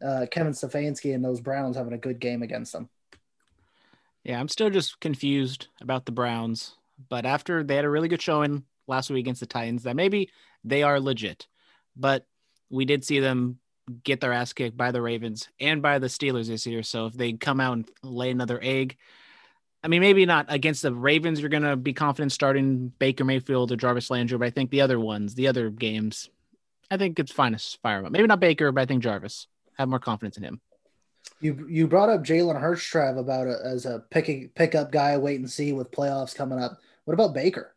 uh, 0.02 0.26
Kevin 0.30 0.52
Stefanski 0.52 1.14
and 1.14 1.24
those 1.24 1.40
Browns 1.40 1.76
having 1.76 1.92
a 1.92 1.98
good 1.98 2.20
game 2.20 2.42
against 2.42 2.72
them. 2.72 2.88
Yeah, 4.22 4.38
I'm 4.38 4.48
still 4.48 4.70
just 4.70 5.00
confused 5.00 5.66
about 5.80 6.06
the 6.06 6.12
Browns. 6.12 6.76
But 7.08 7.26
after 7.26 7.62
they 7.62 7.76
had 7.76 7.84
a 7.84 7.90
really 7.90 8.08
good 8.08 8.22
showing 8.22 8.64
last 8.86 9.10
week 9.10 9.20
against 9.20 9.40
the 9.40 9.46
Titans, 9.46 9.84
that 9.84 9.96
maybe 9.96 10.30
they 10.64 10.82
are 10.82 11.00
legit. 11.00 11.46
But 11.96 12.26
we 12.70 12.84
did 12.84 13.04
see 13.04 13.20
them 13.20 13.58
get 14.04 14.20
their 14.20 14.32
ass 14.32 14.52
kicked 14.52 14.76
by 14.76 14.92
the 14.92 15.02
Ravens 15.02 15.48
and 15.60 15.82
by 15.82 15.98
the 15.98 16.06
Steelers 16.06 16.48
this 16.48 16.66
year. 16.66 16.82
So 16.82 17.06
if 17.06 17.14
they 17.14 17.32
come 17.32 17.60
out 17.60 17.72
and 17.74 17.90
lay 18.02 18.30
another 18.30 18.58
egg, 18.62 18.96
I 19.84 19.88
mean, 19.88 20.00
maybe 20.00 20.24
not 20.24 20.46
against 20.48 20.82
the 20.82 20.94
Ravens, 20.94 21.40
you're 21.40 21.48
going 21.48 21.64
to 21.64 21.76
be 21.76 21.92
confident 21.92 22.30
starting 22.32 22.92
Baker 22.98 23.24
Mayfield 23.24 23.72
or 23.72 23.76
Jarvis 23.76 24.10
Landry, 24.10 24.38
but 24.38 24.46
I 24.46 24.50
think 24.50 24.70
the 24.70 24.80
other 24.80 25.00
ones, 25.00 25.34
the 25.34 25.48
other 25.48 25.70
games, 25.70 26.30
I 26.90 26.96
think 26.96 27.18
it's 27.18 27.32
fine 27.32 27.52
to 27.52 27.78
fire 27.82 28.04
up. 28.04 28.12
Maybe 28.12 28.26
not 28.26 28.38
Baker, 28.38 28.70
but 28.70 28.82
I 28.82 28.86
think 28.86 29.02
Jarvis. 29.02 29.48
Have 29.78 29.88
more 29.88 29.98
confidence 29.98 30.36
in 30.36 30.44
him. 30.44 30.60
You 31.40 31.66
you 31.68 31.88
brought 31.88 32.10
up 32.10 32.22
Jalen 32.22 32.60
Hurts, 32.60 32.94
about 32.94 33.46
it 33.46 33.58
as 33.64 33.86
a 33.86 34.04
picking 34.10 34.50
pickup 34.54 34.92
guy, 34.92 35.16
wait 35.16 35.40
and 35.40 35.50
see 35.50 35.72
with 35.72 35.90
playoffs 35.90 36.34
coming 36.34 36.58
up. 36.58 36.78
What 37.04 37.14
about 37.14 37.34
Baker? 37.34 37.74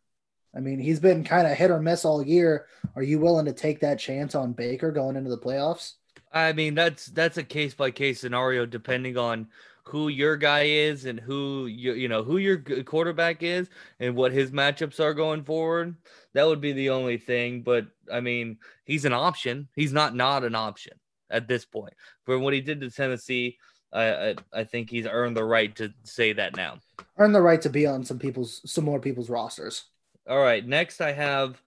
I 0.55 0.59
mean, 0.59 0.79
he's 0.79 0.99
been 0.99 1.23
kind 1.23 1.47
of 1.47 1.57
hit 1.57 1.71
or 1.71 1.81
miss 1.81 2.05
all 2.05 2.25
year. 2.25 2.67
Are 2.95 3.03
you 3.03 3.19
willing 3.19 3.45
to 3.45 3.53
take 3.53 3.81
that 3.81 3.99
chance 3.99 4.35
on 4.35 4.53
Baker 4.53 4.91
going 4.91 5.17
into 5.17 5.29
the 5.29 5.37
playoffs? 5.37 5.93
I 6.31 6.53
mean, 6.53 6.75
that's 6.75 7.07
that's 7.07 7.37
a 7.37 7.43
case 7.43 7.73
by 7.73 7.91
case 7.91 8.19
scenario 8.19 8.65
depending 8.65 9.17
on 9.17 9.47
who 9.83 10.07
your 10.07 10.35
guy 10.35 10.63
is 10.63 11.05
and 11.05 11.19
who 11.19 11.67
you 11.67 11.93
you 11.93 12.07
know 12.07 12.23
who 12.23 12.37
your 12.37 12.57
quarterback 12.57 13.43
is 13.43 13.69
and 13.99 14.15
what 14.15 14.31
his 14.31 14.51
matchups 14.51 14.99
are 14.99 15.13
going 15.13 15.43
forward. 15.43 15.95
That 16.33 16.47
would 16.47 16.61
be 16.61 16.73
the 16.73 16.89
only 16.89 17.17
thing. 17.17 17.61
But 17.61 17.87
I 18.11 18.21
mean, 18.21 18.57
he's 18.83 19.05
an 19.05 19.13
option. 19.13 19.67
He's 19.75 19.93
not 19.93 20.15
not 20.15 20.43
an 20.43 20.55
option 20.55 20.93
at 21.29 21.47
this 21.47 21.65
point. 21.65 21.93
For 22.23 22.39
what 22.39 22.53
he 22.53 22.61
did 22.61 22.81
to 22.81 22.89
Tennessee, 22.89 23.57
I, 23.95 24.29
I, 24.29 24.35
I 24.53 24.63
think 24.65 24.89
he's 24.89 25.07
earned 25.07 25.37
the 25.37 25.43
right 25.43 25.73
to 25.77 25.93
say 26.03 26.33
that 26.33 26.55
now. 26.55 26.79
Earned 27.17 27.33
the 27.33 27.41
right 27.41 27.61
to 27.61 27.69
be 27.69 27.87
on 27.87 28.03
some 28.03 28.19
people's 28.19 28.61
some 28.65 28.83
more 28.83 28.99
people's 28.99 29.29
rosters. 29.29 29.85
All 30.27 30.41
right. 30.41 30.65
Next, 30.65 31.01
I 31.01 31.13
have 31.13 31.61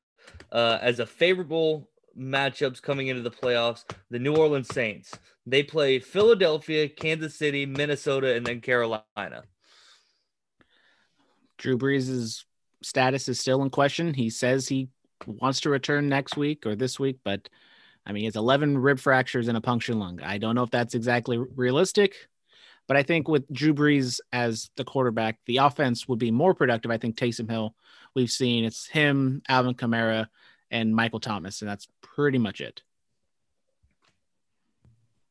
uh, 0.53 0.79
as 0.83 1.01
a 1.01 1.07
favorable 1.07 1.89
matchups 2.19 2.83
coming 2.83 3.09
into 3.09 3.23
the 3.23 3.31
playoffs 3.31 3.85
the 4.11 4.19
New 4.19 4.37
Orleans 4.37 4.69
Saints. 4.69 5.15
They 5.47 5.63
play 5.63 5.99
Philadelphia, 5.99 6.89
Kansas 6.89 7.35
City, 7.35 7.65
Minnesota, 7.65 8.35
and 8.35 8.45
then 8.45 8.61
Carolina. 8.61 9.45
Drew 11.57 11.79
Brees' 11.79 12.45
status 12.83 13.29
is 13.29 13.41
still 13.41 13.63
in 13.63 13.71
question. 13.71 14.13
He 14.13 14.29
says 14.29 14.69
he 14.69 14.89
wants 15.27 15.61
to 15.61 15.71
return 15.71 16.09
next 16.09 16.37
week 16.37 16.67
or 16.67 16.77
this 16.77 17.01
week, 17.01 17.19
but 17.25 17.49
I 18.09 18.13
mean, 18.13 18.25
has 18.25 18.37
11 18.37 18.79
rib 18.79 18.99
fractures 18.99 19.49
and 19.49 19.57
a 19.57 19.61
punctured 19.61 19.97
lung. 19.97 20.21
I 20.23 20.39
don't 20.39 20.55
know 20.55 20.63
if 20.63 20.71
that's 20.71 20.95
exactly 20.95 21.37
realistic, 21.37 22.15
but 22.87 22.97
I 22.97 23.03
think 23.03 23.29
with 23.29 23.47
Drew 23.53 23.75
Brees 23.75 24.19
as 24.33 24.71
the 24.77 24.85
quarterback, 24.85 25.39
the 25.47 25.59
offense 25.59 26.09
would 26.09 26.19
be 26.19 26.31
more 26.31 26.55
productive. 26.55 26.91
I 26.91 26.97
think 26.97 27.17
Taysom 27.17 27.51
Hill, 27.51 27.75
we've 28.15 28.31
seen 28.31 28.65
it's 28.65 28.87
him, 28.87 29.43
Alvin 29.47 29.75
Kamara, 29.75 30.29
and 30.71 30.97
Michael 30.97 31.21
Thomas, 31.21 31.61
and 31.61 31.71
that's 31.71 31.87
pretty 32.01 32.39
much 32.39 32.63
it. 32.63 32.83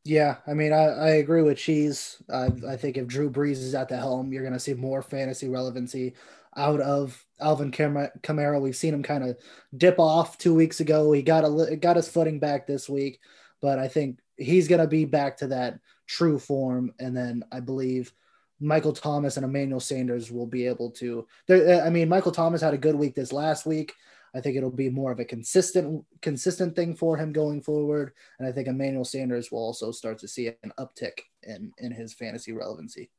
Yeah, 0.04 0.38
I 0.48 0.54
mean, 0.54 0.72
I, 0.72 0.86
I 0.86 1.10
agree 1.16 1.42
with 1.42 1.58
Cheese. 1.58 2.18
I, 2.32 2.50
I 2.68 2.78
think 2.78 2.96
if 2.96 3.08
Drew 3.08 3.30
Brees 3.30 3.54
is 3.54 3.76
at 3.76 3.90
the 3.90 3.98
helm, 3.98 4.32
you're 4.32 4.44
going 4.44 4.54
to 4.54 4.60
see 4.60 4.74
more 4.74 5.02
fantasy 5.02 5.50
relevancy 5.50 6.14
out 6.58 6.82
of 6.82 7.24
Alvin 7.40 7.72
Kamara. 7.72 8.60
We've 8.60 8.76
seen 8.76 8.94
him 8.94 9.04
kind 9.04 9.24
of 9.24 9.38
dip 9.76 10.00
off 10.00 10.38
two 10.38 10.54
weeks 10.54 10.80
ago. 10.80 11.12
He 11.12 11.22
got 11.22 11.46
a 11.46 11.76
got 11.78 11.96
his 11.96 12.10
footing 12.10 12.40
back 12.40 12.68
this 12.68 12.90
week, 12.90 13.20
but 13.62 13.80
I 13.80 13.88
think 13.88 14.20
he's 14.36 14.68
going 14.68 14.82
to 14.82 14.88
be 14.88 15.06
back 15.06 15.38
to 15.38 15.48
that 15.48 15.80
true 16.08 16.40
form. 16.40 16.94
And 17.00 17.16
then 17.16 17.44
I 17.52 17.60
believe 17.60 18.12
Michael 18.60 18.94
Thomas 18.94 19.38
and 19.38 19.46
Emmanuel 19.46 19.80
Sanders 19.80 20.32
will 20.32 20.48
be 20.48 20.66
able 20.66 20.92
to. 20.92 21.28
Uh, 21.50 21.82
I 21.82 21.90
mean, 21.90 22.10
Michael 22.10 22.32
Thomas 22.32 22.62
had 22.62 22.74
a 22.74 22.78
good 22.78 22.96
week 22.96 23.16
this 23.16 23.32
last 23.32 23.66
week. 23.66 23.94
I 24.36 24.42
think 24.42 24.58
it'll 24.58 24.72
be 24.72 24.90
more 24.90 25.12
of 25.12 25.20
a 25.20 25.26
consistent 25.26 26.04
consistent 26.22 26.76
thing 26.76 26.96
for 26.96 27.18
him 27.18 27.32
going 27.32 27.62
forward, 27.62 28.14
and 28.40 28.48
I 28.48 28.52
think 28.52 28.68
Emmanuel 28.68 29.06
Sanders 29.06 29.52
will 29.52 29.60
also 29.60 29.92
start 29.92 30.20
to 30.20 30.28
see 30.28 30.48
an 30.48 30.74
uptick 30.80 31.20
in 31.44 31.72
in 31.78 31.92
his 31.92 32.14
fantasy 32.14 32.52
relevancy. 32.52 33.10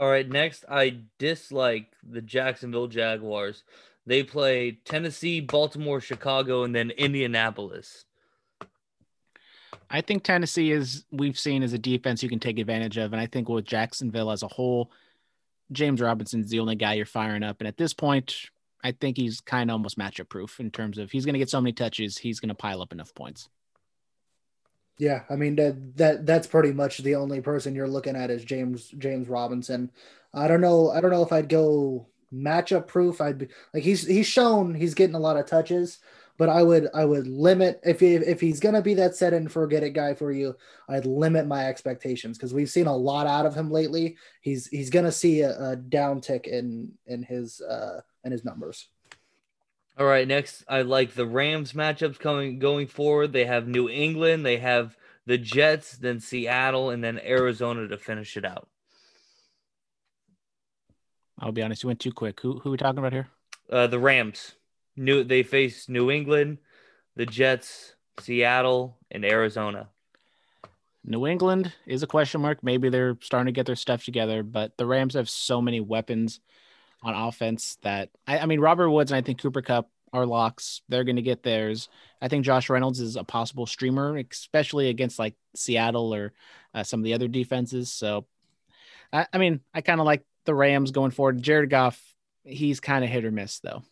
All 0.00 0.08
right, 0.08 0.26
next 0.26 0.64
I 0.66 1.00
dislike 1.18 1.92
the 2.02 2.22
Jacksonville 2.22 2.86
Jaguars. 2.86 3.64
They 4.06 4.22
play 4.22 4.78
Tennessee, 4.86 5.40
Baltimore, 5.40 6.00
Chicago, 6.00 6.64
and 6.64 6.74
then 6.74 6.90
Indianapolis. 6.90 8.06
I 9.90 10.00
think 10.00 10.22
Tennessee 10.22 10.70
is 10.70 11.04
we've 11.12 11.38
seen 11.38 11.62
as 11.62 11.74
a 11.74 11.78
defense 11.78 12.22
you 12.22 12.30
can 12.30 12.40
take 12.40 12.58
advantage 12.58 12.96
of, 12.96 13.12
and 13.12 13.20
I 13.20 13.26
think 13.26 13.50
with 13.50 13.66
Jacksonville 13.66 14.30
as 14.30 14.42
a 14.42 14.48
whole, 14.48 14.90
James 15.70 16.00
Robinson's 16.00 16.48
the 16.48 16.60
only 16.60 16.76
guy 16.76 16.94
you're 16.94 17.04
firing 17.04 17.42
up. 17.42 17.60
And 17.60 17.68
at 17.68 17.76
this 17.76 17.92
point, 17.92 18.34
I 18.82 18.92
think 18.92 19.18
he's 19.18 19.42
kind 19.42 19.68
of 19.68 19.74
almost 19.74 19.98
matchup 19.98 20.30
proof 20.30 20.60
in 20.60 20.70
terms 20.70 20.96
of 20.96 21.10
he's 21.10 21.26
going 21.26 21.34
to 21.34 21.38
get 21.38 21.50
so 21.50 21.60
many 21.60 21.74
touches, 21.74 22.16
he's 22.16 22.40
going 22.40 22.48
to 22.48 22.54
pile 22.54 22.80
up 22.80 22.92
enough 22.92 23.14
points. 23.14 23.50
Yeah, 25.00 25.22
I 25.30 25.36
mean 25.36 25.56
that 25.56 25.96
that 25.96 26.26
that's 26.26 26.46
pretty 26.46 26.72
much 26.72 26.98
the 26.98 27.14
only 27.14 27.40
person 27.40 27.74
you're 27.74 27.88
looking 27.88 28.16
at 28.16 28.30
is 28.30 28.44
James 28.44 28.88
James 28.98 29.28
Robinson. 29.28 29.90
I 30.34 30.46
don't 30.46 30.60
know. 30.60 30.90
I 30.90 31.00
don't 31.00 31.10
know 31.10 31.22
if 31.22 31.32
I'd 31.32 31.48
go 31.48 32.06
matchup 32.32 32.86
proof. 32.86 33.18
I'd 33.22 33.38
be 33.38 33.48
like 33.72 33.82
he's 33.82 34.06
he's 34.06 34.26
shown 34.26 34.74
he's 34.74 34.92
getting 34.92 35.14
a 35.16 35.18
lot 35.18 35.38
of 35.38 35.46
touches, 35.46 36.00
but 36.36 36.50
I 36.50 36.62
would 36.62 36.88
I 36.94 37.06
would 37.06 37.26
limit 37.26 37.80
if 37.82 38.00
he, 38.00 38.16
if 38.16 38.42
he's 38.42 38.60
gonna 38.60 38.82
be 38.82 38.92
that 38.94 39.16
set 39.16 39.32
and 39.32 39.50
forget 39.50 39.82
it 39.82 39.92
guy 39.94 40.12
for 40.12 40.32
you. 40.32 40.54
I'd 40.86 41.06
limit 41.06 41.46
my 41.46 41.64
expectations 41.66 42.36
because 42.36 42.52
we've 42.52 42.68
seen 42.68 42.86
a 42.86 42.94
lot 42.96 43.26
out 43.26 43.46
of 43.46 43.54
him 43.54 43.70
lately. 43.70 44.18
He's 44.42 44.66
he's 44.66 44.90
gonna 44.90 45.10
see 45.12 45.40
a, 45.40 45.52
a 45.72 45.76
downtick 45.78 46.46
in 46.46 46.92
in 47.06 47.22
his 47.22 47.62
uh 47.62 48.02
in 48.24 48.32
his 48.32 48.44
numbers. 48.44 48.88
All 49.98 50.06
right, 50.06 50.26
next 50.26 50.64
I 50.68 50.82
like 50.82 51.14
the 51.14 51.26
Rams 51.26 51.72
matchups 51.72 52.18
coming 52.18 52.58
going 52.58 52.86
forward. 52.86 53.32
They 53.32 53.44
have 53.44 53.68
New 53.68 53.88
England, 53.88 54.46
they 54.46 54.58
have 54.58 54.96
the 55.26 55.38
Jets, 55.38 55.96
then 55.96 56.20
Seattle, 56.20 56.90
and 56.90 57.04
then 57.04 57.18
Arizona 57.18 57.86
to 57.88 57.98
finish 57.98 58.36
it 58.36 58.44
out. 58.44 58.68
I'll 61.38 61.52
be 61.52 61.62
honest, 61.62 61.82
you 61.82 61.88
went 61.88 62.00
too 62.00 62.12
quick. 62.12 62.40
Who 62.40 62.58
who 62.60 62.70
are 62.70 62.72
we 62.72 62.78
talking 62.78 62.98
about 62.98 63.12
here? 63.12 63.28
Uh, 63.70 63.86
the 63.86 63.98
Rams. 63.98 64.54
New 64.96 65.24
they 65.24 65.42
face 65.42 65.88
New 65.88 66.10
England, 66.10 66.58
the 67.16 67.26
Jets, 67.26 67.94
Seattle, 68.18 68.98
and 69.10 69.24
Arizona. 69.24 69.88
New 71.04 71.26
England 71.26 71.72
is 71.86 72.02
a 72.02 72.06
question 72.06 72.42
mark. 72.42 72.62
Maybe 72.62 72.90
they're 72.90 73.16
starting 73.22 73.46
to 73.46 73.58
get 73.58 73.66
their 73.66 73.76
stuff 73.76 74.04
together, 74.04 74.42
but 74.42 74.76
the 74.76 74.86
Rams 74.86 75.14
have 75.14 75.30
so 75.30 75.62
many 75.62 75.80
weapons 75.80 76.40
on 77.02 77.14
offense 77.14 77.78
that 77.82 78.10
I, 78.26 78.40
I 78.40 78.46
mean 78.46 78.60
Robert 78.60 78.90
Woods 78.90 79.10
and 79.10 79.18
I 79.18 79.22
think 79.22 79.40
Cooper 79.40 79.62
Kupp 79.62 79.88
are 80.12 80.26
locks. 80.26 80.82
They're 80.88 81.04
going 81.04 81.16
to 81.16 81.22
get 81.22 81.42
theirs. 81.42 81.88
I 82.20 82.28
think 82.28 82.44
Josh 82.44 82.68
Reynolds 82.68 83.00
is 83.00 83.16
a 83.16 83.24
possible 83.24 83.66
streamer, 83.66 84.16
especially 84.30 84.88
against 84.88 85.18
like 85.18 85.34
Seattle 85.54 86.14
or 86.14 86.32
uh, 86.74 86.82
some 86.82 87.00
of 87.00 87.04
the 87.04 87.14
other 87.14 87.28
defenses. 87.28 87.92
So, 87.92 88.26
I, 89.12 89.26
I 89.32 89.38
mean, 89.38 89.60
I 89.72 89.80
kind 89.80 90.00
of 90.00 90.06
like 90.06 90.24
the 90.44 90.54
Rams 90.54 90.90
going 90.90 91.12
forward. 91.12 91.42
Jared 91.42 91.70
Goff, 91.70 92.00
he's 92.44 92.80
kind 92.80 93.04
of 93.04 93.10
hit 93.10 93.24
or 93.24 93.30
miss 93.30 93.60
though. 93.60 93.82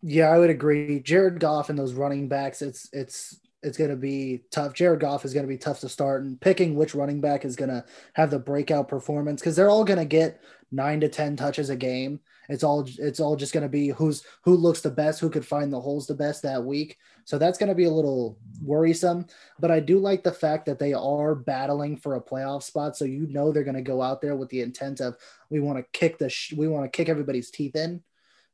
Yeah, 0.00 0.28
I 0.28 0.38
would 0.38 0.50
agree. 0.50 1.00
Jared 1.00 1.40
Goff 1.40 1.70
and 1.70 1.78
those 1.78 1.94
running 1.94 2.28
backs, 2.28 2.62
it's 2.62 2.88
it's 2.92 3.40
it's 3.62 3.78
going 3.78 3.90
to 3.90 3.96
be 3.96 4.42
tough. 4.50 4.72
Jared 4.72 5.00
Goff 5.00 5.24
is 5.24 5.34
going 5.34 5.44
to 5.44 5.48
be 5.48 5.58
tough 5.58 5.80
to 5.80 5.88
start, 5.88 6.22
and 6.22 6.40
picking 6.40 6.74
which 6.74 6.94
running 6.94 7.20
back 7.20 7.44
is 7.44 7.56
going 7.56 7.70
to 7.70 7.84
have 8.14 8.30
the 8.30 8.38
breakout 8.38 8.88
performance 8.88 9.40
because 9.40 9.56
they're 9.56 9.70
all 9.70 9.84
going 9.84 9.98
to 9.98 10.04
get 10.04 10.40
nine 10.70 11.00
to 11.00 11.08
ten 11.08 11.36
touches 11.36 11.70
a 11.70 11.76
game. 11.76 12.20
It's 12.48 12.62
all 12.62 12.88
it's 12.98 13.20
all 13.20 13.36
just 13.36 13.52
going 13.52 13.64
to 13.64 13.68
be 13.68 13.88
who's 13.88 14.24
who 14.42 14.54
looks 14.54 14.80
the 14.80 14.90
best, 14.90 15.20
who 15.20 15.28
could 15.28 15.46
find 15.46 15.72
the 15.72 15.80
holes 15.80 16.06
the 16.06 16.14
best 16.14 16.42
that 16.42 16.64
week. 16.64 16.96
So 17.24 17.36
that's 17.36 17.58
going 17.58 17.68
to 17.68 17.74
be 17.74 17.84
a 17.84 17.90
little 17.90 18.38
worrisome. 18.62 19.26
But 19.58 19.70
I 19.70 19.80
do 19.80 19.98
like 19.98 20.22
the 20.22 20.32
fact 20.32 20.64
that 20.66 20.78
they 20.78 20.94
are 20.94 21.34
battling 21.34 21.96
for 21.96 22.14
a 22.14 22.22
playoff 22.22 22.62
spot. 22.62 22.96
So 22.96 23.04
you 23.04 23.26
know 23.26 23.50
they're 23.50 23.64
going 23.64 23.74
to 23.74 23.82
go 23.82 24.00
out 24.00 24.22
there 24.22 24.36
with 24.36 24.48
the 24.50 24.62
intent 24.62 25.00
of 25.00 25.16
we 25.50 25.60
want 25.60 25.78
to 25.78 25.98
kick 25.98 26.18
the 26.18 26.30
sh- 26.30 26.54
we 26.56 26.68
want 26.68 26.84
to 26.84 26.96
kick 26.96 27.08
everybody's 27.08 27.50
teeth 27.50 27.74
in. 27.74 28.02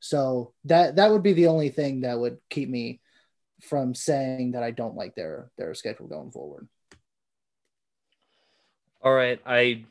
So 0.00 0.54
that 0.64 0.96
that 0.96 1.10
would 1.10 1.22
be 1.22 1.34
the 1.34 1.48
only 1.48 1.68
thing 1.68 2.00
that 2.00 2.18
would 2.18 2.38
keep 2.48 2.68
me 2.70 3.00
from 3.64 3.94
saying 3.94 4.52
that 4.52 4.62
I 4.62 4.70
don't 4.70 4.96
like 4.96 5.14
their 5.14 5.50
their 5.58 5.74
schedule 5.74 6.06
going 6.06 6.30
forward. 6.30 6.68
All 9.02 9.14
right, 9.14 9.40
I 9.44 9.84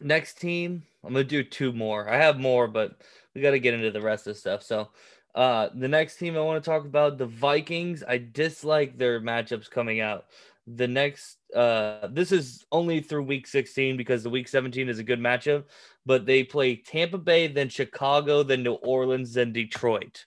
next 0.00 0.40
team 0.40 0.82
I'm 1.06 1.12
gonna 1.12 1.24
do 1.24 1.44
two 1.44 1.72
more. 1.72 2.08
I 2.08 2.16
have 2.16 2.38
more, 2.38 2.66
but 2.66 3.00
we 3.34 3.40
got 3.40 3.52
to 3.52 3.60
get 3.60 3.74
into 3.74 3.90
the 3.90 4.00
rest 4.00 4.26
of 4.26 4.36
stuff. 4.36 4.62
So, 4.62 4.88
uh, 5.34 5.68
the 5.74 5.88
next 5.88 6.16
team 6.16 6.36
I 6.36 6.40
want 6.40 6.62
to 6.62 6.68
talk 6.68 6.84
about 6.84 7.18
the 7.18 7.26
Vikings. 7.26 8.02
I 8.06 8.18
dislike 8.18 8.96
their 8.96 9.20
matchups 9.20 9.70
coming 9.70 10.00
out. 10.00 10.26
The 10.66 10.88
next, 10.88 11.36
uh, 11.54 12.08
this 12.10 12.32
is 12.32 12.64
only 12.72 13.00
through 13.00 13.22
week 13.22 13.46
16 13.46 13.96
because 13.96 14.22
the 14.22 14.30
week 14.30 14.48
17 14.48 14.88
is 14.88 14.98
a 14.98 15.04
good 15.04 15.20
matchup, 15.20 15.64
but 16.06 16.26
they 16.26 16.42
play 16.42 16.76
Tampa 16.76 17.18
Bay, 17.18 17.46
then 17.46 17.68
Chicago, 17.68 18.42
then 18.42 18.62
New 18.62 18.72
Orleans, 18.72 19.34
then 19.34 19.52
Detroit. 19.52 20.24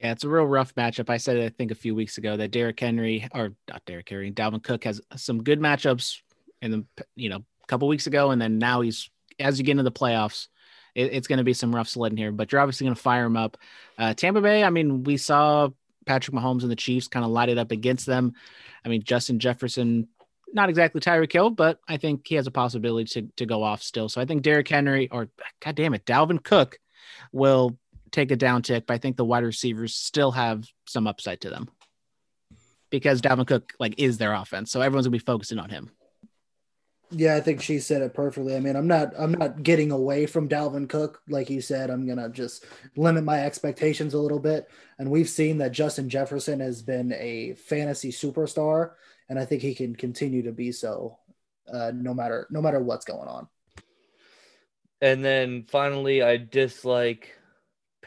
Yeah, 0.00 0.12
it's 0.12 0.24
a 0.24 0.28
real 0.28 0.44
rough 0.44 0.74
matchup. 0.74 1.10
I 1.10 1.18
said 1.18 1.36
I 1.36 1.50
think 1.50 1.70
a 1.70 1.74
few 1.76 1.94
weeks 1.94 2.16
ago 2.16 2.36
that 2.36 2.50
Derrick 2.50 2.80
Henry 2.80 3.28
or 3.34 3.52
not 3.68 3.84
Derrick 3.84 4.08
Henry, 4.08 4.32
Dalvin 4.32 4.62
Cook 4.62 4.84
has 4.84 5.00
some 5.16 5.42
good 5.42 5.60
matchups 5.60 6.20
in 6.62 6.70
the 6.70 7.04
you 7.16 7.28
know 7.28 7.44
a 7.62 7.66
couple 7.66 7.86
weeks 7.86 8.06
ago, 8.06 8.30
and 8.30 8.40
then 8.40 8.58
now 8.58 8.80
he's 8.80 9.10
as 9.38 9.58
you 9.58 9.64
get 9.64 9.72
into 9.72 9.82
the 9.82 9.92
playoffs, 9.92 10.48
it, 10.94 11.12
it's 11.12 11.28
going 11.28 11.38
to 11.38 11.44
be 11.44 11.52
some 11.52 11.74
rough 11.74 11.88
sledding 11.88 12.16
here. 12.16 12.32
But 12.32 12.50
you're 12.50 12.60
obviously 12.60 12.86
going 12.86 12.96
to 12.96 13.02
fire 13.02 13.26
him 13.26 13.36
up. 13.36 13.58
Uh, 13.98 14.14
Tampa 14.14 14.40
Bay, 14.40 14.64
I 14.64 14.70
mean, 14.70 15.04
we 15.04 15.16
saw 15.16 15.68
Patrick 16.06 16.34
Mahomes 16.34 16.62
and 16.62 16.70
the 16.70 16.76
Chiefs 16.76 17.08
kind 17.08 17.24
of 17.24 17.30
light 17.30 17.48
it 17.48 17.58
up 17.58 17.70
against 17.70 18.06
them. 18.06 18.32
I 18.84 18.88
mean, 18.88 19.02
Justin 19.02 19.38
Jefferson, 19.38 20.08
not 20.52 20.70
exactly 20.70 21.00
Tyreek 21.00 21.32
Hill, 21.32 21.50
but 21.50 21.78
I 21.86 21.98
think 21.98 22.26
he 22.26 22.36
has 22.36 22.46
a 22.46 22.50
possibility 22.50 23.04
to, 23.20 23.28
to 23.36 23.46
go 23.46 23.62
off 23.62 23.82
still. 23.82 24.08
So 24.08 24.20
I 24.20 24.24
think 24.24 24.42
Derrick 24.42 24.68
Henry 24.68 25.08
or 25.10 25.28
God 25.60 25.74
damn 25.74 25.94
it, 25.94 26.06
Dalvin 26.06 26.42
Cook 26.42 26.78
will 27.32 27.78
take 28.10 28.30
a 28.30 28.36
down 28.36 28.62
tick, 28.62 28.86
but 28.86 28.94
I 28.94 28.98
think 28.98 29.16
the 29.16 29.24
wide 29.24 29.44
receivers 29.44 29.94
still 29.94 30.32
have 30.32 30.64
some 30.86 31.06
upside 31.06 31.40
to 31.42 31.50
them 31.50 31.68
because 32.90 33.22
Dalvin 33.22 33.46
Cook 33.46 33.72
like 33.78 33.94
is 33.98 34.18
their 34.18 34.32
offense. 34.32 34.70
So 34.70 34.80
everyone's 34.80 35.06
gonna 35.06 35.12
be 35.12 35.18
focusing 35.18 35.58
on 35.58 35.70
him. 35.70 35.90
Yeah, 37.12 37.34
I 37.34 37.40
think 37.40 37.60
she 37.60 37.80
said 37.80 38.02
it 38.02 38.14
perfectly. 38.14 38.54
I 38.54 38.60
mean, 38.60 38.76
I'm 38.76 38.86
not 38.86 39.12
I'm 39.18 39.32
not 39.32 39.62
getting 39.62 39.90
away 39.90 40.26
from 40.26 40.48
Dalvin 40.48 40.88
Cook 40.88 41.20
like 41.28 41.50
you 41.50 41.60
said. 41.60 41.90
I'm 41.90 42.06
gonna 42.06 42.28
just 42.28 42.64
limit 42.96 43.24
my 43.24 43.44
expectations 43.44 44.14
a 44.14 44.20
little 44.20 44.38
bit. 44.38 44.68
And 44.98 45.10
we've 45.10 45.28
seen 45.28 45.58
that 45.58 45.72
Justin 45.72 46.08
Jefferson 46.08 46.60
has 46.60 46.82
been 46.82 47.12
a 47.14 47.54
fantasy 47.54 48.12
superstar, 48.12 48.92
and 49.28 49.38
I 49.38 49.44
think 49.44 49.62
he 49.62 49.74
can 49.74 49.96
continue 49.96 50.42
to 50.42 50.52
be 50.52 50.70
so, 50.70 51.18
uh, 51.72 51.90
no 51.94 52.14
matter 52.14 52.46
no 52.50 52.62
matter 52.62 52.80
what's 52.80 53.04
going 53.04 53.28
on. 53.28 53.48
And 55.00 55.24
then 55.24 55.64
finally, 55.64 56.22
I 56.22 56.36
dislike 56.36 57.34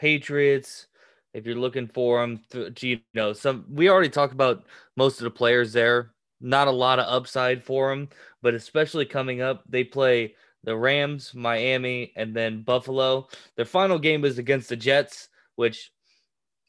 Patriots. 0.04 0.86
If 1.32 1.46
you're 1.46 1.56
looking 1.56 1.88
for 1.88 2.20
them, 2.20 2.42
you 2.80 3.00
know, 3.14 3.32
some 3.32 3.64
we 3.70 3.88
already 3.88 4.10
talked 4.10 4.34
about 4.34 4.66
most 4.98 5.18
of 5.18 5.24
the 5.24 5.30
players 5.30 5.72
there. 5.72 6.12
Not 6.42 6.68
a 6.68 6.72
lot 6.72 6.98
of 6.98 7.06
upside 7.08 7.64
for 7.64 7.88
them, 7.88 8.10
but 8.42 8.52
especially 8.52 9.06
coming 9.06 9.40
up, 9.40 9.64
they 9.66 9.82
play 9.82 10.34
the 10.62 10.76
Rams, 10.76 11.34
Miami, 11.34 12.12
and 12.16 12.36
then 12.36 12.64
Buffalo. 12.64 13.28
Their 13.56 13.64
final 13.64 13.98
game 13.98 14.26
is 14.26 14.36
against 14.36 14.68
the 14.68 14.76
Jets, 14.76 15.30
which, 15.56 15.90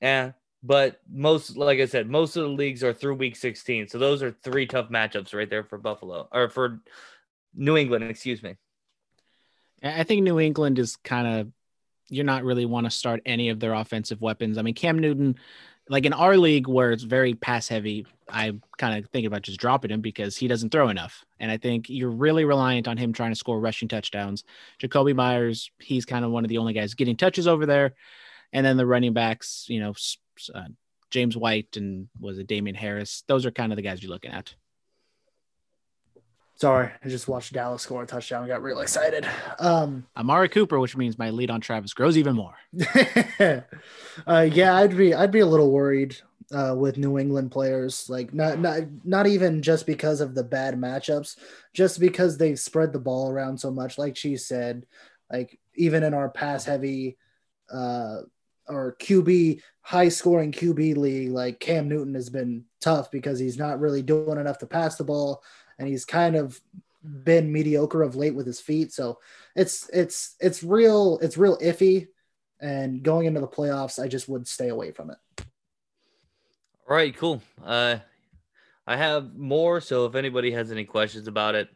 eh. 0.01 0.31
But 0.63 1.01
most, 1.11 1.57
like 1.57 1.79
I 1.79 1.87
said, 1.87 2.09
most 2.09 2.37
of 2.37 2.43
the 2.43 2.49
leagues 2.49 2.85
are 2.85 2.93
through 2.93 3.15
week 3.15 3.35
16. 3.35 3.89
So 3.89 3.99
those 3.99 4.23
are 4.23 4.31
three 4.31 4.65
tough 4.65 4.87
matchups 4.87 5.33
right 5.33 5.49
there 5.49 5.65
for 5.65 5.77
Buffalo 5.77 6.29
or 6.31 6.47
for 6.47 6.79
New 7.53 7.75
England, 7.75 8.05
excuse 8.05 8.41
me. 8.41 8.55
I 9.83 10.03
think 10.03 10.23
New 10.23 10.39
England 10.39 10.79
is 10.79 10.95
kind 10.95 11.27
of 11.27 11.51
you're 12.09 12.25
not 12.25 12.43
really 12.43 12.65
want 12.65 12.85
to 12.85 12.91
start 12.91 13.21
any 13.25 13.49
of 13.49 13.59
their 13.59 13.73
offensive 13.73 14.21
weapons. 14.21 14.57
I 14.57 14.61
mean, 14.61 14.73
Cam 14.73 14.99
Newton, 14.99 15.35
like 15.89 16.05
in 16.05 16.13
our 16.13 16.37
league 16.37 16.67
where 16.67 16.91
it's 16.91 17.03
very 17.03 17.33
pass 17.33 17.67
heavy, 17.67 18.05
I 18.29 18.53
kind 18.77 19.03
of 19.03 19.09
think 19.11 19.27
about 19.27 19.43
just 19.43 19.59
dropping 19.59 19.91
him 19.91 20.01
because 20.01 20.35
he 20.35 20.47
doesn't 20.47 20.71
throw 20.71 20.89
enough. 20.89 21.25
And 21.39 21.51
I 21.51 21.57
think 21.57 21.89
you're 21.89 22.09
really 22.09 22.45
reliant 22.45 22.87
on 22.87 22.97
him 22.97 23.13
trying 23.13 23.31
to 23.31 23.35
score 23.35 23.59
rushing 23.59 23.87
touchdowns. 23.87 24.43
Jakobi 24.79 25.15
Myers, 25.15 25.71
he's 25.79 26.05
kind 26.05 26.25
of 26.25 26.31
one 26.31 26.43
of 26.45 26.49
the 26.49 26.57
only 26.57 26.73
guys 26.73 26.93
getting 26.93 27.17
touches 27.17 27.47
over 27.47 27.65
there. 27.65 27.93
And 28.53 28.65
then 28.65 28.77
the 28.77 28.85
running 28.85 29.13
backs, 29.13 29.65
you 29.67 29.79
know, 29.79 29.93
uh, 30.53 30.65
James 31.11 31.37
White 31.37 31.77
and 31.77 32.07
was 32.19 32.39
it 32.39 32.47
Damien 32.47 32.75
Harris? 32.75 33.23
Those 33.27 33.45
are 33.45 33.51
kind 33.51 33.71
of 33.71 33.75
the 33.75 33.81
guys 33.81 34.01
you're 34.01 34.11
looking 34.11 34.31
at. 34.31 34.53
Sorry, 36.57 36.89
I 37.03 37.09
just 37.09 37.27
watched 37.27 37.51
Dallas 37.51 37.81
score 37.81 38.03
a 38.03 38.05
touchdown. 38.05 38.43
and 38.43 38.49
got 38.49 38.63
real 38.63 38.79
excited. 38.79 39.27
Um, 39.59 40.05
Amari 40.15 40.47
Cooper, 40.47 40.79
which 40.79 40.95
means 40.95 41.19
my 41.19 41.29
lead 41.29 41.51
on 41.51 41.59
Travis 41.59 41.93
grows 41.93 42.17
even 42.17 42.35
more. 42.35 42.55
uh, 44.25 44.47
yeah, 44.49 44.75
I'd 44.75 44.95
be 44.95 45.13
I'd 45.13 45.31
be 45.31 45.41
a 45.41 45.45
little 45.45 45.71
worried 45.71 46.15
uh, 46.53 46.73
with 46.77 46.97
New 46.97 47.19
England 47.19 47.51
players. 47.51 48.09
Like 48.09 48.33
not 48.33 48.59
not 48.59 48.83
not 49.03 49.27
even 49.27 49.61
just 49.61 49.85
because 49.85 50.21
of 50.21 50.33
the 50.33 50.43
bad 50.43 50.79
matchups, 50.79 51.35
just 51.73 51.99
because 51.99 52.37
they've 52.37 52.59
spread 52.59 52.93
the 52.93 52.99
ball 52.99 53.29
around 53.29 53.59
so 53.59 53.69
much. 53.69 53.97
Like 53.97 54.15
she 54.15 54.37
said, 54.37 54.85
like 55.29 55.59
even 55.75 56.03
in 56.03 56.13
our 56.13 56.29
pass 56.29 56.63
heavy 56.63 57.17
uh, 57.69 58.19
or 58.69 58.95
QB 59.01 59.59
high 59.81 60.09
scoring 60.09 60.53
QB 60.53 60.95
league, 60.95 61.31
like 61.31 61.59
Cam 61.59 61.89
Newton 61.89 62.15
has 62.15 62.29
been 62.29 62.63
tough 62.79 63.11
because 63.11 63.39
he's 63.39 63.57
not 63.57 63.81
really 63.81 64.01
doing 64.01 64.39
enough 64.39 64.59
to 64.59 64.67
pass 64.67 64.95
the 64.95 65.03
ball 65.03 65.43
and 65.77 65.87
he's 65.87 66.05
kind 66.05 66.35
of 66.35 66.59
been 67.03 67.51
mediocre 67.51 68.01
of 68.01 68.15
late 68.15 68.35
with 68.35 68.47
his 68.47 68.59
feet. 68.59 68.91
So 68.91 69.19
it's 69.55 69.89
it's 69.93 70.35
it's 70.39 70.63
real 70.63 71.19
it's 71.21 71.37
real 71.37 71.57
iffy. 71.57 72.07
And 72.61 73.03
going 73.03 73.25
into 73.25 73.41
the 73.41 73.47
playoffs, 73.47 74.01
I 74.01 74.07
just 74.07 74.29
would 74.29 74.47
stay 74.47 74.69
away 74.69 74.91
from 74.91 75.11
it. 75.11 75.17
All 76.87 76.95
right, 76.95 77.15
cool. 77.15 77.41
Uh, 77.63 77.97
I 78.87 78.95
have 78.95 79.35
more, 79.35 79.81
so 79.81 80.05
if 80.05 80.15
anybody 80.15 80.51
has 80.51 80.71
any 80.71 80.85
questions 80.85 81.27
about 81.27 81.55
it, 81.55 81.69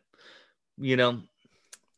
you 0.77 0.95
know, 0.95 1.21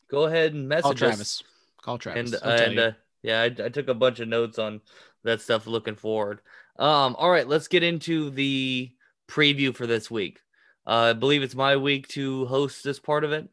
go 0.10 0.26
ahead 0.26 0.54
and 0.54 0.68
message 0.68 0.84
Call 0.84 0.94
Travis. 0.94 1.20
us. 1.20 1.44
Call 1.82 1.98
Travis. 1.98 2.34
And 2.34 2.62
and 2.62 2.80
uh, 2.80 2.92
yeah, 3.22 3.42
I, 3.42 3.46
I 3.46 3.70
took 3.70 3.88
a 3.88 3.94
bunch 3.94 4.20
of 4.20 4.28
notes 4.28 4.58
on 4.58 4.82
that 5.24 5.42
stuff 5.42 5.68
looking 5.68 5.96
forward. 5.96 6.42
Um, 6.80 7.16
all 7.18 7.30
right, 7.30 7.48
let's 7.48 7.68
get 7.68 7.84
into 7.84 8.30
the 8.32 8.92
preview 9.28 9.76
for 9.76 9.86
this 9.86 10.10
week. 10.10 10.40
Uh, 10.86 11.10
I 11.10 11.14
believe 11.14 11.44
it's 11.44 11.56
my 11.56 11.78
week 11.78 12.08
to 12.10 12.46
host 12.46 12.84
this 12.84 13.00
part 13.00 13.24
of 13.24 13.32
it. 13.32 13.48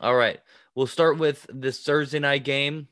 All 0.00 0.14
right. 0.14 0.40
We'll 0.74 0.86
start 0.86 1.18
with 1.18 1.46
this 1.52 1.82
Thursday 1.82 2.18
night 2.18 2.44
game 2.44 2.88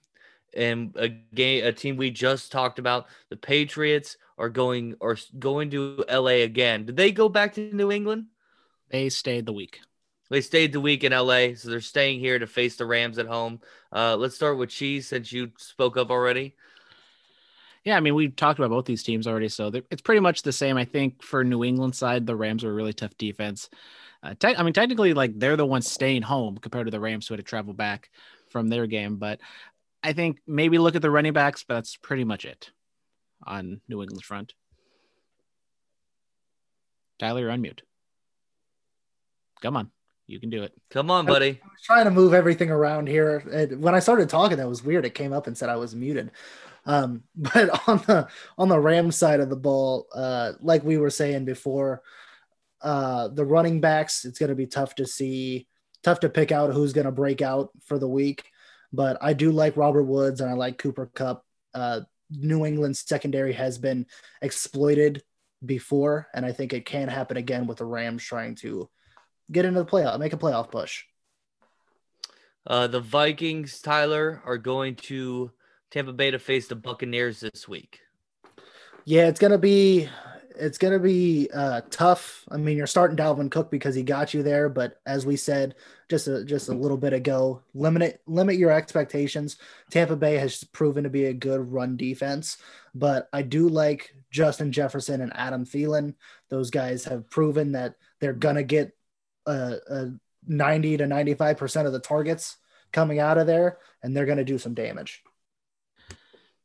and 0.54 0.94
a 0.96 1.08
game 1.08 1.64
a 1.64 1.72
team 1.72 1.96
we 1.96 2.10
just 2.10 2.52
talked 2.52 2.78
about. 2.78 3.06
The 3.30 3.36
Patriots 3.36 4.16
are 4.36 4.48
going 4.48 4.96
or 5.00 5.16
going 5.38 5.70
to 5.70 6.04
LA 6.10 6.42
again. 6.42 6.86
Did 6.86 6.96
they 6.96 7.12
go 7.12 7.28
back 7.28 7.54
to 7.54 7.74
New 7.74 7.90
England? 7.90 8.26
They 8.90 9.08
stayed 9.08 9.46
the 9.46 9.52
week. 9.52 9.80
They 10.30 10.40
stayed 10.40 10.72
the 10.72 10.80
week 10.80 11.02
in 11.02 11.12
LA, 11.12 11.54
so 11.56 11.70
they're 11.70 11.80
staying 11.80 12.20
here 12.20 12.38
to 12.38 12.46
face 12.46 12.76
the 12.76 12.86
Rams 12.86 13.18
at 13.18 13.26
home. 13.26 13.60
Uh, 13.92 14.16
let's 14.16 14.36
start 14.36 14.58
with 14.58 14.70
Cheese 14.70 15.08
since 15.08 15.32
you 15.32 15.50
spoke 15.58 15.96
up 15.96 16.10
already. 16.10 16.54
Yeah, 17.84 17.96
I 17.96 18.00
mean, 18.00 18.14
we've 18.14 18.36
talked 18.36 18.58
about 18.58 18.70
both 18.70 18.84
these 18.84 19.02
teams 19.02 19.26
already, 19.26 19.48
so 19.48 19.72
it's 19.90 20.02
pretty 20.02 20.20
much 20.20 20.42
the 20.42 20.52
same. 20.52 20.76
I 20.76 20.84
think 20.84 21.22
for 21.22 21.42
New 21.42 21.64
England 21.64 21.96
side, 21.96 22.26
the 22.26 22.36
Rams 22.36 22.62
are 22.62 22.70
a 22.70 22.74
really 22.74 22.92
tough 22.92 23.16
defense. 23.16 23.70
Uh, 24.22 24.34
te- 24.38 24.54
I 24.54 24.62
mean, 24.62 24.74
technically, 24.74 25.14
like 25.14 25.38
they're 25.38 25.56
the 25.56 25.64
ones 25.64 25.90
staying 25.90 26.22
home 26.22 26.58
compared 26.58 26.86
to 26.86 26.90
the 26.90 27.00
Rams 27.00 27.26
who 27.26 27.34
had 27.34 27.38
to 27.38 27.48
travel 27.48 27.72
back 27.72 28.10
from 28.50 28.68
their 28.68 28.86
game. 28.86 29.16
But 29.16 29.40
I 30.02 30.12
think 30.12 30.40
maybe 30.46 30.76
look 30.76 30.94
at 30.94 31.00
the 31.00 31.10
running 31.10 31.32
backs, 31.32 31.64
but 31.64 31.74
that's 31.74 31.96
pretty 31.96 32.24
much 32.24 32.44
it 32.44 32.70
on 33.46 33.80
New 33.88 34.02
England's 34.02 34.26
front. 34.26 34.52
Tyler, 37.18 37.40
you're 37.40 37.50
unmute. 37.50 37.80
Come 39.62 39.76
on. 39.76 39.90
You 40.26 40.38
can 40.38 40.50
do 40.50 40.62
it. 40.62 40.72
Come 40.90 41.10
on, 41.10 41.26
buddy. 41.26 41.60
I 41.62 41.66
was 41.66 41.82
trying 41.82 42.04
to 42.04 42.10
move 42.10 42.34
everything 42.34 42.70
around 42.70 43.08
here. 43.08 43.40
When 43.78 43.94
I 43.94 43.98
started 43.98 44.28
talking, 44.28 44.58
that 44.58 44.68
was 44.68 44.84
weird. 44.84 45.04
It 45.04 45.14
came 45.14 45.32
up 45.32 45.46
and 45.46 45.58
said 45.58 45.68
I 45.68 45.76
was 45.76 45.94
muted. 45.94 46.30
Um, 46.90 47.22
but 47.36 47.88
on 47.88 47.98
the 48.06 48.28
on 48.58 48.68
the 48.68 48.80
Rams 48.80 49.16
side 49.16 49.40
of 49.40 49.48
the 49.48 49.56
ball, 49.56 50.06
uh, 50.14 50.52
like 50.60 50.82
we 50.82 50.98
were 50.98 51.10
saying 51.10 51.44
before, 51.44 52.02
uh, 52.82 53.28
the 53.28 53.44
running 53.44 53.80
backs, 53.80 54.24
it's 54.24 54.38
going 54.38 54.48
to 54.48 54.56
be 54.56 54.66
tough 54.66 54.94
to 54.96 55.06
see, 55.06 55.68
tough 56.02 56.20
to 56.20 56.28
pick 56.28 56.50
out 56.50 56.72
who's 56.72 56.92
going 56.92 57.04
to 57.06 57.12
break 57.12 57.42
out 57.42 57.70
for 57.84 57.98
the 57.98 58.08
week. 58.08 58.44
But 58.92 59.18
I 59.20 59.34
do 59.34 59.52
like 59.52 59.76
Robert 59.76 60.02
Woods 60.02 60.40
and 60.40 60.50
I 60.50 60.54
like 60.54 60.78
Cooper 60.78 61.10
Kupp. 61.14 61.44
Uh, 61.72 62.00
New 62.30 62.66
England's 62.66 63.00
secondary 63.06 63.52
has 63.52 63.78
been 63.78 64.06
exploited 64.42 65.22
before, 65.64 66.28
and 66.34 66.44
I 66.44 66.52
think 66.52 66.72
it 66.72 66.86
can 66.86 67.08
happen 67.08 67.36
again 67.36 67.66
with 67.66 67.78
the 67.78 67.84
Rams 67.84 68.24
trying 68.24 68.56
to 68.56 68.88
get 69.52 69.64
into 69.64 69.80
the 69.80 69.90
playoff, 69.90 70.18
make 70.18 70.32
a 70.32 70.38
playoff 70.38 70.70
push. 70.70 71.04
Uh, 72.66 72.86
the 72.86 73.00
Vikings, 73.00 73.80
Tyler, 73.80 74.42
are 74.44 74.58
going 74.58 74.96
to 74.96 75.50
Tampa 75.90 76.12
Bay 76.12 76.30
to 76.30 76.38
face 76.38 76.68
the 76.68 76.76
Buccaneers 76.76 77.40
this 77.40 77.66
week? 77.66 78.00
Yeah, 79.04 79.26
it's 79.26 79.40
gonna 79.40 79.58
be 79.58 80.08
it's 80.56 80.78
gonna 80.78 80.98
be 80.98 81.48
uh, 81.52 81.80
tough. 81.90 82.44
I 82.50 82.58
mean, 82.58 82.76
you're 82.76 82.86
starting 82.86 83.16
Dalvin 83.16 83.50
Cook 83.50 83.70
because 83.70 83.94
he 83.94 84.02
got 84.02 84.32
you 84.32 84.42
there, 84.42 84.68
but 84.68 85.00
as 85.06 85.26
we 85.26 85.36
said 85.36 85.74
just 86.08 86.28
a, 86.28 86.44
just 86.44 86.68
a 86.68 86.74
little 86.74 86.96
bit 86.96 87.12
ago, 87.12 87.62
limit 87.74 88.20
limit 88.26 88.56
your 88.56 88.70
expectations. 88.70 89.56
Tampa 89.90 90.16
Bay 90.16 90.36
has 90.36 90.62
proven 90.64 91.04
to 91.04 91.10
be 91.10 91.26
a 91.26 91.34
good 91.34 91.72
run 91.72 91.96
defense, 91.96 92.58
but 92.94 93.28
I 93.32 93.42
do 93.42 93.68
like 93.68 94.14
Justin 94.30 94.70
Jefferson 94.70 95.22
and 95.22 95.32
Adam 95.34 95.64
Thielen. 95.64 96.14
Those 96.50 96.70
guys 96.70 97.04
have 97.04 97.30
proven 97.30 97.72
that 97.72 97.96
they're 98.20 98.32
gonna 98.32 98.62
get 98.62 98.96
a, 99.46 99.76
a 99.88 100.10
90 100.46 100.98
to 100.98 101.06
95 101.06 101.56
percent 101.56 101.86
of 101.86 101.92
the 101.92 102.00
targets 102.00 102.58
coming 102.92 103.18
out 103.18 103.38
of 103.38 103.48
there, 103.48 103.78
and 104.04 104.16
they're 104.16 104.26
gonna 104.26 104.44
do 104.44 104.58
some 104.58 104.74
damage. 104.74 105.24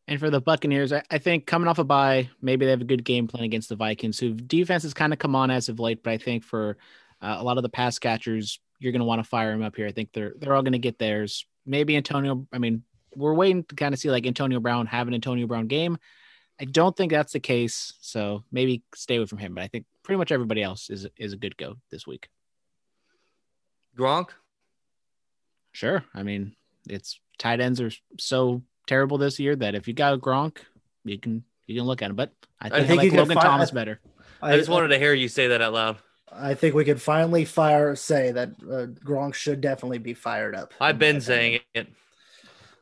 And 0.07 0.19
for 0.19 0.29
the 0.29 0.41
Buccaneers, 0.41 0.93
I, 0.93 1.01
I, 1.09 1.17
think 1.17 1.47
coming 1.47 1.67
off 1.67 1.79
a 1.79 1.83
bye, 1.83 2.29
maybe 2.39 2.65
they 2.65 2.71
have 2.71 2.81
a 2.81 2.85
good 2.85 3.03
game 3.03 3.27
plan 3.27 3.43
against 3.43 3.69
the 3.69 3.75
Vikings, 3.75 4.19
who 4.19 4.33
defense 4.33 4.83
has 4.83 4.93
kind 4.93 5.11
of 5.13 5.19
come 5.19 5.35
on 5.35 5.49
as 5.49 5.67
of 5.67 5.79
late. 5.79 6.03
But 6.03 6.13
I 6.13 6.17
think 6.17 6.43
for 6.43 6.77
uh, 7.21 7.37
a 7.39 7.43
lot 7.43 7.57
of 7.57 7.63
the 7.63 7.69
pass 7.69 7.97
catchers, 7.97 8.59
you're 8.79 8.91
going 8.91 8.99
to 8.99 9.05
want 9.05 9.23
to 9.23 9.27
fire 9.27 9.51
them 9.51 9.63
up 9.63 9.75
here. 9.75 9.87
I 9.87 9.91
think 9.91 10.11
they're 10.13 10.33
they're 10.37 10.53
all 10.55 10.61
going 10.61 10.73
to 10.73 10.79
get 10.79 10.99
theirs. 10.99 11.45
Maybe 11.65 11.97
Antonio. 11.97 12.45
I 12.53 12.59
mean, 12.59 12.83
we're 13.15 13.33
waiting 13.33 13.63
to 13.63 13.75
kind 13.75 13.93
of 13.93 13.99
see 13.99 14.11
like 14.11 14.27
Antonio 14.27 14.59
Brown 14.59 14.85
have 14.87 15.07
an 15.07 15.13
Antonio 15.15 15.47
Brown 15.47 15.67
game. 15.67 15.97
I 16.59 16.65
don't 16.65 16.95
think 16.95 17.11
that's 17.11 17.33
the 17.33 17.39
case, 17.39 17.93
so 17.99 18.43
maybe 18.51 18.83
stay 18.93 19.17
away 19.17 19.25
from 19.25 19.39
him. 19.39 19.55
But 19.55 19.63
I 19.63 19.67
think 19.67 19.85
pretty 20.03 20.17
much 20.17 20.31
everybody 20.31 20.61
else 20.61 20.89
is 20.89 21.07
is 21.17 21.33
a 21.33 21.37
good 21.37 21.57
go 21.57 21.77
this 21.89 22.05
week. 22.05 22.29
Gronk. 23.97 24.29
Sure. 25.71 26.05
I 26.13 26.23
mean, 26.23 26.55
it's 26.87 27.19
tight 27.37 27.59
ends 27.59 27.81
are 27.81 27.91
so 28.17 28.61
terrible 28.87 29.17
this 29.17 29.39
year 29.39 29.55
that 29.55 29.75
if 29.75 29.87
you 29.87 29.93
got 29.93 30.19
Gronk, 30.19 30.57
you 31.03 31.17
can 31.17 31.43
you 31.67 31.75
can 31.75 31.85
look 31.85 32.01
at 32.01 32.09
him. 32.09 32.15
But 32.15 32.31
I 32.59 32.67
I 32.67 32.69
think, 32.69 32.83
I 32.83 32.87
think 32.87 32.97
like 32.97 33.11
you 33.11 33.17
Logan 33.17 33.35
find- 33.35 33.45
Thomas 33.45 33.71
better. 33.71 33.99
I 34.41 34.57
just 34.57 34.69
wanted 34.69 34.89
to 34.89 34.99
hear 34.99 35.13
you 35.13 35.27
say 35.27 35.47
that 35.47 35.61
out 35.61 35.73
loud. 35.73 35.97
I 36.31 36.53
think 36.53 36.75
we 36.75 36.83
could 36.85 37.01
finally 37.01 37.45
fire 37.45 37.95
say 37.95 38.31
that 38.31 38.49
uh, 38.61 38.87
Gronk 39.05 39.33
should 39.33 39.61
definitely 39.61 39.99
be 39.99 40.13
fired 40.13 40.53
up. 40.53 40.73
I've 40.81 40.99
been 40.99 41.21
saying 41.21 41.61
it. 41.73 41.87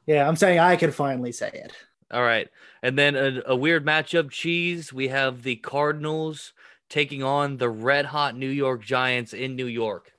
Yeah, 0.05 0.27
I'm 0.27 0.35
saying 0.35 0.59
I 0.59 0.75
could 0.75 0.93
finally 0.93 1.31
say 1.31 1.49
it. 1.53 1.73
All 2.11 2.23
right. 2.23 2.49
And 2.81 2.97
then 2.97 3.15
a, 3.15 3.41
a 3.45 3.55
weird 3.55 3.85
matchup, 3.85 4.31
cheese. 4.31 4.91
We 4.91 5.09
have 5.09 5.43
the 5.43 5.55
Cardinals 5.57 6.53
taking 6.89 7.23
on 7.23 7.57
the 7.57 7.69
red 7.69 8.05
hot 8.05 8.35
New 8.35 8.49
York 8.49 8.83
Giants 8.83 9.33
in 9.33 9.55
New 9.55 9.67
York. 9.67 10.11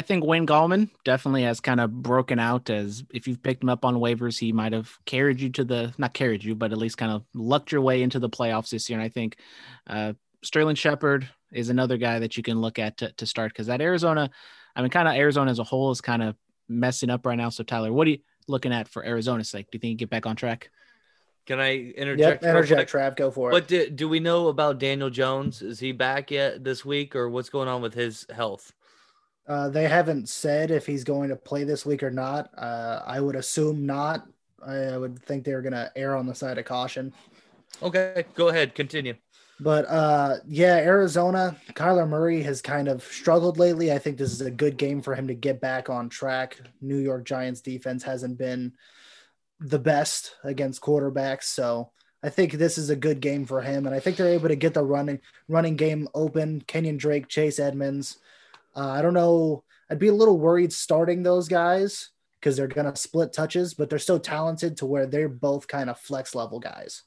I 0.00 0.02
think 0.02 0.24
Wayne 0.24 0.46
Gallman 0.46 0.88
definitely 1.04 1.42
has 1.42 1.60
kind 1.60 1.78
of 1.78 2.02
broken 2.02 2.38
out 2.38 2.70
as 2.70 3.04
if 3.12 3.28
you've 3.28 3.42
picked 3.42 3.62
him 3.62 3.68
up 3.68 3.84
on 3.84 3.96
waivers, 3.96 4.38
he 4.38 4.50
might 4.50 4.72
have 4.72 4.96
carried 5.04 5.42
you 5.42 5.50
to 5.50 5.62
the 5.62 5.92
not 5.98 6.14
carried 6.14 6.42
you, 6.42 6.54
but 6.54 6.72
at 6.72 6.78
least 6.78 6.96
kind 6.96 7.12
of 7.12 7.22
lucked 7.34 7.70
your 7.70 7.82
way 7.82 8.00
into 8.00 8.18
the 8.18 8.30
playoffs 8.30 8.70
this 8.70 8.88
year. 8.88 8.98
And 8.98 9.04
I 9.04 9.10
think 9.10 9.36
uh, 9.86 10.14
Sterling 10.42 10.76
Shepard 10.76 11.28
is 11.52 11.68
another 11.68 11.98
guy 11.98 12.18
that 12.20 12.38
you 12.38 12.42
can 12.42 12.62
look 12.62 12.78
at 12.78 12.96
to, 12.96 13.12
to 13.12 13.26
start 13.26 13.52
because 13.52 13.66
that 13.66 13.82
Arizona, 13.82 14.30
I 14.74 14.80
mean, 14.80 14.88
kind 14.88 15.06
of 15.06 15.16
Arizona 15.16 15.50
as 15.50 15.58
a 15.58 15.64
whole 15.64 15.90
is 15.90 16.00
kind 16.00 16.22
of 16.22 16.34
messing 16.66 17.10
up 17.10 17.26
right 17.26 17.36
now. 17.36 17.50
So 17.50 17.62
Tyler, 17.62 17.92
what 17.92 18.06
are 18.06 18.12
you 18.12 18.20
looking 18.48 18.72
at 18.72 18.88
for 18.88 19.04
Arizona's 19.04 19.50
sake? 19.50 19.66
Do 19.70 19.76
you 19.76 19.80
think 19.80 19.90
you 19.90 19.98
get 19.98 20.08
back 20.08 20.24
on 20.24 20.34
track? 20.34 20.70
Can 21.44 21.60
I 21.60 21.76
interject? 21.76 22.42
Yep, 22.42 22.48
real 22.48 22.56
interject, 22.56 22.90
quick? 22.90 23.02
Trav, 23.02 23.16
go 23.16 23.30
for 23.30 23.50
it. 23.50 23.52
What 23.52 23.68
do, 23.68 23.90
do 23.90 24.08
we 24.08 24.18
know 24.18 24.48
about 24.48 24.78
Daniel 24.78 25.10
Jones? 25.10 25.60
Is 25.60 25.78
he 25.78 25.92
back 25.92 26.30
yet 26.30 26.64
this 26.64 26.86
week, 26.86 27.14
or 27.14 27.28
what's 27.28 27.50
going 27.50 27.68
on 27.68 27.82
with 27.82 27.92
his 27.92 28.24
health? 28.34 28.72
Uh, 29.50 29.68
they 29.68 29.88
haven't 29.88 30.28
said 30.28 30.70
if 30.70 30.86
he's 30.86 31.02
going 31.02 31.28
to 31.28 31.34
play 31.34 31.64
this 31.64 31.84
week 31.84 32.04
or 32.04 32.10
not. 32.10 32.56
Uh, 32.56 33.02
I 33.04 33.18
would 33.18 33.34
assume 33.34 33.84
not. 33.84 34.24
I 34.64 34.96
would 34.96 35.20
think 35.24 35.42
they're 35.42 35.60
going 35.60 35.72
to 35.72 35.90
err 35.96 36.14
on 36.14 36.28
the 36.28 36.36
side 36.36 36.56
of 36.58 36.66
caution. 36.66 37.12
Okay, 37.82 38.26
go 38.36 38.46
ahead, 38.46 38.76
continue. 38.76 39.14
But 39.58 39.86
uh, 39.86 40.36
yeah, 40.46 40.76
Arizona, 40.76 41.56
Kyler 41.72 42.08
Murray 42.08 42.44
has 42.44 42.62
kind 42.62 42.86
of 42.86 43.02
struggled 43.02 43.58
lately. 43.58 43.92
I 43.92 43.98
think 43.98 44.18
this 44.18 44.30
is 44.30 44.40
a 44.40 44.52
good 44.52 44.76
game 44.76 45.02
for 45.02 45.16
him 45.16 45.26
to 45.26 45.34
get 45.34 45.60
back 45.60 45.90
on 45.90 46.08
track. 46.08 46.56
New 46.80 46.98
York 46.98 47.24
Giants 47.24 47.60
defense 47.60 48.04
hasn't 48.04 48.38
been 48.38 48.72
the 49.58 49.80
best 49.80 50.36
against 50.44 50.80
quarterbacks, 50.80 51.44
so 51.44 51.90
I 52.22 52.28
think 52.28 52.52
this 52.52 52.78
is 52.78 52.88
a 52.88 52.96
good 52.96 53.18
game 53.18 53.46
for 53.46 53.60
him. 53.62 53.86
And 53.86 53.96
I 53.96 53.98
think 53.98 54.16
they're 54.16 54.28
able 54.28 54.48
to 54.48 54.54
get 54.54 54.74
the 54.74 54.84
running 54.84 55.18
running 55.48 55.74
game 55.74 56.06
open. 56.14 56.62
Kenyon 56.68 56.98
Drake, 56.98 57.26
Chase 57.26 57.58
Edmonds. 57.58 58.18
Uh, 58.74 58.88
I 58.88 59.02
don't 59.02 59.14
know. 59.14 59.64
I'd 59.90 59.98
be 59.98 60.08
a 60.08 60.14
little 60.14 60.38
worried 60.38 60.72
starting 60.72 61.22
those 61.22 61.48
guys 61.48 62.10
because 62.38 62.56
they're 62.56 62.68
gonna 62.68 62.96
split 62.96 63.32
touches, 63.32 63.74
but 63.74 63.90
they're 63.90 63.98
so 63.98 64.18
talented 64.18 64.76
to 64.78 64.86
where 64.86 65.06
they're 65.06 65.28
both 65.28 65.68
kind 65.68 65.90
of 65.90 65.98
flex 65.98 66.34
level 66.34 66.60
guys. 66.60 67.02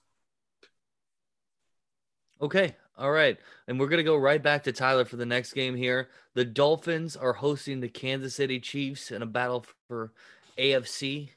Okay, 2.41 2.75
all 2.97 3.11
right. 3.11 3.37
And 3.67 3.79
we're 3.79 3.87
going 3.87 3.99
to 3.99 4.03
go 4.03 4.17
right 4.17 4.41
back 4.43 4.63
to 4.63 4.73
Tyler 4.73 5.05
for 5.05 5.15
the 5.15 5.25
next 5.25 5.53
game 5.53 5.75
here. 5.75 6.09
The 6.33 6.43
Dolphins 6.43 7.15
are 7.15 7.31
hosting 7.31 7.79
the 7.79 7.87
Kansas 7.87 8.35
City 8.35 8.59
Chiefs 8.59 9.11
in 9.11 9.21
a 9.21 9.25
battle 9.25 9.65
for 9.87 10.11
AFC. 10.57 11.29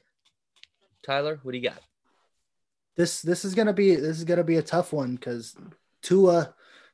Tyler, 1.01 1.39
what 1.43 1.53
do 1.53 1.57
you 1.57 1.63
got? 1.63 1.81
this 2.97 3.21
this 3.21 3.45
is 3.45 3.55
gonna 3.55 3.73
be 3.73 3.95
this 3.95 4.17
is 4.17 4.25
gonna 4.25 4.43
be 4.43 4.57
a 4.57 4.61
tough 4.61 4.91
one 4.91 5.15
because 5.15 5.55
Tua 6.01 6.53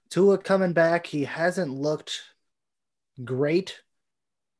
Tua 0.09 0.37
coming 0.37 0.73
back, 0.73 1.07
he 1.07 1.23
hasn't 1.23 1.71
looked 1.71 2.21
great, 3.23 3.79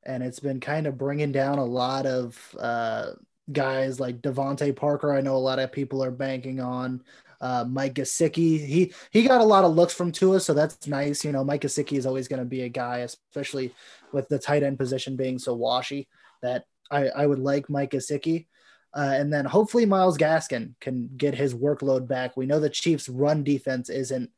and 0.04 0.22
it's 0.22 0.40
been 0.40 0.60
kind 0.60 0.88
of 0.88 0.98
bringing 0.98 1.32
down 1.32 1.60
a 1.60 1.66
lot 1.66 2.06
of 2.06 2.56
uh, 2.60 3.12
guys 3.52 4.00
like 4.00 4.22
DeVante 4.22 4.76
Parker. 4.76 5.14
I 5.14 5.22
know 5.22 5.36
a 5.36 5.38
lot 5.38 5.60
of 5.60 5.72
people 5.72 6.04
are 6.04 6.12
banking 6.12 6.60
on. 6.60 7.04
Uh, 7.42 7.66
Mike 7.68 7.96
Gesicki, 7.96 8.66
he 8.66 8.94
he 9.12 9.24
got 9.24 9.42
a 9.42 9.46
lot 9.46 9.66
of 9.66 9.76
looks 9.76 9.94
from 9.94 10.12
Tua, 10.12 10.40
so 10.40 10.54
that's 10.54 10.88
nice. 10.88 11.26
You 11.26 11.32
know, 11.32 11.44
Mike 11.44 11.62
Gesicki 11.62 11.98
is 11.98 12.06
always 12.06 12.28
going 12.28 12.40
to 12.40 12.46
be 12.46 12.62
a 12.62 12.70
guy, 12.70 13.00
especially 13.00 13.74
with 14.14 14.30
the 14.30 14.40
tight 14.40 14.64
end 14.64 14.78
position 14.78 15.18
being 15.18 15.38
so 15.40 15.54
washy. 15.54 16.08
That 16.42 16.66
I, 16.90 17.10
I 17.10 17.26
would 17.26 17.40
like 17.40 17.70
Mike 17.70 17.92
Gesicki. 17.92 18.48
Uh, 18.96 19.14
and 19.16 19.34
then 19.34 19.44
hopefully 19.44 19.88
Myles 19.88 20.20
Gaskin 20.20 20.76
can 20.80 21.10
get 21.18 21.34
his 21.34 21.56
workload 21.56 22.08
back. 22.08 22.38
We 22.38 22.46
know 22.46 22.60
the 22.60 22.70
Chiefs' 22.70 23.10
run 23.10 23.44
defense 23.44 23.90
isn't 23.90 24.30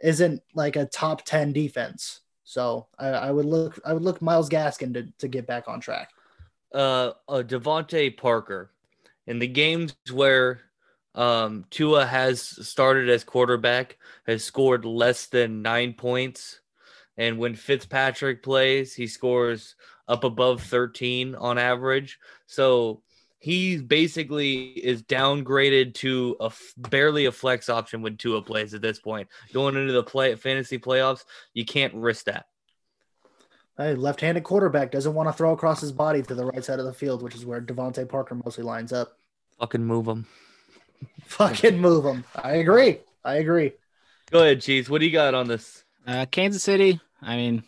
isn't 0.00 0.42
like 0.54 0.76
a 0.76 0.84
top 0.84 1.24
ten 1.24 1.52
defense, 1.54 2.20
so 2.44 2.86
I, 2.98 3.08
I 3.08 3.30
would 3.30 3.46
look 3.46 3.80
I 3.84 3.92
would 3.92 4.02
look 4.02 4.22
Myles 4.22 4.48
Gaskin 4.48 4.94
to, 4.94 5.08
to 5.18 5.28
get 5.28 5.46
back 5.46 5.66
on 5.66 5.80
track. 5.80 6.10
Uh, 6.72 7.12
uh 7.28 7.42
DeVante 7.42 8.16
Parker 8.16 8.70
in 9.26 9.38
the 9.38 9.48
games 9.48 9.96
where 10.12 10.60
um 11.14 11.64
Tua 11.70 12.04
has 12.04 12.42
started 12.42 13.08
as 13.08 13.24
quarterback 13.24 13.96
has 14.26 14.44
scored 14.44 14.84
less 14.84 15.26
than 15.26 15.62
nine 15.62 15.94
points, 15.94 16.60
and 17.16 17.38
when 17.38 17.54
Fitzpatrick 17.54 18.42
plays, 18.42 18.94
he 18.94 19.06
scores 19.06 19.74
up 20.06 20.24
above 20.24 20.62
thirteen 20.62 21.34
on 21.34 21.56
average. 21.56 22.18
So 22.46 23.02
he 23.44 23.76
basically 23.76 24.68
is 24.68 25.02
downgraded 25.02 25.92
to 25.92 26.34
a 26.40 26.46
f- 26.46 26.72
barely 26.78 27.26
a 27.26 27.32
flex 27.32 27.68
option 27.68 28.00
when 28.00 28.16
Tua 28.16 28.40
plays 28.40 28.72
at 28.72 28.80
this 28.80 28.98
point. 28.98 29.28
Going 29.52 29.76
into 29.76 29.92
the 29.92 30.02
play 30.02 30.34
fantasy 30.34 30.78
playoffs, 30.78 31.26
you 31.52 31.66
can't 31.66 31.92
risk 31.92 32.24
that. 32.24 32.46
A 33.76 33.96
left-handed 33.96 34.44
quarterback 34.44 34.90
doesn't 34.90 35.12
want 35.12 35.28
to 35.28 35.34
throw 35.34 35.52
across 35.52 35.82
his 35.82 35.92
body 35.92 36.22
to 36.22 36.34
the 36.34 36.46
right 36.46 36.64
side 36.64 36.78
of 36.78 36.86
the 36.86 36.92
field, 36.94 37.22
which 37.22 37.34
is 37.34 37.44
where 37.44 37.60
DeVante 37.60 38.08
Parker 38.08 38.34
mostly 38.34 38.64
lines 38.64 38.94
up. 38.94 39.18
Fucking 39.58 39.84
move 39.84 40.08
him. 40.08 40.26
Fucking 41.26 41.78
move 41.78 42.06
him. 42.06 42.24
I 42.34 42.52
agree. 42.52 43.00
I 43.26 43.34
agree. 43.34 43.72
Go 44.30 44.38
ahead, 44.38 44.62
Cheese. 44.62 44.88
What 44.88 45.02
do 45.02 45.06
you 45.06 45.12
got 45.12 45.34
on 45.34 45.48
this? 45.48 45.84
Uh, 46.06 46.24
Kansas 46.24 46.62
City, 46.62 46.98
I 47.20 47.36
mean, 47.36 47.62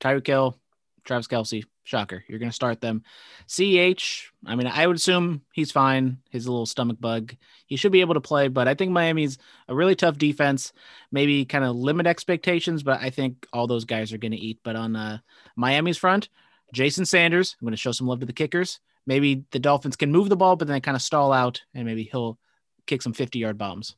Tyreek 0.00 0.26
Hill, 0.26 0.56
Travis 1.04 1.26
Kelce, 1.26 1.64
shocker. 1.84 2.24
You're 2.28 2.38
going 2.38 2.50
to 2.50 2.54
start 2.54 2.80
them. 2.80 3.02
CH, 3.46 4.30
I 4.46 4.54
mean, 4.54 4.66
I 4.66 4.86
would 4.86 4.96
assume 4.96 5.42
he's 5.52 5.72
fine. 5.72 6.18
His 6.30 6.46
little 6.46 6.66
stomach 6.66 6.98
bug. 7.00 7.34
He 7.66 7.76
should 7.76 7.92
be 7.92 8.00
able 8.00 8.14
to 8.14 8.20
play, 8.20 8.48
but 8.48 8.68
I 8.68 8.74
think 8.74 8.92
Miami's 8.92 9.38
a 9.68 9.74
really 9.74 9.94
tough 9.94 10.18
defense. 10.18 10.72
Maybe 11.10 11.44
kind 11.44 11.64
of 11.64 11.76
limit 11.76 12.06
expectations, 12.06 12.82
but 12.82 13.00
I 13.00 13.10
think 13.10 13.46
all 13.52 13.66
those 13.66 13.84
guys 13.84 14.12
are 14.12 14.18
going 14.18 14.32
to 14.32 14.38
eat. 14.38 14.60
But 14.62 14.76
on 14.76 14.96
uh, 14.96 15.18
Miami's 15.56 15.98
front, 15.98 16.28
Jason 16.72 17.04
Sanders, 17.04 17.56
I'm 17.60 17.66
going 17.66 17.72
to 17.72 17.76
show 17.76 17.92
some 17.92 18.06
love 18.06 18.20
to 18.20 18.26
the 18.26 18.32
kickers. 18.32 18.80
Maybe 19.06 19.44
the 19.50 19.58
Dolphins 19.58 19.96
can 19.96 20.12
move 20.12 20.28
the 20.28 20.36
ball, 20.36 20.56
but 20.56 20.68
then 20.68 20.74
they 20.74 20.80
kind 20.80 20.96
of 20.96 21.02
stall 21.02 21.32
out, 21.32 21.62
and 21.74 21.84
maybe 21.84 22.04
he'll 22.04 22.38
kick 22.86 23.02
some 23.02 23.12
50 23.12 23.38
yard 23.38 23.58
bombs. 23.58 23.96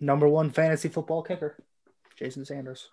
Number 0.00 0.28
one 0.28 0.50
fantasy 0.50 0.88
football 0.88 1.22
kicker, 1.22 1.56
Jason 2.16 2.44
Sanders. 2.44 2.88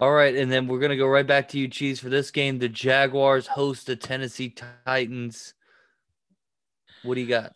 All 0.00 0.12
right, 0.12 0.34
and 0.36 0.50
then 0.50 0.68
we're 0.68 0.78
gonna 0.78 0.96
go 0.96 1.08
right 1.08 1.26
back 1.26 1.48
to 1.48 1.58
you, 1.58 1.66
Cheese, 1.66 1.98
for 1.98 2.08
this 2.08 2.30
game. 2.30 2.58
The 2.58 2.68
Jaguars 2.68 3.48
host 3.48 3.86
the 3.86 3.96
Tennessee 3.96 4.54
Titans. 4.86 5.54
What 7.02 7.16
do 7.16 7.20
you 7.20 7.26
got? 7.26 7.52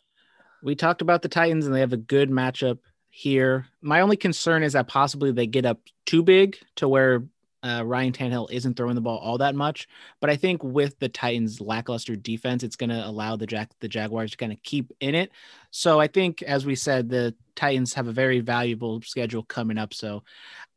We 0.60 0.74
talked 0.74 1.02
about 1.02 1.22
the 1.22 1.28
Titans, 1.28 1.66
and 1.66 1.74
they 1.74 1.80
have 1.80 1.92
a 1.92 1.96
good 1.96 2.30
matchup 2.30 2.78
here. 3.10 3.66
My 3.80 4.00
only 4.00 4.16
concern 4.16 4.64
is 4.64 4.72
that 4.72 4.88
possibly 4.88 5.30
they 5.30 5.46
get 5.46 5.66
up 5.66 5.80
too 6.04 6.24
big 6.24 6.56
to 6.76 6.88
where 6.88 7.24
uh, 7.62 7.82
Ryan 7.84 8.12
Tannehill 8.12 8.50
isn't 8.50 8.76
throwing 8.76 8.96
the 8.96 9.00
ball 9.00 9.18
all 9.18 9.38
that 9.38 9.54
much. 9.54 9.86
But 10.20 10.30
I 10.30 10.36
think 10.36 10.64
with 10.64 10.98
the 10.98 11.08
Titans' 11.08 11.60
lackluster 11.60 12.16
defense, 12.16 12.64
it's 12.64 12.76
going 12.76 12.90
to 12.90 13.06
allow 13.06 13.36
the 13.36 13.46
Jack 13.46 13.70
the 13.80 13.88
Jaguars 13.88 14.32
to 14.32 14.36
kind 14.36 14.52
of 14.52 14.62
keep 14.62 14.90
in 15.00 15.14
it. 15.14 15.30
So 15.70 16.00
I 16.00 16.08
think, 16.08 16.42
as 16.42 16.66
we 16.66 16.74
said, 16.74 17.08
the 17.08 17.34
Titans 17.54 17.94
have 17.94 18.08
a 18.08 18.12
very 18.12 18.40
valuable 18.40 19.00
schedule 19.02 19.44
coming 19.44 19.78
up. 19.78 19.94
So 19.94 20.24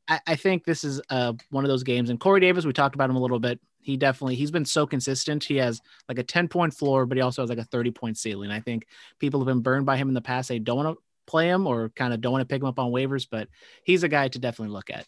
I, 0.08 0.20
I 0.28 0.36
think 0.36 0.64
this 0.64 0.84
is 0.84 1.01
uh, 1.10 1.34
one 1.49 1.64
of 1.64 1.70
those 1.70 1.84
games. 1.84 2.10
And 2.10 2.20
Corey 2.20 2.39
Davis, 2.39 2.66
we 2.66 2.74
talked 2.74 2.95
about 2.95 3.10
him 3.10 3.16
a 3.16 3.22
little 3.22 3.39
bit. 3.39 3.60
He 3.80 3.97
definitely 3.97 4.36
he's 4.36 4.51
been 4.51 4.66
so 4.66 4.88
consistent. 4.88 5.43
He 5.43 5.58
has 5.58 5.80
like 6.10 6.18
a 6.18 6.24
10 6.24 6.47
point 6.47 6.74
floor, 6.74 7.06
but 7.06 7.18
he 7.18 7.22
also 7.22 7.43
has 7.43 7.49
like 7.49 7.60
a 7.60 7.64
30 7.64 7.91
point 7.91 8.18
ceiling. 8.18 8.51
I 8.51 8.60
think 8.60 8.88
people 9.20 9.39
have 9.39 9.47
been 9.47 9.62
burned 9.62 9.86
by 9.86 9.97
him 9.97 10.08
in 10.08 10.14
the 10.16 10.22
past. 10.22 10.49
They 10.49 10.60
don't 10.60 10.78
want 10.78 10.97
to 10.97 11.03
play 11.28 11.49
him 11.49 11.68
or 11.68 11.89
kind 11.89 12.14
of 12.14 12.22
don't 12.22 12.32
want 12.32 12.41
to 12.41 12.51
pick 12.51 12.62
him 12.62 12.68
up 12.68 12.80
on 12.80 12.91
waivers, 12.91 13.28
but 13.30 13.47
he's 13.84 14.03
a 14.03 14.08
guy 14.08 14.28
to 14.28 14.39
definitely 14.39 14.74
look 14.74 14.89
at 14.89 15.06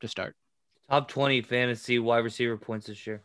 to 0.00 0.08
start. 0.08 0.36
Top 0.88 1.08
20 1.08 1.42
fantasy 1.42 1.98
wide 1.98 2.24
receiver 2.24 2.56
points 2.56 2.86
this 2.86 3.06
year. 3.06 3.22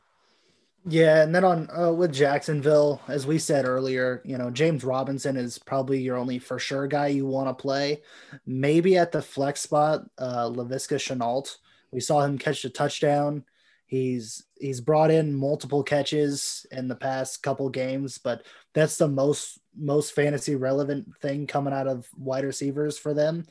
Yeah, 0.86 1.23
and 1.23 1.36
then 1.36 1.43
on 1.43 1.69
uh, 1.77 1.91
with 1.91 2.13
Jacksonville, 2.13 3.01
as 3.07 3.27
we 3.27 3.38
said 3.38 3.65
earlier, 3.65 4.21
you 4.23 4.38
know 4.38 4.49
James 4.49 4.84
Robinson 4.84 5.36
is 5.36 5.59
probably 5.59 5.99
your 6.01 6.15
only 6.17 6.39
for 6.39 6.57
sure 6.57 6.88
guy 6.88 7.07
you 7.07 7.25
want 7.25 7.49
to 7.49 7.61
play. 7.61 8.01
Maybe 8.45 8.97
at 8.97 9.11
the 9.11 9.21
flex 9.21 9.61
spot, 9.61 10.05
uh, 10.17 10.49
Laviska 10.49 10.95
Shenault. 10.95 11.57
We 11.91 11.99
saw 11.99 12.21
him 12.21 12.38
catch 12.38 12.63
a 12.63 12.69
touchdown. 12.69 13.43
He's 13.88 14.45
he's 14.59 14.80
brought 14.80 15.11
in 15.11 15.34
multiple 15.34 15.84
catches 15.84 16.65
in 16.71 16.88
the 16.88 16.95
past 16.95 17.43
couple 17.43 17.69
games, 17.69 18.17
but 18.17 18.45
that's 18.73 18.97
the 18.97 19.07
most 19.07 19.59
most 19.75 20.13
fantasy 20.13 20.55
relevant 20.55 21.07
thing 21.21 21.45
coming 21.45 21.73
out 21.73 21.88
of 21.88 22.07
wide 22.17 22.45
receivers 22.45 22.97
for 22.97 23.13
them. 23.13 23.45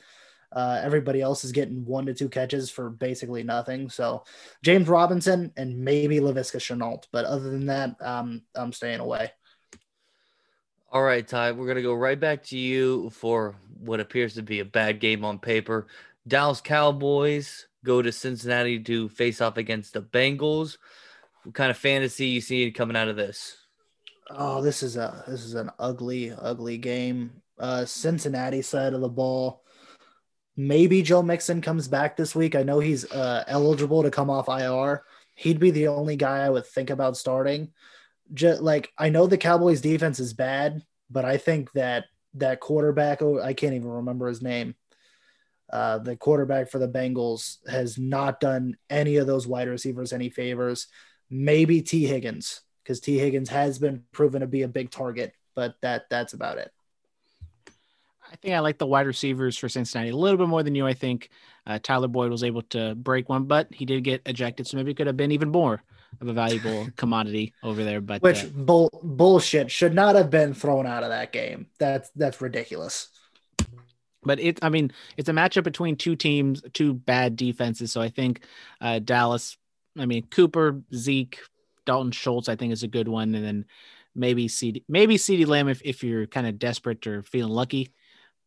Uh, 0.51 0.79
everybody 0.83 1.21
else 1.21 1.43
is 1.43 1.51
getting 1.51 1.85
one 1.85 2.05
to 2.05 2.13
two 2.13 2.29
catches 2.29 2.71
for 2.71 2.89
basically 2.89 3.43
nothing. 3.43 3.89
So 3.89 4.23
James 4.63 4.87
Robinson 4.87 5.53
and 5.57 5.77
maybe 5.77 6.19
Laviska 6.19 6.57
Shenault, 6.57 7.05
but 7.11 7.25
other 7.25 7.49
than 7.51 7.67
that, 7.67 7.95
um, 8.01 8.41
I'm 8.55 8.73
staying 8.73 8.99
away. 8.99 9.31
All 10.91 11.03
right, 11.03 11.27
Ty, 11.27 11.51
we're 11.51 11.67
gonna 11.67 11.83
go 11.83 11.93
right 11.93 12.19
back 12.19 12.43
to 12.45 12.57
you 12.57 13.11
for 13.11 13.55
what 13.79 13.99
appears 13.99 14.33
to 14.35 14.41
be 14.41 14.59
a 14.59 14.65
bad 14.65 14.99
game 14.99 15.23
on 15.23 15.37
paper. 15.37 15.85
Dallas 16.27 16.61
Cowboys 16.61 17.67
go 17.85 18.01
to 18.01 18.11
Cincinnati 18.11 18.79
to 18.79 19.07
face 19.09 19.41
off 19.41 19.57
against 19.57 19.93
the 19.93 20.01
Bengals. 20.01 20.77
What 21.43 21.55
kind 21.55 21.71
of 21.71 21.77
fantasy 21.77 22.27
you 22.27 22.41
see 22.41 22.71
coming 22.71 22.97
out 22.97 23.07
of 23.07 23.15
this? 23.15 23.55
Oh, 24.29 24.61
this 24.61 24.83
is 24.83 24.97
a 24.97 25.23
this 25.27 25.43
is 25.43 25.53
an 25.53 25.69
ugly, 25.79 26.31
ugly 26.31 26.77
game. 26.77 27.41
Uh, 27.57 27.85
Cincinnati 27.85 28.61
side 28.61 28.93
of 28.93 29.01
the 29.01 29.09
ball. 29.09 29.63
Maybe 30.59 31.01
Joe 31.03 31.21
Mixon 31.21 31.61
comes 31.61 31.87
back 31.87 32.17
this 32.17 32.35
week. 32.35 32.53
I 32.53 32.63
know 32.63 32.81
he's 32.81 33.09
uh, 33.09 33.45
eligible 33.47 34.03
to 34.03 34.11
come 34.11 34.29
off 34.29 34.49
IR. 34.49 35.05
He'd 35.35 35.57
be 35.57 35.71
the 35.71 35.87
only 35.87 36.17
guy 36.17 36.39
I 36.39 36.49
would 36.49 36.65
think 36.65 36.89
about 36.89 37.15
starting. 37.15 37.71
Just 38.33 38.61
like 38.61 38.91
I 38.97 39.07
know 39.07 39.25
the 39.25 39.37
Cowboys 39.37 39.79
defense 39.79 40.19
is 40.19 40.33
bad, 40.33 40.83
but 41.09 41.23
I 41.23 41.37
think 41.37 41.71
that 41.71 42.07
that 42.33 42.59
quarterback, 42.59 43.21
oh, 43.21 43.39
I 43.39 43.53
can't 43.53 43.73
even 43.73 43.87
remember 43.87 44.27
his 44.27 44.41
name. 44.41 44.75
Uh, 45.71 45.99
the 45.99 46.17
quarterback 46.17 46.69
for 46.69 46.77
the 46.77 46.89
Bengals 46.89 47.65
has 47.69 47.97
not 47.97 48.41
done 48.41 48.75
any 48.89 49.15
of 49.15 49.27
those 49.27 49.47
wide 49.47 49.69
receivers 49.69 50.11
any 50.11 50.29
favors. 50.29 50.87
Maybe 51.29 51.81
Tee 51.81 52.05
Higgins, 52.05 52.59
because 52.83 52.99
Tee 52.99 53.17
Higgins 53.17 53.47
has 53.47 53.79
been 53.79 54.03
proven 54.11 54.41
to 54.41 54.47
be 54.47 54.63
a 54.63 54.67
big 54.67 54.91
target, 54.91 55.31
but 55.55 55.75
that 55.83 56.09
that's 56.09 56.33
about 56.33 56.57
it. 56.57 56.73
I 58.31 58.35
think 58.35 58.53
I 58.53 58.59
like 58.59 58.77
the 58.77 58.85
wide 58.85 59.07
receivers 59.07 59.57
for 59.57 59.69
Cincinnati 59.69 60.09
a 60.09 60.15
little 60.15 60.37
bit 60.37 60.47
more 60.47 60.63
than 60.63 60.75
you. 60.75 60.85
I 60.85 60.93
think 60.93 61.29
uh, 61.65 61.79
Tyler 61.81 62.07
Boyd 62.07 62.31
was 62.31 62.43
able 62.43 62.61
to 62.63 62.95
break 62.95 63.29
one, 63.29 63.45
but 63.45 63.67
he 63.71 63.85
did 63.85 64.03
get 64.03 64.21
ejected, 64.25 64.67
so 64.67 64.77
maybe 64.77 64.91
it 64.91 64.97
could 64.97 65.07
have 65.07 65.17
been 65.17 65.31
even 65.31 65.49
more 65.49 65.81
of 66.21 66.27
a 66.27 66.33
valuable 66.33 66.87
commodity 66.95 67.53
over 67.63 67.83
there. 67.83 68.01
But 68.01 68.21
which 68.21 68.43
uh, 68.43 68.47
bull, 68.53 68.89
bullshit 69.03 69.71
should 69.71 69.93
not 69.93 70.15
have 70.15 70.29
been 70.29 70.53
thrown 70.53 70.85
out 70.85 71.03
of 71.03 71.09
that 71.09 71.31
game. 71.31 71.67
That's 71.79 72.09
that's 72.15 72.41
ridiculous. 72.41 73.09
But 74.21 74.39
it, 74.39 74.59
I 74.61 74.69
mean, 74.69 74.91
it's 75.15 75.29
a 75.29 75.33
matchup 75.33 75.63
between 75.63 75.95
two 75.95 76.15
teams, 76.15 76.61
two 76.73 76.93
bad 76.93 77.35
defenses. 77.35 77.91
So 77.91 78.01
I 78.01 78.09
think 78.09 78.41
uh, 78.81 78.99
Dallas. 78.99 79.57
I 79.97 80.05
mean, 80.05 80.27
Cooper, 80.27 80.81
Zeke, 80.93 81.39
Dalton 81.85 82.11
Schultz. 82.11 82.47
I 82.47 82.55
think 82.55 82.73
is 82.73 82.83
a 82.83 82.87
good 82.87 83.07
one, 83.07 83.33
and 83.33 83.43
then 83.43 83.65
maybe 84.15 84.47
CD, 84.47 84.83
maybe 84.87 85.15
CeeDee 85.15 85.47
Lamb 85.47 85.69
if, 85.69 85.81
if 85.83 86.03
you're 86.03 86.27
kind 86.27 86.47
of 86.47 86.59
desperate 86.59 87.05
or 87.07 87.23
feeling 87.23 87.53
lucky. 87.53 87.91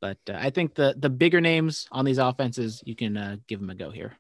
But 0.03 0.19
uh, 0.29 0.35
I 0.37 0.51
think 0.51 0.75
the 0.75 0.95
the 0.99 1.09
bigger 1.09 1.41
names 1.41 1.87
on 1.93 2.05
these 2.05 2.19
offenses, 2.19 2.83
you 2.85 2.97
can 2.97 3.17
uh, 3.17 3.37
give 3.47 3.61
them 3.61 3.71
a 3.71 3.75
go 3.75 3.91
here. 3.91 4.13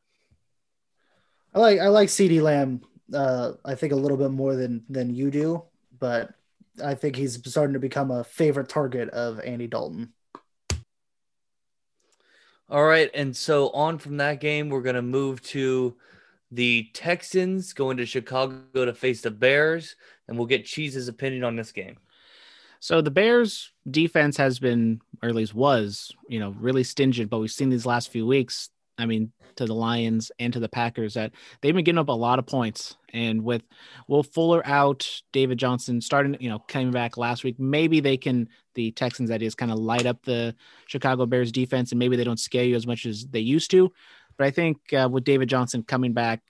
I 1.52 1.58
like 1.58 1.80
I 1.80 1.88
like 1.88 2.08
CeeDee 2.08 2.40
Lamb. 2.40 2.82
Uh, 3.12 3.54
I 3.64 3.74
think 3.74 3.92
a 3.92 3.96
little 3.96 4.16
bit 4.16 4.30
more 4.30 4.54
than 4.54 4.84
than 4.88 5.12
you 5.12 5.30
do, 5.30 5.64
but 5.98 6.32
I 6.82 6.94
think 6.94 7.16
he's 7.16 7.34
starting 7.50 7.74
to 7.74 7.80
become 7.80 8.12
a 8.12 8.22
favorite 8.22 8.68
target 8.68 9.10
of 9.10 9.40
Andy 9.40 9.66
Dalton. 9.66 10.12
All 12.70 12.84
right, 12.84 13.10
and 13.12 13.36
so 13.36 13.70
on 13.70 13.98
from 13.98 14.18
that 14.18 14.40
game, 14.40 14.68
we're 14.68 14.82
gonna 14.82 15.02
move 15.02 15.42
to 15.48 15.96
the 16.52 16.90
Texans 16.94 17.72
going 17.72 17.96
to 17.96 18.06
Chicago 18.06 18.84
to 18.84 18.94
face 18.94 19.20
the 19.20 19.32
Bears, 19.32 19.96
and 20.28 20.38
we'll 20.38 20.46
get 20.46 20.64
Cheese's 20.64 21.08
opinion 21.08 21.42
on 21.42 21.56
this 21.56 21.72
game. 21.72 21.96
So 22.82 23.00
the 23.00 23.12
Bears 23.12 23.70
defense 23.88 24.36
has 24.38 24.58
been, 24.58 25.00
or 25.22 25.28
at 25.28 25.36
least 25.36 25.54
was, 25.54 26.10
you 26.28 26.40
know, 26.40 26.50
really 26.58 26.82
stingent, 26.82 27.30
but 27.30 27.38
we've 27.38 27.48
seen 27.48 27.70
these 27.70 27.86
last 27.86 28.10
few 28.10 28.26
weeks. 28.26 28.70
I 28.98 29.06
mean, 29.06 29.30
to 29.54 29.66
the 29.66 29.72
Lions 29.74 30.32
and 30.40 30.52
to 30.52 30.58
the 30.58 30.68
Packers 30.68 31.14
that 31.14 31.30
they've 31.60 31.76
been 31.76 31.84
getting 31.84 32.00
up 32.00 32.08
a 32.08 32.12
lot 32.12 32.40
of 32.40 32.46
points. 32.46 32.96
And 33.12 33.44
with 33.44 33.62
Will 34.08 34.24
Fuller 34.24 34.66
out, 34.66 35.08
David 35.30 35.58
Johnson 35.58 36.00
starting, 36.00 36.36
you 36.40 36.48
know, 36.50 36.58
coming 36.58 36.90
back 36.90 37.16
last 37.16 37.44
week, 37.44 37.56
maybe 37.56 38.00
they 38.00 38.16
can, 38.16 38.48
the 38.74 38.90
Texans, 38.90 39.30
that 39.30 39.42
is, 39.42 39.54
kind 39.54 39.70
of 39.70 39.78
light 39.78 40.06
up 40.06 40.20
the 40.24 40.52
Chicago 40.88 41.24
Bears 41.24 41.52
defense 41.52 41.92
and 41.92 42.00
maybe 42.00 42.16
they 42.16 42.24
don't 42.24 42.40
scare 42.40 42.64
you 42.64 42.74
as 42.74 42.86
much 42.86 43.06
as 43.06 43.26
they 43.26 43.38
used 43.38 43.70
to. 43.70 43.92
But 44.36 44.48
I 44.48 44.50
think 44.50 44.92
uh, 44.92 45.08
with 45.08 45.22
David 45.22 45.48
Johnson 45.48 45.84
coming 45.84 46.14
back, 46.14 46.40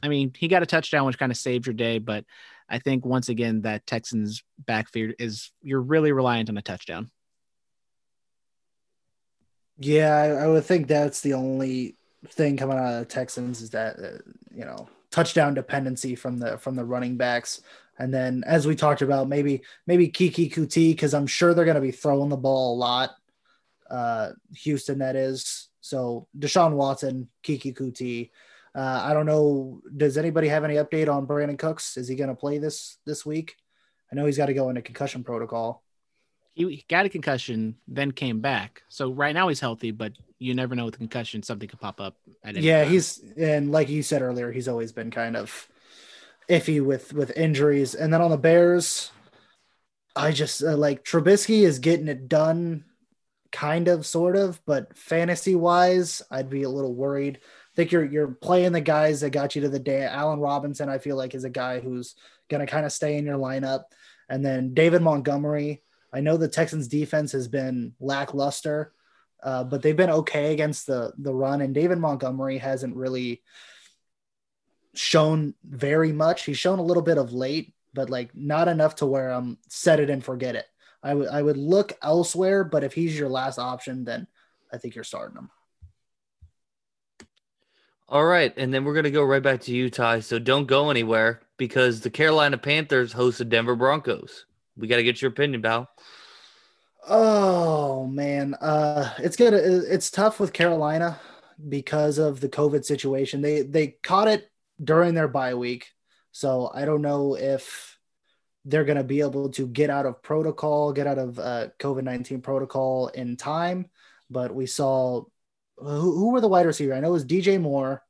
I 0.00 0.06
mean, 0.06 0.32
he 0.38 0.46
got 0.46 0.62
a 0.62 0.66
touchdown, 0.66 1.06
which 1.06 1.18
kind 1.18 1.32
of 1.32 1.38
saved 1.38 1.66
your 1.66 1.74
day. 1.74 1.98
But 1.98 2.24
I 2.72 2.78
think 2.78 3.04
once 3.04 3.28
again 3.28 3.60
that 3.62 3.86
Texans 3.86 4.42
backfield 4.66 5.12
is 5.18 5.52
you're 5.60 5.82
really 5.82 6.10
reliant 6.10 6.48
on 6.48 6.56
a 6.56 6.62
touchdown. 6.62 7.10
Yeah, 9.78 10.14
I, 10.16 10.44
I 10.44 10.46
would 10.48 10.64
think 10.64 10.88
that's 10.88 11.20
the 11.20 11.34
only 11.34 11.96
thing 12.28 12.56
coming 12.56 12.78
out 12.78 12.94
of 12.94 13.00
the 13.00 13.04
Texans 13.04 13.60
is 13.60 13.70
that 13.70 13.98
uh, 13.98 14.18
you 14.50 14.64
know 14.64 14.88
touchdown 15.10 15.52
dependency 15.52 16.14
from 16.16 16.38
the 16.38 16.56
from 16.56 16.74
the 16.74 16.84
running 16.84 17.16
backs. 17.16 17.60
And 17.98 18.12
then, 18.12 18.42
as 18.46 18.66
we 18.66 18.74
talked 18.74 19.02
about, 19.02 19.28
maybe 19.28 19.62
maybe 19.86 20.08
Keke 20.08 20.50
Coutee 20.52 20.92
because 20.92 21.12
I'm 21.12 21.26
sure 21.26 21.52
they're 21.52 21.66
going 21.66 21.74
to 21.74 21.80
be 21.80 21.92
throwing 21.92 22.30
the 22.30 22.36
ball 22.38 22.74
a 22.74 22.78
lot. 22.78 23.10
Uh, 23.90 24.30
Houston, 24.56 25.00
that 25.00 25.14
is. 25.14 25.68
So 25.82 26.26
Deshaun 26.38 26.72
Watson, 26.72 27.28
Keke 27.44 27.76
Coutee, 27.76 28.30
uh, 28.74 29.02
I 29.04 29.12
don't 29.12 29.26
know. 29.26 29.80
Does 29.96 30.16
anybody 30.16 30.48
have 30.48 30.64
any 30.64 30.76
update 30.76 31.12
on 31.12 31.26
Brandin 31.26 31.58
Cooks? 31.58 31.96
Is 31.96 32.08
he 32.08 32.14
going 32.14 32.30
to 32.30 32.34
play 32.34 32.58
this 32.58 32.98
this 33.04 33.26
week? 33.26 33.56
I 34.10 34.14
know 34.14 34.26
he's 34.26 34.36
got 34.36 34.46
to 34.46 34.54
go 34.54 34.68
into 34.68 34.82
concussion 34.82 35.24
protocol. 35.24 35.82
He 36.54 36.84
got 36.88 37.06
a 37.06 37.08
concussion, 37.08 37.76
then 37.88 38.12
came 38.12 38.40
back. 38.40 38.82
So 38.88 39.10
right 39.10 39.34
now 39.34 39.48
he's 39.48 39.60
healthy, 39.60 39.90
but 39.90 40.12
you 40.38 40.54
never 40.54 40.74
know 40.74 40.84
with 40.84 40.98
concussion 40.98 41.42
something 41.42 41.66
could 41.66 41.80
pop 41.80 41.98
up. 41.98 42.16
yeah, 42.44 42.82
time. 42.82 42.92
he's 42.92 43.24
and 43.38 43.72
like 43.72 43.88
you 43.88 44.02
said 44.02 44.20
earlier, 44.20 44.52
he's 44.52 44.68
always 44.68 44.92
been 44.92 45.10
kind 45.10 45.36
of 45.36 45.68
iffy 46.50 46.84
with 46.84 47.14
with 47.14 47.36
injuries. 47.36 47.94
And 47.94 48.12
then 48.12 48.20
on 48.20 48.30
the 48.30 48.36
Bears, 48.36 49.10
I 50.14 50.32
just 50.32 50.62
uh, 50.62 50.76
like 50.76 51.04
Trubisky 51.04 51.62
is 51.62 51.78
getting 51.78 52.08
it 52.08 52.28
done, 52.28 52.84
kind 53.50 53.88
of, 53.88 54.04
sort 54.04 54.36
of, 54.36 54.60
but 54.66 54.96
fantasy 54.96 55.54
wise, 55.54 56.20
I'd 56.30 56.50
be 56.50 56.64
a 56.64 56.70
little 56.70 56.94
worried 56.94 57.40
think 57.74 57.92
you're 57.92 58.04
you're 58.04 58.28
playing 58.28 58.72
the 58.72 58.80
guys 58.80 59.20
that 59.20 59.30
got 59.30 59.54
you 59.54 59.62
to 59.62 59.68
the 59.68 59.78
day. 59.78 60.04
Allen 60.04 60.40
Robinson, 60.40 60.88
I 60.88 60.98
feel 60.98 61.16
like, 61.16 61.34
is 61.34 61.44
a 61.44 61.50
guy 61.50 61.80
who's 61.80 62.14
going 62.48 62.64
to 62.64 62.70
kind 62.70 62.86
of 62.86 62.92
stay 62.92 63.16
in 63.16 63.24
your 63.24 63.38
lineup. 63.38 63.84
And 64.28 64.44
then 64.44 64.74
David 64.74 65.02
Montgomery. 65.02 65.82
I 66.12 66.20
know 66.20 66.36
the 66.36 66.48
Texans 66.48 66.88
defense 66.88 67.32
has 67.32 67.48
been 67.48 67.94
lackluster, 67.98 68.92
uh, 69.42 69.64
but 69.64 69.80
they've 69.80 69.96
been 69.96 70.10
okay 70.10 70.52
against 70.52 70.86
the 70.86 71.12
the 71.18 71.34
run. 71.34 71.62
And 71.62 71.74
David 71.74 71.98
Montgomery 71.98 72.58
hasn't 72.58 72.96
really 72.96 73.42
shown 74.94 75.54
very 75.64 76.12
much. 76.12 76.44
He's 76.44 76.58
shown 76.58 76.78
a 76.78 76.84
little 76.84 77.02
bit 77.02 77.16
of 77.16 77.32
late, 77.32 77.72
but 77.94 78.10
like 78.10 78.34
not 78.34 78.68
enough 78.68 78.96
to 78.96 79.06
where 79.06 79.30
I'm 79.30 79.58
set 79.68 80.00
it 80.00 80.10
and 80.10 80.22
forget 80.22 80.54
it. 80.54 80.66
I 81.02 81.14
would 81.14 81.28
I 81.28 81.42
would 81.42 81.56
look 81.56 81.94
elsewhere, 82.02 82.64
but 82.64 82.84
if 82.84 82.92
he's 82.92 83.18
your 83.18 83.28
last 83.28 83.58
option, 83.58 84.04
then 84.04 84.26
I 84.72 84.78
think 84.78 84.94
you're 84.94 85.04
starting 85.04 85.36
him. 85.36 85.50
All 88.08 88.24
right, 88.24 88.52
and 88.56 88.72
then 88.72 88.84
we're 88.84 88.94
gonna 88.94 89.10
go 89.10 89.24
right 89.24 89.42
back 89.42 89.60
to 89.62 89.72
you, 89.72 89.88
Ty. 89.88 90.20
So 90.20 90.38
don't 90.38 90.66
go 90.66 90.90
anywhere 90.90 91.40
because 91.56 92.00
the 92.00 92.10
Carolina 92.10 92.58
Panthers 92.58 93.12
host 93.12 93.38
the 93.38 93.44
Denver 93.44 93.76
Broncos. 93.76 94.46
We 94.76 94.88
got 94.88 94.96
to 94.96 95.02
get 95.02 95.20
your 95.20 95.30
opinion, 95.30 95.62
pal. 95.62 95.88
Oh 97.08 98.06
man, 98.06 98.54
uh, 98.54 99.12
it's 99.18 99.36
good. 99.36 99.54
It's 99.54 100.10
tough 100.10 100.40
with 100.40 100.52
Carolina 100.52 101.20
because 101.68 102.18
of 102.18 102.40
the 102.40 102.48
COVID 102.48 102.84
situation. 102.84 103.42
They 103.42 103.62
they 103.62 103.88
caught 104.02 104.28
it 104.28 104.50
during 104.82 105.14
their 105.14 105.28
bye 105.28 105.54
week, 105.54 105.92
so 106.30 106.70
I 106.72 106.84
don't 106.84 107.02
know 107.02 107.36
if 107.36 107.98
they're 108.64 108.84
going 108.84 108.98
to 108.98 109.04
be 109.04 109.20
able 109.20 109.50
to 109.50 109.66
get 109.66 109.90
out 109.90 110.06
of 110.06 110.22
protocol, 110.22 110.92
get 110.92 111.08
out 111.08 111.18
of 111.18 111.38
uh, 111.38 111.68
COVID 111.78 112.04
nineteen 112.04 112.40
protocol 112.40 113.08
in 113.08 113.36
time. 113.36 113.90
But 114.30 114.54
we 114.54 114.66
saw 114.66 115.24
who, 115.82 116.16
who 116.16 116.30
were 116.30 116.40
the 116.40 116.48
wide 116.48 116.66
receiver? 116.66 116.94
I 116.94 117.00
know 117.00 117.08
it 117.08 117.12
was 117.12 117.24
DJ 117.24 117.60
Moore. 117.60 118.02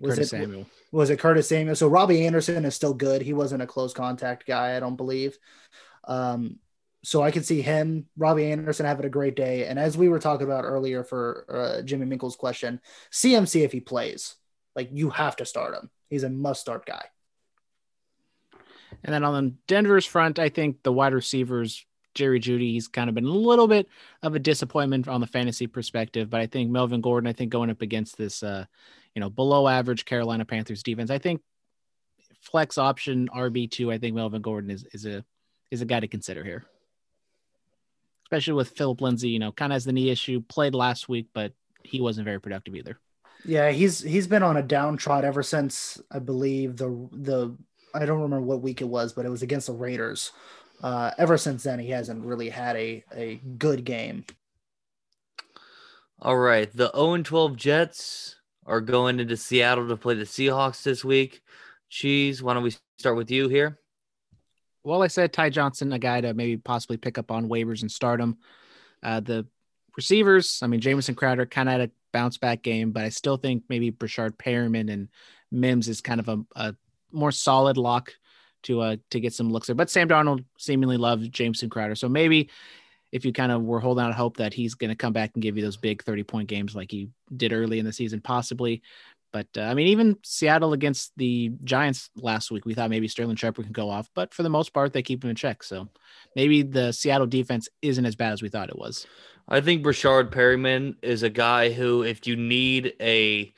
Was 0.00 0.14
Curtis 0.14 0.32
it, 0.32 0.36
Samuel. 0.36 0.66
Was 0.92 1.10
it 1.10 1.18
Curtis 1.18 1.48
Samuel? 1.48 1.76
So 1.76 1.88
Robbie 1.88 2.26
Anderson 2.26 2.64
is 2.64 2.74
still 2.74 2.94
good. 2.94 3.22
He 3.22 3.32
wasn't 3.32 3.62
a 3.62 3.66
close 3.66 3.92
contact 3.92 4.46
guy, 4.46 4.76
I 4.76 4.80
don't 4.80 4.96
believe. 4.96 5.38
Um, 6.04 6.58
so 7.02 7.22
I 7.22 7.30
can 7.30 7.44
see 7.44 7.62
him, 7.62 8.06
Robbie 8.16 8.50
Anderson, 8.50 8.84
having 8.84 9.06
a 9.06 9.10
great 9.10 9.36
day. 9.36 9.66
And 9.66 9.78
as 9.78 9.96
we 9.96 10.08
were 10.08 10.18
talking 10.18 10.46
about 10.46 10.64
earlier 10.64 11.04
for 11.04 11.46
uh, 11.48 11.82
Jimmy 11.82 12.04
Minkle's 12.04 12.36
question, 12.36 12.80
CMC 13.12 13.64
if 13.64 13.72
he 13.72 13.80
plays, 13.80 14.34
like 14.74 14.90
you 14.92 15.10
have 15.10 15.36
to 15.36 15.46
start 15.46 15.74
him. 15.74 15.90
He's 16.10 16.24
a 16.24 16.28
must 16.28 16.60
start 16.60 16.84
guy. 16.84 17.04
And 19.04 19.14
then 19.14 19.24
on 19.24 19.58
Denver's 19.68 20.06
front, 20.06 20.38
I 20.38 20.48
think 20.48 20.82
the 20.82 20.92
wide 20.92 21.14
receivers 21.14 21.84
Jerry 22.16 22.40
Jeudy, 22.40 22.72
he's 22.72 22.88
kind 22.88 23.08
of 23.08 23.14
been 23.14 23.26
a 23.26 23.30
little 23.30 23.68
bit 23.68 23.88
of 24.22 24.34
a 24.34 24.38
disappointment 24.38 25.06
on 25.06 25.20
the 25.20 25.26
fantasy 25.26 25.66
perspective, 25.66 26.30
but 26.30 26.40
I 26.40 26.46
think 26.46 26.70
Melvin 26.70 27.00
Gordon, 27.00 27.28
I 27.28 27.32
think 27.32 27.52
going 27.52 27.70
up 27.70 27.82
against 27.82 28.16
this, 28.16 28.42
uh, 28.42 28.64
you 29.14 29.20
know, 29.20 29.30
below 29.30 29.68
average 29.68 30.04
Carolina 30.04 30.44
Panthers 30.44 30.82
defense, 30.82 31.10
I 31.10 31.18
think 31.18 31.42
flex 32.40 32.78
option 32.78 33.28
RB 33.34 33.70
two. 33.70 33.92
I 33.92 33.98
think 33.98 34.16
Melvin 34.16 34.42
Gordon 34.42 34.70
is 34.70 34.84
is 34.92 35.06
a 35.06 35.24
is 35.70 35.82
a 35.82 35.86
guy 35.86 36.00
to 36.00 36.08
consider 36.08 36.42
here, 36.42 36.64
especially 38.24 38.54
with 38.54 38.70
Phillip 38.70 39.00
Lindsay. 39.00 39.28
You 39.28 39.38
know, 39.38 39.52
kind 39.52 39.72
of 39.72 39.76
has 39.76 39.84
the 39.84 39.92
knee 39.92 40.10
issue. 40.10 40.42
Played 40.48 40.74
last 40.74 41.08
week, 41.08 41.28
but 41.34 41.52
he 41.82 42.00
wasn't 42.00 42.24
very 42.24 42.40
productive 42.40 42.74
either. 42.74 42.98
Yeah, 43.44 43.70
he's 43.70 44.00
he's 44.00 44.26
been 44.26 44.42
on 44.42 44.56
a 44.56 44.62
downtrod 44.62 45.24
ever 45.24 45.42
since 45.42 46.00
I 46.10 46.18
believe 46.18 46.76
the 46.76 47.08
the 47.12 47.56
I 47.94 48.04
don't 48.04 48.20
remember 48.20 48.46
what 48.46 48.62
week 48.62 48.80
it 48.80 48.88
was, 48.88 49.12
but 49.12 49.26
it 49.26 49.30
was 49.30 49.42
against 49.42 49.68
the 49.68 49.72
Raiders 49.72 50.32
uh, 50.82 51.10
ever 51.18 51.38
since 51.38 51.62
then, 51.62 51.78
he 51.78 51.90
hasn't 51.90 52.24
really 52.24 52.48
had 52.48 52.76
a, 52.76 53.04
a 53.14 53.36
good 53.58 53.84
game. 53.84 54.24
All 56.20 56.36
right. 56.36 56.70
The 56.74 56.90
0 56.94 57.22
12 57.22 57.56
Jets 57.56 58.36
are 58.64 58.80
going 58.80 59.20
into 59.20 59.36
Seattle 59.36 59.88
to 59.88 59.96
play 59.96 60.14
the 60.14 60.24
Seahawks 60.24 60.82
this 60.82 61.04
week. 61.04 61.42
Cheese, 61.88 62.42
why 62.42 62.54
don't 62.54 62.62
we 62.62 62.74
start 62.98 63.16
with 63.16 63.30
you 63.30 63.48
here? 63.48 63.78
Well, 64.82 65.02
I 65.02 65.08
said 65.08 65.32
Ty 65.32 65.50
Johnson, 65.50 65.92
a 65.92 65.98
guy 65.98 66.20
to 66.20 66.34
maybe 66.34 66.56
possibly 66.56 66.96
pick 66.96 67.18
up 67.18 67.30
on 67.30 67.48
waivers 67.48 67.82
and 67.82 67.90
start 67.90 68.20
him. 68.20 68.38
Uh, 69.02 69.20
the 69.20 69.46
receivers, 69.96 70.60
I 70.62 70.68
mean, 70.68 70.80
Jamison 70.80 71.14
Crowder 71.14 71.46
kind 71.46 71.68
of 71.68 71.72
had 71.72 71.80
a 71.88 71.90
bounce 72.12 72.38
back 72.38 72.62
game, 72.62 72.92
but 72.92 73.04
I 73.04 73.08
still 73.08 73.36
think 73.36 73.64
maybe 73.68 73.90
Breshad 73.90 74.36
Perriman 74.36 74.92
and 74.92 75.08
Mims 75.50 75.88
is 75.88 76.00
kind 76.00 76.20
of 76.20 76.28
a, 76.28 76.44
a 76.54 76.74
more 77.12 77.32
solid 77.32 77.76
lock 77.76 78.12
to 78.66 78.80
uh 78.80 78.96
to 79.10 79.20
get 79.20 79.32
some 79.32 79.50
looks 79.50 79.66
there. 79.66 79.76
But 79.76 79.90
Sam 79.90 80.08
Darnold 80.08 80.44
seemingly 80.58 80.96
loved 80.96 81.32
Jamison 81.32 81.70
Crowder, 81.70 81.94
so 81.94 82.08
maybe 82.08 82.50
if 83.12 83.24
you 83.24 83.32
kind 83.32 83.52
of 83.52 83.62
were 83.62 83.80
holding 83.80 84.04
out 84.04 84.14
hope 84.14 84.36
that 84.36 84.52
he's 84.52 84.74
going 84.74 84.90
to 84.90 84.96
come 84.96 85.12
back 85.12 85.30
and 85.34 85.42
give 85.42 85.56
you 85.56 85.62
those 85.62 85.76
big 85.76 86.02
30 86.02 86.24
point 86.24 86.48
games 86.48 86.74
like 86.74 86.90
he 86.90 87.08
did 87.34 87.52
early 87.52 87.78
in 87.78 87.86
the 87.86 87.92
season, 87.92 88.20
possibly. 88.20 88.82
But 89.32 89.48
uh, 89.56 89.62
I 89.62 89.74
mean, 89.74 89.88
even 89.88 90.16
Seattle 90.22 90.72
against 90.72 91.12
the 91.16 91.52
Giants 91.64 92.10
last 92.16 92.50
week, 92.50 92.64
we 92.64 92.74
thought 92.74 92.90
maybe 92.90 93.08
Sterling 93.08 93.36
Shepard 93.36 93.64
can 93.66 93.72
go 93.72 93.90
off, 93.90 94.08
but 94.14 94.32
for 94.32 94.42
the 94.42 94.48
most 94.48 94.72
part, 94.72 94.92
they 94.92 95.02
keep 95.02 95.22
him 95.22 95.30
in 95.30 95.36
check. 95.36 95.62
So 95.62 95.88
maybe 96.34 96.62
the 96.62 96.92
Seattle 96.92 97.26
defense 97.26 97.68
isn't 97.82 98.06
as 98.06 98.16
bad 98.16 98.32
as 98.32 98.42
we 98.42 98.48
thought 98.48 98.70
it 98.70 98.78
was. 98.78 99.06
I 99.48 99.60
think 99.60 99.84
Breshad 99.84 100.30
Perriman 100.30 100.96
is 101.02 101.22
a 101.22 101.30
guy 101.30 101.70
who, 101.70 102.02
if 102.02 102.26
you 102.26 102.34
need 102.34 102.94
a 103.00 103.52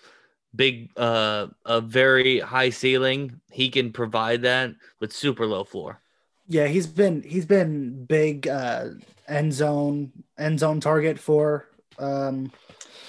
big, 0.55 0.91
uh, 0.97 1.49
a 1.65 1.81
very 1.81 2.41
high 2.41 2.71
ceiling, 2.71 3.41
he 3.51 3.71
can 3.71 3.93
provide 3.93 4.43
that 4.43 4.73
with 5.01 5.13
super 5.13 5.47
low 5.47 5.65
floor. 5.65 6.01
Yeah, 6.49 6.67
he's 6.67 6.87
been 6.87 7.23
he's 7.23 7.45
been 7.45 8.05
big 8.07 8.49
uh, 8.49 8.91
end 9.29 9.53
zone 9.53 10.13
end 10.39 10.59
zone 10.59 10.81
target 10.81 11.19
for 11.19 11.69
um, 11.99 12.51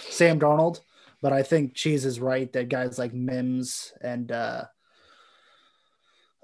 Sam 0.10 0.40
Darnold, 0.40 0.82
but 1.22 1.32
I 1.32 1.44
think 1.44 1.74
Cheese 1.74 2.06
is 2.06 2.20
right 2.20 2.52
that 2.54 2.68
guys 2.68 3.00
like 3.00 3.14
Mims 3.14 3.94
and 4.02 4.32
uh, 4.32 4.66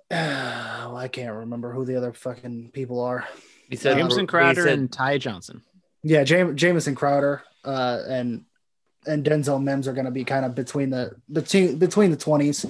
uh, 0.10 0.92
I 0.96 1.10
can't 1.12 1.36
remember 1.36 1.74
who 1.74 1.86
the 1.86 1.98
other 1.98 2.14
fucking 2.14 2.72
people 2.74 3.02
are. 3.02 3.28
He 3.70 3.76
said 3.76 3.98
Jamison 3.98 4.28
Crowder 4.28 4.64
said, 4.64 4.80
and 4.80 4.92
Ty 4.92 5.18
Johnson. 5.18 5.62
Yeah, 6.04 6.24
Jam- 6.24 6.56
Jamison 6.56 6.96
Crowder 6.96 7.44
uh, 7.64 8.04
and 8.08 8.46
and 9.08 9.24
Denzel 9.24 9.62
Mims 9.62 9.88
are 9.88 9.94
going 9.94 10.06
to 10.06 10.12
be 10.12 10.24
kind 10.24 10.46
of 10.46 10.56
between 10.56 10.90
the 10.90 11.12
between 11.32 11.78
between 11.78 12.12
the 12.12 12.18
twenties 12.18 12.66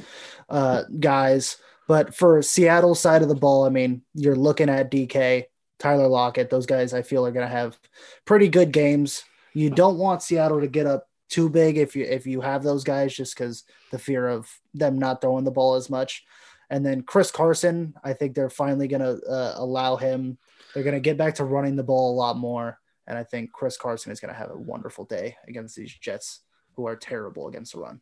uh, 0.49 0.83
guys. 0.99 1.57
But 1.87 2.15
for 2.15 2.41
Seattle 2.41 2.95
side 2.95 3.21
of 3.21 3.27
the 3.27 3.35
ball, 3.35 3.65
I 3.65 3.69
mean, 3.69 4.01
you're 4.13 4.35
looking 4.35 4.69
at 4.69 4.89
DK, 4.89 5.45
Tyler 5.77 6.07
Lockett. 6.07 6.49
Those 6.49 6.65
guys, 6.65 6.93
I 6.93 7.03
feel, 7.03 7.25
are 7.25 7.31
going 7.31 7.47
to 7.47 7.55
have 7.55 7.77
pretty 8.25 8.49
good 8.49 8.71
games. 8.71 9.23
You 9.53 9.69
don't 9.69 9.97
want 9.97 10.23
Seattle 10.23 10.61
to 10.61 10.67
get 10.67 10.87
up 10.87 11.07
too 11.29 11.49
big 11.49 11.77
if 11.77 11.95
you 11.95 12.05
if 12.05 12.25
you 12.25 12.41
have 12.41 12.63
those 12.63 12.83
guys, 12.83 13.15
just 13.15 13.37
because 13.37 13.63
the 13.91 13.99
fear 13.99 14.27
of 14.27 14.49
them 14.73 14.97
not 14.97 15.21
throwing 15.21 15.43
the 15.43 15.51
ball 15.51 15.75
as 15.75 15.89
much. 15.89 16.25
And 16.69 16.85
then 16.85 17.03
Chris 17.03 17.31
Carson, 17.31 17.93
I 18.03 18.13
think 18.13 18.33
they're 18.33 18.49
finally 18.49 18.87
going 18.87 19.01
to 19.01 19.23
uh, 19.27 19.53
allow 19.57 19.97
him. 19.97 20.37
They're 20.73 20.83
going 20.83 20.95
to 20.95 20.99
get 20.99 21.17
back 21.17 21.35
to 21.35 21.43
running 21.43 21.75
the 21.75 21.83
ball 21.83 22.11
a 22.11 22.17
lot 22.17 22.37
more. 22.37 22.79
And 23.07 23.17
I 23.17 23.23
think 23.23 23.51
Chris 23.51 23.77
Carson 23.77 24.11
is 24.11 24.19
going 24.19 24.33
to 24.33 24.39
have 24.39 24.51
a 24.51 24.57
wonderful 24.57 25.05
day 25.05 25.37
against 25.47 25.75
these 25.75 25.93
Jets, 25.93 26.41
who 26.75 26.87
are 26.87 26.95
terrible 26.95 27.47
against 27.47 27.73
the 27.73 27.79
run. 27.79 28.01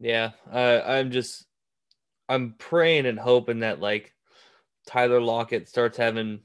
Yeah, 0.00 0.30
I'm 0.52 1.12
just 1.12 1.46
I'm 2.28 2.54
praying 2.58 3.06
and 3.06 3.18
hoping 3.18 3.60
that 3.60 3.80
like 3.80 4.12
Tyler 4.86 5.20
Lockett 5.20 5.68
starts 5.68 5.96
having. 5.96 6.40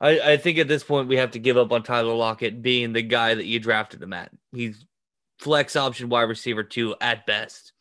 I, 0.00 0.32
I 0.32 0.36
think 0.36 0.58
at 0.58 0.68
this 0.68 0.84
point 0.84 1.08
we 1.08 1.16
have 1.16 1.32
to 1.32 1.38
give 1.38 1.56
up 1.56 1.72
on 1.72 1.82
Tyler 1.82 2.14
Lockett 2.14 2.62
being 2.62 2.92
the 2.92 3.02
guy 3.02 3.34
that 3.34 3.46
you 3.46 3.58
drafted 3.58 4.02
him 4.02 4.12
at. 4.12 4.30
He's 4.52 4.84
flex 5.38 5.74
option 5.74 6.08
wide 6.08 6.22
receiver 6.22 6.62
two 6.62 6.94
at 7.00 7.26
best. 7.26 7.72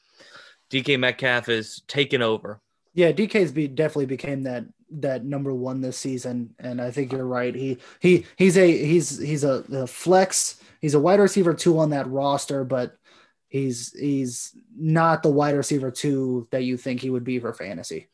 DK 0.71 0.99
Metcalf 0.99 1.49
is 1.49 1.81
taken 1.87 2.21
over. 2.21 2.59
Yeah, 2.93 3.11
DK's 3.11 3.51
be 3.51 3.67
definitely 3.67 4.07
became 4.07 4.43
that 4.43 4.65
that 5.01 5.25
number 5.25 5.53
one 5.53 5.81
this 5.81 5.97
season, 5.97 6.55
and 6.59 6.81
I 6.81 6.91
think 6.91 7.11
you're 7.11 7.25
right. 7.25 7.53
He 7.53 7.77
he 7.99 8.25
he's 8.37 8.57
a 8.57 8.85
he's 8.85 9.17
he's 9.17 9.43
a, 9.43 9.63
a 9.71 9.87
flex. 9.87 10.61
He's 10.81 10.93
a 10.93 10.99
wide 10.99 11.19
receiver 11.19 11.53
two 11.53 11.79
on 11.79 11.91
that 11.91 12.09
roster, 12.09 12.63
but 12.63 12.95
he's 13.47 13.91
he's 13.97 14.55
not 14.75 15.23
the 15.23 15.29
wide 15.29 15.55
receiver 15.55 15.91
two 15.91 16.47
that 16.51 16.63
you 16.63 16.77
think 16.77 17.01
he 17.01 17.09
would 17.09 17.23
be 17.23 17.39
for 17.39 17.53
fantasy. 17.53 18.07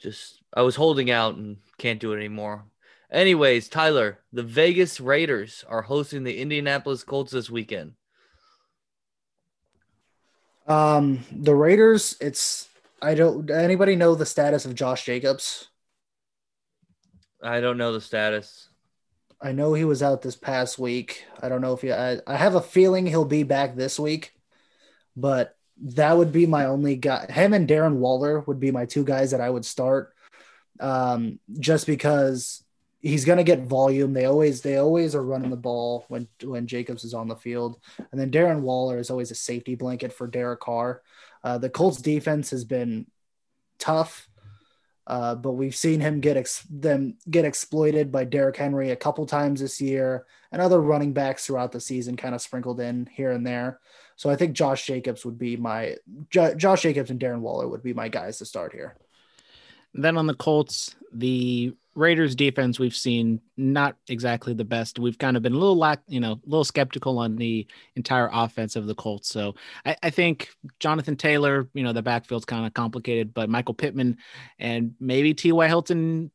Just 0.00 0.42
I 0.54 0.62
was 0.62 0.76
holding 0.76 1.10
out 1.10 1.36
and 1.36 1.56
can't 1.78 2.00
do 2.00 2.12
it 2.12 2.16
anymore. 2.16 2.64
Anyways, 3.10 3.68
Tyler, 3.68 4.20
the 4.32 4.42
Vegas 4.42 4.98
Raiders 4.98 5.64
are 5.68 5.82
hosting 5.82 6.24
the 6.24 6.38
Indianapolis 6.38 7.04
Colts 7.04 7.32
this 7.32 7.50
weekend. 7.50 7.92
Um, 10.66 11.24
the 11.30 11.54
Raiders, 11.54 12.16
it's 12.20 12.68
I 13.02 13.14
don't. 13.14 13.50
Anybody 13.50 13.96
know 13.96 14.14
the 14.14 14.24
status 14.24 14.64
of 14.64 14.76
Josh 14.76 15.04
Jacobs? 15.04 15.68
I 17.42 17.60
don't 17.60 17.76
know 17.76 17.92
the 17.92 18.00
status. 18.00 18.68
I 19.40 19.50
know 19.50 19.74
he 19.74 19.84
was 19.84 20.04
out 20.04 20.22
this 20.22 20.36
past 20.36 20.78
week. 20.78 21.24
I 21.42 21.48
don't 21.48 21.60
know 21.60 21.72
if 21.72 21.82
he. 21.82 21.92
I, 21.92 22.20
I 22.26 22.36
have 22.36 22.54
a 22.54 22.60
feeling 22.60 23.04
he'll 23.04 23.24
be 23.24 23.42
back 23.42 23.74
this 23.74 23.98
week, 23.98 24.32
but 25.16 25.56
that 25.82 26.16
would 26.16 26.30
be 26.30 26.46
my 26.46 26.66
only 26.66 26.94
guy. 26.94 27.26
Him 27.28 27.52
and 27.52 27.68
Darren 27.68 27.96
Waller 27.96 28.40
would 28.40 28.60
be 28.60 28.70
my 28.70 28.86
two 28.86 29.04
guys 29.04 29.32
that 29.32 29.40
I 29.40 29.50
would 29.50 29.64
start, 29.64 30.14
um, 30.78 31.40
just 31.58 31.88
because 31.88 32.62
he's 33.00 33.24
going 33.24 33.38
to 33.38 33.44
get 33.44 33.64
volume. 33.64 34.12
They 34.12 34.26
always 34.26 34.62
they 34.62 34.76
always 34.76 35.16
are 35.16 35.24
running 35.24 35.50
the 35.50 35.56
ball 35.56 36.04
when 36.06 36.28
when 36.44 36.68
Jacobs 36.68 37.02
is 37.02 37.14
on 37.14 37.26
the 37.26 37.34
field, 37.34 37.80
and 38.12 38.20
then 38.20 38.30
Darren 38.30 38.60
Waller 38.60 38.98
is 38.98 39.10
always 39.10 39.32
a 39.32 39.34
safety 39.34 39.74
blanket 39.74 40.12
for 40.12 40.28
Derek 40.28 40.60
Carr. 40.60 41.02
Uh, 41.44 41.58
the 41.58 41.70
Colts 41.70 42.00
defense 42.00 42.50
has 42.50 42.64
been 42.64 43.06
tough, 43.78 44.28
uh, 45.06 45.34
but 45.34 45.52
we've 45.52 45.74
seen 45.74 46.00
him 46.00 46.20
get 46.20 46.36
ex- 46.36 46.66
them 46.70 47.16
get 47.28 47.44
exploited 47.44 48.12
by 48.12 48.24
Derrick 48.24 48.56
Henry 48.56 48.90
a 48.90 48.96
couple 48.96 49.26
times 49.26 49.60
this 49.60 49.80
year, 49.80 50.26
and 50.52 50.62
other 50.62 50.80
running 50.80 51.12
backs 51.12 51.46
throughout 51.46 51.72
the 51.72 51.80
season, 51.80 52.16
kind 52.16 52.34
of 52.34 52.40
sprinkled 52.40 52.80
in 52.80 53.08
here 53.12 53.32
and 53.32 53.46
there. 53.46 53.80
So 54.16 54.30
I 54.30 54.36
think 54.36 54.54
Josh 54.54 54.86
Jacobs 54.86 55.24
would 55.24 55.38
be 55.38 55.56
my 55.56 55.96
Josh 56.30 56.82
Jacobs 56.82 57.10
and 57.10 57.18
Darren 57.20 57.40
Waller 57.40 57.68
would 57.68 57.82
be 57.82 57.94
my 57.94 58.08
guys 58.08 58.38
to 58.38 58.44
start 58.44 58.72
here. 58.72 58.96
Then 59.94 60.16
on 60.16 60.26
the 60.26 60.34
Colts, 60.34 60.94
the 61.12 61.74
Raiders 61.94 62.34
defense 62.34 62.78
we've 62.78 62.96
seen 62.96 63.40
not 63.56 63.96
exactly 64.08 64.54
the 64.54 64.64
best. 64.64 64.98
We've 64.98 65.18
kind 65.18 65.36
of 65.36 65.42
been 65.42 65.52
a 65.52 65.58
little 65.58 65.76
lack, 65.76 66.00
you 66.06 66.20
know, 66.20 66.32
a 66.32 66.40
little 66.46 66.64
skeptical 66.64 67.18
on 67.18 67.36
the 67.36 67.66
entire 67.96 68.30
offense 68.32 68.76
of 68.76 68.86
the 68.86 68.94
Colts. 68.94 69.28
So 69.28 69.54
I, 69.84 69.96
I 70.02 70.10
think 70.10 70.50
Jonathan 70.80 71.16
Taylor, 71.16 71.68
you 71.74 71.82
know, 71.82 71.92
the 71.92 72.02
backfield's 72.02 72.46
kind 72.46 72.66
of 72.66 72.72
complicated, 72.72 73.34
but 73.34 73.50
Michael 73.50 73.74
Pittman 73.74 74.16
and 74.58 74.94
maybe 75.00 75.34
T.Y. 75.34 75.66
Hilton 75.66 76.30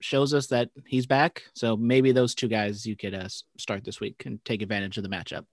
shows 0.00 0.34
us 0.34 0.48
that 0.48 0.70
he's 0.86 1.06
back. 1.06 1.42
So 1.54 1.76
maybe 1.76 2.12
those 2.12 2.34
two 2.34 2.48
guys 2.48 2.86
you 2.86 2.96
could 2.96 3.14
uh, 3.14 3.28
start 3.58 3.84
this 3.84 4.00
week 4.00 4.22
and 4.26 4.44
take 4.44 4.62
advantage 4.62 4.96
of 4.98 5.02
the 5.02 5.08
matchup. 5.08 5.46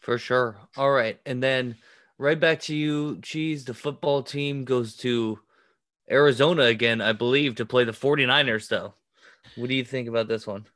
For 0.00 0.18
sure. 0.18 0.56
All 0.76 0.90
right. 0.90 1.20
And 1.26 1.42
then 1.42 1.76
right 2.18 2.38
back 2.38 2.60
to 2.62 2.74
you, 2.74 3.18
Cheese. 3.22 3.64
The 3.64 3.74
football 3.74 4.22
team 4.22 4.64
goes 4.64 4.96
to 4.98 5.38
Arizona 6.10 6.64
again, 6.64 7.00
I 7.00 7.12
believe, 7.12 7.56
to 7.56 7.66
play 7.66 7.84
the 7.84 7.92
49ers, 7.92 8.68
though. 8.68 8.94
What 9.56 9.68
do 9.68 9.74
you 9.74 9.84
think 9.84 10.08
about 10.08 10.28
this 10.28 10.46
one? 10.46 10.66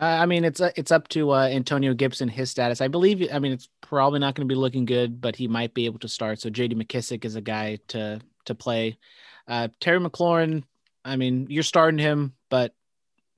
Uh, 0.00 0.04
I 0.04 0.26
mean, 0.26 0.44
it's 0.44 0.60
uh, 0.60 0.72
it's 0.76 0.92
up 0.92 1.08
to 1.08 1.32
uh, 1.32 1.46
Antonio 1.46 1.94
Gibson 1.94 2.28
his 2.28 2.50
status. 2.50 2.82
I 2.82 2.88
believe. 2.88 3.26
I 3.32 3.38
mean, 3.38 3.52
it's 3.52 3.68
probably 3.80 4.18
not 4.18 4.34
going 4.34 4.46
to 4.46 4.52
be 4.52 4.58
looking 4.58 4.84
good, 4.84 5.20
but 5.20 5.34
he 5.36 5.48
might 5.48 5.72
be 5.72 5.86
able 5.86 5.98
to 6.00 6.08
start. 6.08 6.40
So 6.40 6.50
J.D. 6.50 6.76
McKissic 6.76 7.24
is 7.24 7.34
a 7.34 7.40
guy 7.40 7.78
to 7.88 8.20
to 8.44 8.54
play. 8.54 8.98
Uh, 9.48 9.68
Terry 9.80 9.98
McLaurin. 9.98 10.64
I 11.04 11.16
mean, 11.16 11.46
you're 11.48 11.62
starting 11.62 11.98
him, 11.98 12.34
but 12.50 12.74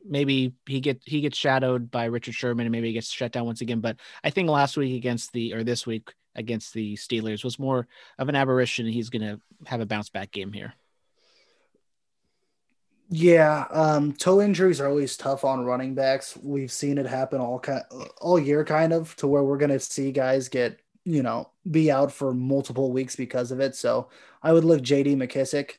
maybe 0.05 0.55
he 0.67 0.81
get 0.81 1.01
he 1.05 1.21
gets 1.21 1.39
shadowed 1.39 1.93
by 1.93 2.07
Richard 2.07 2.35
Sherman, 2.35 2.67
and 2.67 2.73
maybe 2.73 2.89
he 2.89 2.95
gets 2.95 3.11
shut 3.11 3.31
down 3.31 3.47
once 3.47 3.61
again. 3.61 3.81
But 3.81 3.99
I 4.25 4.31
think 4.31 4.49
last 4.49 4.77
week 4.77 4.97
against 4.97 5.33
the 5.33 5.55
or 5.55 5.63
this 5.63 5.87
week 5.87 6.13
against 6.35 6.75
the 6.75 6.97
Steelers 6.97 7.45
was 7.45 7.59
more 7.59 7.87
of 8.19 8.29
an 8.29 8.35
aberration. 8.35 8.87
He's 8.87 9.11
going 9.11 9.23
to 9.23 9.41
have 9.67 9.81
a 9.81 9.87
bounce 9.87 10.09
back 10.09 10.33
game 10.33 10.53
here. 10.53 10.75
Yeah, 13.11 13.65
um, 13.71 14.13
toe 14.13 14.41
injuries 14.43 14.81
are 14.81 14.89
always 14.89 15.17
tough 15.17 15.43
on 15.45 15.65
running 15.65 15.95
backs. 15.95 16.37
We've 16.43 16.71
seen 16.71 16.99
it 16.99 17.07
happen 17.07 17.41
all 17.41 17.59
kind 17.59 17.83
all 18.21 18.39
year, 18.39 18.65
kind 18.65 18.93
of, 18.93 19.17
to 19.17 19.27
where 19.27 19.43
we're 19.43 19.57
gonna 19.57 19.81
see 19.81 20.13
guys 20.13 20.49
get 20.49 20.79
you 21.05 21.23
know 21.23 21.51
be 21.71 21.91
out 21.91 22.13
for 22.13 22.35
multiple 22.35 22.93
weeks 22.93 23.17
because 23.17 23.51
of 23.51 23.61
it. 23.61 23.75
So 23.77 24.11
I 24.43 24.53
would 24.53 24.65
look 24.65 24.83
J.D. 24.83 25.17
McKissic, 25.17 25.77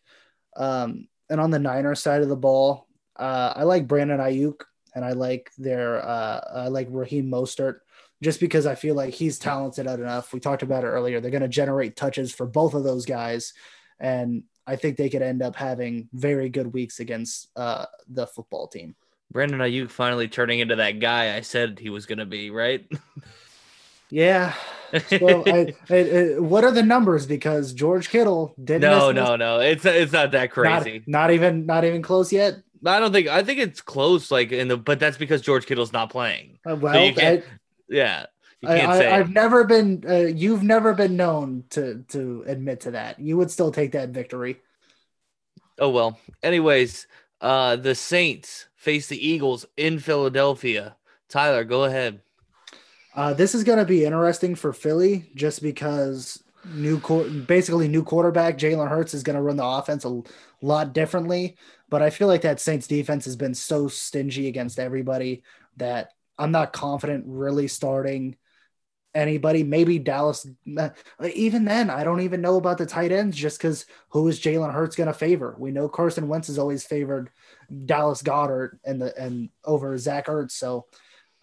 um, 0.57 1.07
and 1.29 1.39
on 1.39 1.51
the 1.51 1.59
Niner 1.59 1.93
side 1.93 2.23
of 2.23 2.29
the 2.29 2.35
ball, 2.35 2.87
uh, 3.15 3.53
I 3.55 3.63
like 3.63 3.87
Brandon 3.87 4.19
Aiyuk, 4.19 4.61
and 4.95 5.05
I 5.05 5.11
like 5.11 5.51
their 5.57 6.03
uh, 6.03 6.41
I 6.55 6.67
like 6.69 6.87
Raheem 6.89 7.29
Mostert 7.29 7.81
just 8.23 8.39
because 8.39 8.65
I 8.65 8.73
feel 8.73 8.95
like 8.95 9.13
he's 9.13 9.37
talented 9.37 9.85
enough. 9.85 10.33
We 10.33 10.39
talked 10.39 10.63
about 10.63 10.83
it 10.83 10.87
earlier. 10.87 11.21
They're 11.21 11.31
going 11.31 11.41
to 11.41 11.47
generate 11.47 11.95
touches 11.95 12.33
for 12.33 12.45
both 12.47 12.73
of 12.73 12.83
those 12.83 13.05
guys, 13.05 13.53
and 13.99 14.43
I 14.69 14.75
think 14.75 14.97
they 14.97 15.09
could 15.09 15.21
end 15.23 15.41
up 15.41 15.55
having 15.55 16.07
very 16.13 16.47
good 16.49 16.71
weeks 16.71 16.99
against 16.99 17.49
uh, 17.55 17.85
the 18.07 18.27
football 18.27 18.67
team. 18.67 18.95
Brandon 19.31 19.59
Aiyuk 19.59 19.89
finally 19.89 20.27
turning 20.27 20.59
into 20.59 20.75
that 20.77 20.99
guy 20.99 21.35
I 21.35 21.41
said 21.41 21.79
he 21.79 21.89
was 21.89 22.05
going 22.05 22.17
to 22.19 22.25
be, 22.25 22.49
right? 22.51 22.85
Yeah. 24.09 24.53
So, 25.07 25.43
I, 25.45 25.73
I, 25.89 25.95
I, 25.95 26.39
what 26.39 26.63
are 26.63 26.71
the 26.71 26.83
numbers? 26.83 27.25
Because 27.25 27.73
George 27.73 28.09
Kittle 28.09 28.53
didn't. 28.63 28.81
no, 28.81 29.11
no, 29.11 29.35
no. 29.35 29.59
It's 29.59 29.85
it's 29.85 30.11
not 30.11 30.31
that 30.31 30.49
not, 30.55 30.81
crazy. 30.83 31.03
not 31.05 31.31
even 31.31 31.65
not 31.65 31.83
even 31.83 32.01
close 32.01 32.31
yet. 32.33 32.55
I 32.85 32.99
don't 32.99 33.11
think 33.11 33.27
I 33.27 33.43
think 33.43 33.59
it's 33.59 33.81
close 33.81 34.31
like 34.31 34.51
in 34.51 34.67
the 34.67 34.77
but 34.77 34.99
that's 34.99 35.17
because 35.17 35.41
George 35.41 35.65
Kittle's 35.65 35.93
not 35.93 36.09
playing. 36.09 36.57
Uh, 36.67 36.75
well, 36.75 37.13
can't- 37.13 37.43
I- 37.43 37.47
Yeah. 37.87 38.25
I, 38.65 38.77
can't 38.79 38.93
say. 38.93 39.07
I, 39.07 39.19
I've 39.19 39.31
never 39.31 39.63
been. 39.63 40.03
Uh, 40.07 40.15
you've 40.15 40.63
never 40.63 40.93
been 40.93 41.15
known 41.15 41.63
to 41.71 42.03
to 42.09 42.43
admit 42.47 42.81
to 42.81 42.91
that. 42.91 43.19
You 43.19 43.37
would 43.37 43.51
still 43.51 43.71
take 43.71 43.93
that 43.93 44.09
victory. 44.09 44.57
Oh 45.79 45.89
well. 45.89 46.19
Anyways, 46.43 47.07
uh 47.41 47.77
the 47.77 47.95
Saints 47.95 48.67
face 48.75 49.07
the 49.07 49.27
Eagles 49.27 49.65
in 49.77 49.99
Philadelphia. 49.99 50.97
Tyler, 51.29 51.63
go 51.63 51.83
ahead. 51.83 52.21
Uh, 53.15 53.33
this 53.33 53.53
is 53.53 53.63
going 53.63 53.79
to 53.79 53.85
be 53.85 54.05
interesting 54.05 54.55
for 54.55 54.71
Philly, 54.71 55.29
just 55.35 55.61
because 55.61 56.43
new, 56.73 56.99
basically 57.47 57.87
new 57.87 58.03
quarterback 58.03 58.57
Jalen 58.57 58.89
Hurts 58.89 59.13
is 59.13 59.23
going 59.23 59.35
to 59.35 59.41
run 59.41 59.57
the 59.57 59.65
offense 59.65 60.05
a 60.05 60.21
lot 60.61 60.93
differently. 60.93 61.57
But 61.89 62.01
I 62.01 62.11
feel 62.11 62.27
like 62.27 62.41
that 62.41 62.59
Saints 62.59 62.87
defense 62.87 63.25
has 63.25 63.35
been 63.35 63.53
so 63.53 63.87
stingy 63.87 64.47
against 64.47 64.79
everybody 64.79 65.43
that 65.77 66.13
I'm 66.37 66.51
not 66.51 66.71
confident 66.71 67.25
really 67.27 67.67
starting 67.67 68.37
anybody. 69.13 69.63
Maybe 69.63 69.99
Dallas. 69.99 70.47
uh, 70.77 70.89
Even 71.33 71.65
then, 71.65 71.89
I 71.89 72.03
don't 72.03 72.21
even 72.21 72.41
know 72.41 72.57
about 72.57 72.77
the 72.77 72.85
tight 72.85 73.11
ends 73.11 73.35
just 73.35 73.57
because 73.57 73.85
who 74.09 74.27
is 74.27 74.39
Jalen 74.39 74.73
Hurts 74.73 74.95
going 74.95 75.07
to 75.07 75.13
favor? 75.13 75.55
We 75.57 75.71
know 75.71 75.89
Carson 75.89 76.27
Wentz 76.27 76.49
is 76.49 76.59
always 76.59 76.83
favored 76.85 77.29
Dallas 77.85 78.21
Goedert 78.21 78.79
and 78.83 79.01
the 79.01 79.17
and 79.17 79.49
over 79.63 79.97
Zach 79.97 80.27
Ertz. 80.27 80.51
So 80.51 80.85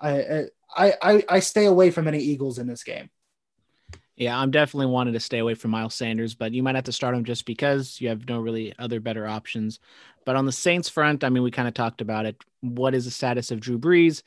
I 0.00 0.46
I 0.76 0.94
I, 1.02 1.24
I 1.28 1.38
stay 1.40 1.66
away 1.66 1.90
from 1.90 2.08
any 2.08 2.20
Eagles 2.20 2.58
in 2.58 2.66
this 2.66 2.84
game. 2.84 3.10
Yeah, 4.16 4.38
I'm 4.38 4.50
definitely 4.50 4.86
wanting 4.86 5.12
to 5.12 5.20
stay 5.20 5.38
away 5.38 5.54
from 5.54 5.72
Miles 5.72 5.94
Sanders, 5.94 6.34
but 6.34 6.52
you 6.52 6.62
might 6.62 6.74
have 6.74 6.84
to 6.84 6.92
start 6.92 7.14
him 7.14 7.24
just 7.24 7.44
because 7.44 8.00
you 8.00 8.08
have 8.08 8.26
no 8.26 8.40
really 8.40 8.72
other 8.78 8.98
better 8.98 9.26
options. 9.26 9.78
But 10.24 10.36
on 10.36 10.46
the 10.46 10.52
Saints 10.52 10.88
front, 10.88 11.22
I 11.22 11.28
mean, 11.28 11.42
we 11.42 11.50
kind 11.50 11.68
of 11.68 11.74
talked 11.74 12.00
about 12.00 12.24
it. 12.24 12.42
What 12.62 12.94
is 12.94 13.04
the 13.04 13.10
status 13.10 13.50
of 13.50 13.60
Drew 13.60 13.78
Brees? 13.78 14.22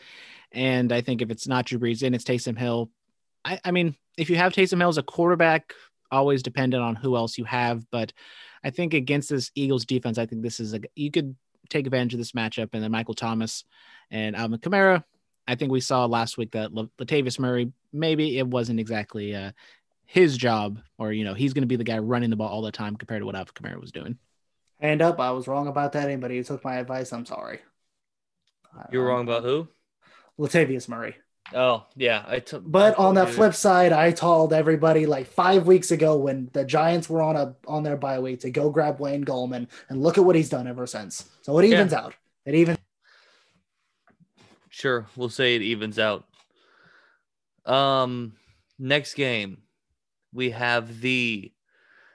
And 0.52 0.92
I 0.92 1.02
think 1.02 1.24
if 1.24 1.32
it's 1.32 1.48
not 1.48 1.66
Drew 1.66 1.80
Brees, 1.80 2.00
then 2.02 2.14
it's 2.14 2.24
Taysom 2.24 2.58
Hill. 2.58 2.92
I, 3.46 3.60
I 3.64 3.72
mean, 3.72 3.96
if 4.18 4.30
you 4.30 4.36
have 4.36 4.54
Taysom 4.54 4.80
Hill 4.80 4.90
as 4.90 4.98
a 4.98 5.04
quarterback, 5.04 5.74
always 6.12 6.44
dependent 6.44 6.84
on 6.84 6.96
who 6.96 7.16
else 7.16 7.38
you 7.38 7.46
have. 7.46 7.90
But 7.92 8.14
I 8.64 8.70
think 8.70 8.94
against 8.94 9.30
this 9.30 9.52
Eagles 9.56 9.86
defense, 9.86 10.18
I 10.18 10.26
think 10.26 10.42
this 10.42 10.60
is 10.60 10.74
a 10.74 10.82
you 10.96 11.12
could 11.12 11.36
take 11.70 11.86
advantage 11.86 12.14
of 12.14 12.20
this 12.20 12.32
matchup. 12.34 12.70
And 12.74 12.84
then 12.84 12.92
Michael 12.92 13.14
Thomas 13.14 13.64
and 14.12 14.36
Alvin 14.36 14.60
Kamara. 14.60 15.04
I 15.48 15.56
think 15.56 15.72
we 15.72 15.82
saw 15.82 16.06
last 16.06 16.38
week 16.38 16.52
that 16.52 16.74
La- 16.74 16.86
Latavius 17.00 17.40
Murray 17.40 17.72
maybe 17.92 18.38
it 18.38 18.48
wasn't 18.48 18.80
exactly 18.80 19.36
uh, 19.36 19.52
his 20.06 20.38
job, 20.38 20.80
or 20.98 21.12
you 21.12 21.24
know, 21.24 21.34
he's 21.34 21.54
going 21.54 21.64
to 21.64 21.68
be 21.68 21.76
the 21.76 21.84
guy 21.84 21.98
running 22.00 22.30
the 22.30 22.36
ball 22.36 22.50
all 22.50 22.62
the 22.62 22.72
time 22.72 22.96
compared 22.96 23.22
to 23.22 23.26
what 23.26 23.36
Alvin 23.36 23.54
Kamara 23.54 23.80
was 23.80 23.92
doing. 23.92 24.18
Hand 24.80 25.02
up, 25.02 25.20
I 25.20 25.32
was 25.32 25.48
wrong 25.48 25.68
about 25.68 25.94
that. 25.94 26.06
Anybody 26.06 26.38
who 26.38 26.44
took 26.44 26.64
my 26.64 26.76
advice, 26.76 27.12
I'm 27.12 27.26
sorry. 27.26 27.60
You're 28.92 29.04
Um, 29.04 29.08
wrong 29.10 29.24
about 29.24 29.44
who? 29.44 29.68
Latavius 30.40 30.88
Murray. 30.88 31.16
Oh, 31.54 31.86
yeah. 31.96 32.24
I 32.28 32.40
took 32.40 32.64
But 32.66 33.00
I 33.00 33.04
on 33.04 33.16
the 33.16 33.26
flip 33.26 33.54
side, 33.54 33.92
I 33.92 34.12
told 34.12 34.54
everybody 34.54 35.06
like 35.06 35.28
five 35.28 35.66
weeks 35.66 35.92
ago 35.92 36.16
when 36.18 36.50
the 36.54 36.64
Giants 36.64 37.10
were 37.10 37.22
on 37.22 37.36
a 37.36 37.56
on 37.68 37.84
their 37.84 37.98
bye 37.98 38.20
week 38.20 38.42
to 38.42 38.52
go 38.52 38.70
grab 38.70 39.00
Wayne 39.00 39.26
Gallman, 39.26 39.68
and 39.90 40.04
look 40.04 40.18
at 40.18 40.24
what 40.24 40.36
he's 40.36 40.50
done 40.50 40.68
ever 40.68 40.86
since. 40.86 41.30
So 41.42 41.58
it 41.60 41.66
evens 41.66 41.94
out. 41.94 42.14
It 42.46 42.56
even 42.56 42.78
Sure, 44.70 45.08
we'll 45.16 45.30
say 45.30 45.56
it 45.56 45.62
evens 45.62 46.00
out. 46.00 46.26
Um, 47.66 48.34
next 48.78 49.16
game, 49.16 49.58
we 50.32 50.52
have 50.52 51.02
the 51.02 51.52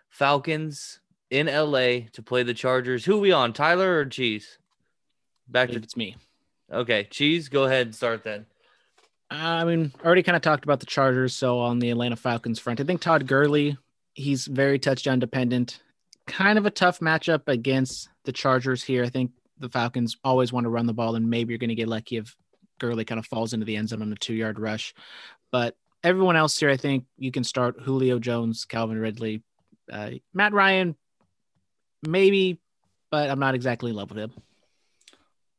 Falcons 0.09 1.01
in 1.31 1.47
LA 1.47 2.09
to 2.13 2.23
play 2.25 2.43
the 2.43 2.55
Chargers. 2.55 3.05
Who 3.05 3.19
we 3.19 3.33
on, 3.33 3.53
Tyler 3.53 3.99
or 3.99 4.07
Cheese? 4.07 4.59
Back 5.49 5.69
believe 5.69 5.83
to 5.83 5.85
it's 5.85 5.97
me. 5.97 6.17
okay, 6.73 7.05
Cheese. 7.11 7.49
Go 7.49 7.65
ahead 7.65 7.89
and 7.89 7.95
start 7.95 8.25
then. 8.25 8.47
I 9.31 9.65
mean, 9.65 9.93
already 10.05 10.23
kind 10.23 10.37
of 10.37 10.43
talked 10.43 10.65
about 10.65 10.81
the 10.81 10.87
Chargers. 10.87 11.35
So 11.35 11.59
on 11.61 11.79
the 11.79 11.91
Atlanta 11.91 12.17
Falcons 12.17 12.59
front, 12.59 12.81
I 12.81 12.85
think 12.85 13.01
Todd 13.01 13.27
Gurley, 13.27 13.77
he's 14.15 14.47
very 14.47 14.79
touchdown 14.79 15.19
dependent. 15.19 15.81
Kind 16.27 16.59
of 16.59 16.67
a 16.67 16.71
tough 16.71 17.01
matchup 17.01 17.49
against 17.49 18.09
the 18.25 18.33
Chargers 18.33 18.83
here. 18.83 19.05
I 19.05 19.09
think 19.09 19.33
the 19.59 19.69
Falcons 19.69 20.17
always 20.25 20.53
want 20.53 20.65
to 20.65 20.71
run 20.71 20.87
the 20.87 20.95
ball, 20.95 21.17
and 21.17 21.29
maybe 21.29 21.53
you're 21.53 21.59
going 21.59 21.69
to 21.69 21.75
get 21.75 21.89
lucky 21.89 22.17
if 22.17 22.35
Gurley 22.79 23.05
kind 23.05 23.19
of 23.19 23.27
falls 23.27 23.53
into 23.53 23.67
the 23.67 23.77
end 23.77 23.89
zone 23.89 24.03
on 24.03 24.13
a 24.13 24.17
two 24.17 24.35
yard 24.35 24.59
rush. 24.59 24.95
But 25.53 25.77
everyone 26.03 26.37
else 26.37 26.59
here, 26.59 26.71
I 26.71 26.77
think 26.77 27.05
you 27.17 27.31
can 27.31 27.45
start 27.45 27.81
Julio 27.81 28.19
Jones, 28.19 28.65
Calvin 28.65 28.99
Ridley, 28.99 29.43
uh, 29.91 30.11
Matt 30.33 30.53
Ryan, 30.53 30.97
maybe, 32.03 32.61
but 33.11 33.31
I'm 33.31 33.39
not 33.39 33.55
exactly 33.55 33.91
in 33.91 33.97
love 33.97 34.11
with 34.11 34.19
him. 34.19 34.33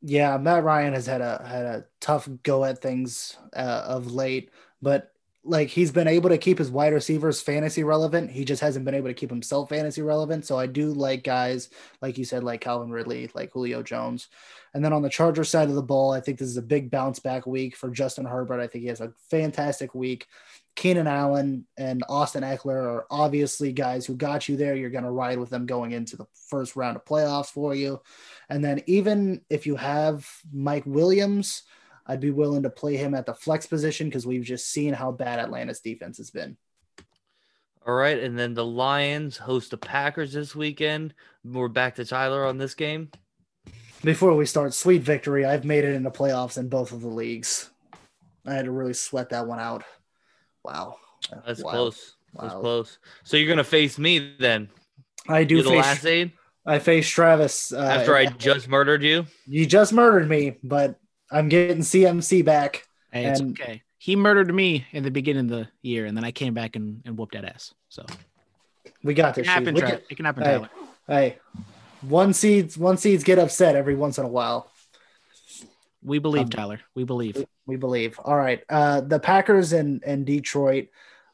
Yeah, 0.08 0.38
Matt 0.38 0.64
Ryan 0.64 0.94
has 0.94 1.08
had 1.08 1.22
a 1.22 1.44
had 1.48 1.66
a 1.66 1.86
tough 2.00 2.30
go 2.44 2.64
at 2.64 2.80
things 2.80 3.36
uh, 3.56 3.86
of 3.88 4.12
late, 4.12 4.52
but 4.80 5.12
like 5.44 5.68
he's 5.70 5.92
been 5.92 6.08
able 6.08 6.30
to 6.30 6.38
keep 6.38 6.60
his 6.60 6.70
wide 6.70 6.94
receivers 6.94 7.42
fantasy 7.42 7.84
relevant. 7.84 8.30
He 8.30 8.46
just 8.46 8.62
hasn't 8.62 8.86
been 8.86 8.94
able 8.94 9.08
to 9.08 9.16
keep 9.16 9.32
himself 9.32 9.70
fantasy 9.70 10.04
relevant. 10.04 10.46
So 10.46 10.60
I 10.60 10.68
do 10.68 10.92
like 10.92 11.24
guys 11.24 11.70
like 12.04 12.20
you 12.20 12.26
said, 12.26 12.44
like 12.44 12.62
Calvin 12.62 12.92
Ridley, 12.92 13.32
like 13.34 13.52
Julio 13.52 13.82
Jones. 13.82 14.28
And 14.76 14.86
then 14.86 14.94
on 14.94 15.02
the 15.02 15.10
Charger 15.10 15.44
side 15.44 15.70
of 15.70 15.76
the 15.76 15.82
ball, 15.82 16.12
I 16.12 16.20
think 16.20 16.38
this 16.38 16.50
is 16.50 16.58
a 16.58 16.62
big 16.62 16.92
bounce 16.92 17.20
back 17.20 17.48
week 17.48 17.76
for 17.76 17.90
Justin 17.90 18.26
Herbert. 18.26 18.60
I 18.60 18.68
think 18.68 18.84
he 18.84 18.90
has 18.90 19.02
a 19.02 19.14
fantastic 19.32 19.96
week. 19.96 20.28
Keenan 20.76 21.08
Allen 21.08 21.66
and 21.78 22.04
Austin 22.10 22.44
Ekeler 22.44 22.84
are 22.84 23.08
obviously 23.10 23.72
guys 23.72 24.06
who 24.06 24.16
got 24.16 24.50
you 24.50 24.58
there. 24.58 24.76
You're 24.76 24.90
going 24.90 25.06
to 25.06 25.12
ride 25.12 25.40
with 25.40 25.50
them 25.50 25.66
going 25.66 25.94
into 25.94 26.18
the 26.18 26.28
first 26.50 26.76
round 26.76 26.98
of 26.98 27.06
playoffs 27.06 27.48
for 27.48 27.74
you. 27.74 28.02
And 28.50 28.64
then 28.64 28.82
even 28.86 29.42
if 29.50 29.66
you 29.66 29.78
have 29.78 30.30
Mike 30.52 30.86
Williams, 30.86 31.64
I'd 32.06 32.20
be 32.20 32.32
willing 32.32 32.64
to 32.64 32.70
play 32.70 32.98
him 32.98 33.14
at 33.16 33.26
the 33.26 33.34
flex 33.34 33.66
position 33.66 34.08
because 34.08 34.28
we've 34.28 34.44
just 34.44 34.70
seen 34.70 34.94
how 34.94 35.12
bad 35.12 35.40
Atlanta's 35.40 35.80
defense 35.80 36.18
has 36.18 36.30
been. 36.30 36.58
All 37.88 37.94
right, 37.94 38.18
and 38.20 38.38
then 38.38 38.56
the 38.56 38.66
Lions 38.66 39.38
host 39.38 39.72
the 39.72 39.78
Packers 39.78 40.34
this 40.34 40.56
weekend. 40.56 41.14
We're 41.44 41.68
back 41.68 41.96
to 41.96 42.06
Tyler 42.06 42.46
on 42.46 42.58
this 42.58 42.74
game. 42.74 43.12
Before 44.04 44.36
we 44.36 44.46
start, 44.46 44.74
sweet 44.74 45.04
victory. 45.04 45.46
I've 45.46 45.66
made 45.66 45.84
it 45.84 45.94
into 45.94 46.10
playoffs 46.10 46.58
in 46.58 46.68
both 46.68 46.92
of 46.92 47.02
the 47.02 47.08
leagues. 47.08 47.70
I 48.46 48.54
had 48.54 48.66
to 48.66 48.72
really 48.72 48.94
sweat 48.94 49.30
that 49.30 49.48
one 49.48 49.60
out. 49.60 49.84
Wow. 50.66 50.98
That's 51.46 51.64
Wow. 51.64 51.72
close. 51.72 52.16
That's 52.40 52.54
close. 52.54 52.98
So 53.24 53.38
you're 53.38 53.48
gonna 53.48 53.64
face 53.64 53.98
me 53.98 54.36
then. 54.40 54.70
I 55.28 55.44
do 55.44 55.56
You're 55.56 55.64
the 55.64 55.70
face, 55.72 55.82
last 55.86 56.06
aid 56.06 56.32
I 56.66 56.80
face 56.80 57.08
Travis. 57.08 57.72
Uh, 57.72 57.78
after 57.80 58.16
I 58.16 58.26
just 58.26 58.68
murdered 58.68 59.04
you. 59.04 59.26
you 59.46 59.66
just 59.66 59.94
murdered 59.94 60.28
me, 60.28 60.58
but 60.64 61.00
I'm 61.32 61.48
getting 61.50 61.80
CMC 61.84 62.44
back. 62.44 62.88
Hey, 63.12 63.26
it's 63.26 63.40
And- 63.40 63.60
okay. 63.60 63.82
He 63.98 64.16
murdered 64.16 64.54
me 64.54 64.86
in 64.92 65.02
the 65.04 65.10
beginning 65.10 65.50
of 65.52 65.58
the 65.60 65.68
year, 65.82 66.06
and 66.06 66.16
then 66.16 66.24
I 66.24 66.32
came 66.32 66.54
back 66.54 66.76
and, 66.76 67.02
and 67.06 67.18
whooped 67.18 67.34
that 67.34 67.44
ass. 67.46 67.74
So 67.90 68.06
We 69.04 69.14
got 69.16 69.30
it 69.30 69.36
this. 69.42 69.48
can 69.48 69.54
happen. 69.54 69.76
Tra- 69.76 69.90
can- 69.90 70.02
it 70.10 70.16
can 70.16 70.26
happen, 70.26 70.44
Hey. 70.44 70.52
Tyler. 70.52 70.70
hey, 71.08 71.38
one 72.02 72.34
seeds, 72.34 72.78
one 72.78 72.98
seeds 72.98 73.24
get 73.24 73.40
upset 73.40 73.76
every 73.76 73.96
once 73.96 74.18
in 74.20 74.26
a 74.26 74.28
while. 74.28 74.70
We 76.04 76.20
believe, 76.20 76.44
Um, 76.44 76.50
Tyler. 76.50 76.82
We 76.94 77.04
believe. 77.04 77.46
We 77.68 77.76
believe. 77.78 78.20
All 78.24 78.36
right. 78.38 78.64
Uh, 78.70 79.02
the 79.02 79.20
Packers 79.20 79.74
and 79.74 80.04
and 80.06 80.26
Detroit. 80.26 80.88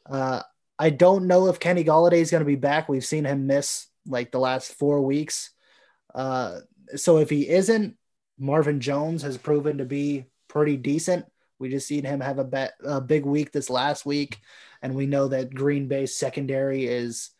Uh, 0.08 0.42
I 0.78 0.90
don't 0.90 1.26
know 1.26 1.48
if 1.48 1.60
Kenny 1.60 1.84
Golladay 1.84 2.14
is 2.20 2.30
going 2.30 2.40
to 2.40 2.46
be 2.46 2.56
back. 2.56 2.88
We've 2.88 3.04
seen 3.04 3.24
him 3.24 3.46
miss 3.46 3.86
like 4.06 4.32
the 4.32 4.40
last 4.40 4.72
four 4.74 5.00
weeks. 5.02 5.50
Uh, 6.14 6.60
so 6.96 7.18
if 7.18 7.30
he 7.30 7.48
isn't, 7.48 7.96
Marvin 8.38 8.80
Jones 8.80 9.22
has 9.22 9.36
proven 9.38 9.78
to 9.78 9.84
be 9.84 10.24
pretty 10.48 10.76
decent. 10.76 11.26
We 11.58 11.68
just 11.68 11.86
seen 11.86 12.04
him 12.04 12.20
have 12.20 12.38
a, 12.38 12.44
bet, 12.44 12.72
a 12.84 13.00
big 13.00 13.24
week 13.24 13.52
this 13.52 13.70
last 13.70 14.04
week, 14.04 14.38
and 14.82 14.94
we 14.96 15.06
know 15.06 15.28
that 15.28 15.54
Green 15.54 15.86
Bay 15.86 16.06
secondary 16.06 16.86
is. 16.86 17.30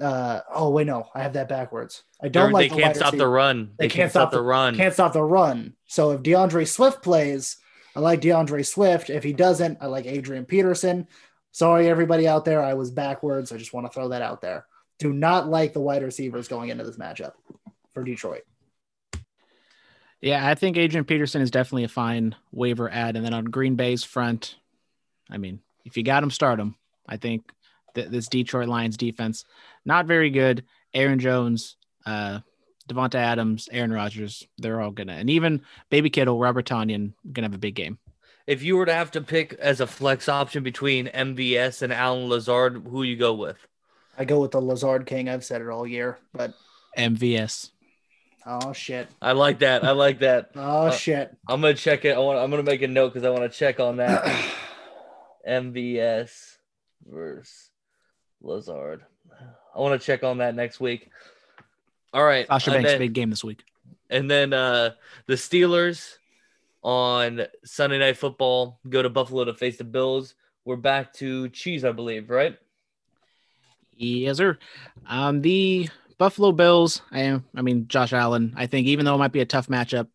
Uh, 0.00 0.40
oh 0.54 0.70
wait, 0.70 0.86
no, 0.86 1.08
I 1.12 1.22
have 1.22 1.32
that 1.32 1.48
backwards. 1.48 2.04
I 2.22 2.28
don't 2.28 2.44
They're- 2.44 2.52
like 2.52 2.70
they 2.70 2.76
the 2.76 2.82
can't 2.82 2.94
stop 2.96 3.06
receiver 3.12 3.24
the 3.24 3.28
run. 3.28 3.70
They 3.78 3.88
can't 3.88 4.10
stop 4.10 4.30
the 4.30 4.40
run. 4.42 4.76
can't 4.76 4.94
stop 4.94 5.12
the 5.12 5.24
run. 5.24 5.74
So 5.86 6.12
if 6.12 6.22
D'Andre 6.22 6.64
Swift 6.66 7.02
plays, 7.02 7.56
I 7.98 8.00
like 8.00 8.20
D'Andre 8.20 8.62
Swift. 8.62 9.10
If 9.10 9.24
he 9.24 9.32
doesn't, 9.32 9.78
I 9.80 9.86
like 9.86 10.06
Adrian 10.06 10.44
Peterson. 10.44 11.08
Sorry, 11.50 11.88
everybody 11.88 12.28
out 12.28 12.44
there. 12.44 12.62
I 12.62 12.74
was 12.74 12.92
backwards. 12.92 13.50
I 13.50 13.56
just 13.56 13.72
want 13.72 13.88
to 13.88 13.92
throw 13.92 14.10
that 14.10 14.22
out 14.22 14.40
there. 14.40 14.66
Do 15.00 15.12
not 15.12 15.48
like 15.48 15.72
the 15.72 15.80
wide 15.80 16.04
receivers 16.04 16.46
going 16.46 16.68
into 16.68 16.84
this 16.84 16.96
matchup 16.96 17.32
for 17.92 18.04
Detroit. 18.04 18.42
Yeah, 20.20 20.46
I 20.46 20.54
think 20.54 20.76
Adrian 20.76 21.06
Peterson 21.06 21.42
is 21.42 21.50
definitely 21.50 21.82
a 21.82 21.88
fine 21.88 22.36
waiver 22.52 22.88
ad. 22.88 23.16
And 23.16 23.26
then 23.26 23.34
on 23.34 23.46
Green 23.46 23.74
Bay's 23.74 24.04
front, 24.04 24.54
I 25.28 25.38
mean, 25.38 25.58
if 25.84 25.96
you 25.96 26.04
got 26.04 26.22
him, 26.22 26.30
start 26.30 26.60
him. 26.60 26.76
I 27.08 27.16
think 27.16 27.50
th- 27.96 28.10
this 28.10 28.28
Detroit 28.28 28.68
Lions 28.68 28.96
defense, 28.96 29.44
not 29.84 30.06
very 30.06 30.30
good. 30.30 30.64
Aaron 30.94 31.18
Jones, 31.18 31.76
uh, 32.06 32.38
Davante 32.88 33.14
Adams, 33.16 33.68
Aaron 33.70 33.92
Rodgers, 33.92 34.46
they're 34.58 34.80
all 34.80 34.90
gonna, 34.90 35.12
and 35.12 35.28
even 35.30 35.62
Baby 35.90 36.10
Kittle, 36.10 36.38
Robert 36.38 36.66
Tonyan, 36.66 37.12
gonna 37.32 37.46
have 37.46 37.54
a 37.54 37.58
big 37.58 37.74
game. 37.74 37.98
If 38.46 38.62
you 38.62 38.76
were 38.76 38.86
to 38.86 38.94
have 38.94 39.10
to 39.12 39.20
pick 39.20 39.52
as 39.54 39.80
a 39.80 39.86
flex 39.86 40.28
option 40.28 40.62
between 40.62 41.06
MVS 41.08 41.82
and 41.82 41.92
Allen 41.92 42.28
Lazard, 42.28 42.82
who 42.88 43.02
you 43.02 43.16
go 43.16 43.34
with? 43.34 43.58
I 44.16 44.24
go 44.24 44.40
with 44.40 44.52
the 44.52 44.60
Lazard 44.60 45.04
King. 45.06 45.28
I've 45.28 45.44
said 45.44 45.60
it 45.60 45.68
all 45.68 45.86
year, 45.86 46.18
but 46.32 46.54
MVS. 46.96 47.70
oh 48.46 48.72
shit, 48.72 49.06
I 49.20 49.32
like 49.32 49.58
that. 49.60 49.84
I 49.84 49.90
like 49.92 50.20
that. 50.20 50.50
oh 50.56 50.86
Uh, 50.86 50.90
shit. 50.90 51.36
I'm 51.46 51.60
gonna 51.60 51.74
check 51.74 52.04
it. 52.04 52.16
I 52.16 52.18
want. 52.18 52.38
I'm 52.38 52.50
gonna 52.50 52.62
make 52.62 52.82
a 52.82 52.88
note 52.88 53.12
because 53.12 53.24
I 53.26 53.30
want 53.30 53.50
to 53.52 53.56
check 53.58 53.78
on 53.80 53.98
that. 53.98 54.24
MVS 55.48 56.56
versus 57.06 57.70
Lazard. 58.42 59.02
I 59.74 59.80
want 59.80 60.00
to 60.00 60.04
check 60.04 60.24
on 60.24 60.38
that 60.38 60.54
next 60.54 60.80
week. 60.80 61.10
All 62.12 62.24
right. 62.24 62.46
Sasha 62.46 62.70
Banks, 62.70 62.90
then- 62.90 62.98
big 62.98 63.12
game 63.12 63.30
this 63.30 63.44
week. 63.44 63.64
And 64.10 64.30
then 64.30 64.54
uh, 64.54 64.92
the 65.26 65.34
Steelers 65.34 66.16
on 66.82 67.42
Sunday 67.64 67.98
Night 67.98 68.16
Football 68.16 68.80
go 68.88 69.02
to 69.02 69.10
Buffalo 69.10 69.44
to 69.44 69.52
face 69.52 69.76
the 69.76 69.84
Bills. 69.84 70.34
We're 70.64 70.76
back 70.76 71.12
to 71.14 71.48
cheese, 71.50 71.84
I 71.84 71.92
believe, 71.92 72.30
right? 72.30 72.56
Yes, 73.94 74.36
sir. 74.36 74.58
Um, 75.06 75.42
the 75.42 75.88
Buffalo 76.18 76.52
Bills. 76.52 77.02
I 77.10 77.20
am. 77.20 77.44
I 77.54 77.62
mean, 77.62 77.88
Josh 77.88 78.12
Allen. 78.12 78.54
I 78.56 78.66
think 78.66 78.86
even 78.86 79.04
though 79.04 79.14
it 79.14 79.18
might 79.18 79.32
be 79.32 79.40
a 79.40 79.46
tough 79.46 79.66
matchup, 79.68 80.08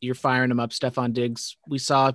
you're 0.00 0.14
firing 0.14 0.50
him 0.50 0.60
up. 0.60 0.70
Stefon 0.70 1.12
Diggs. 1.12 1.56
We 1.68 1.78
saw 1.78 2.12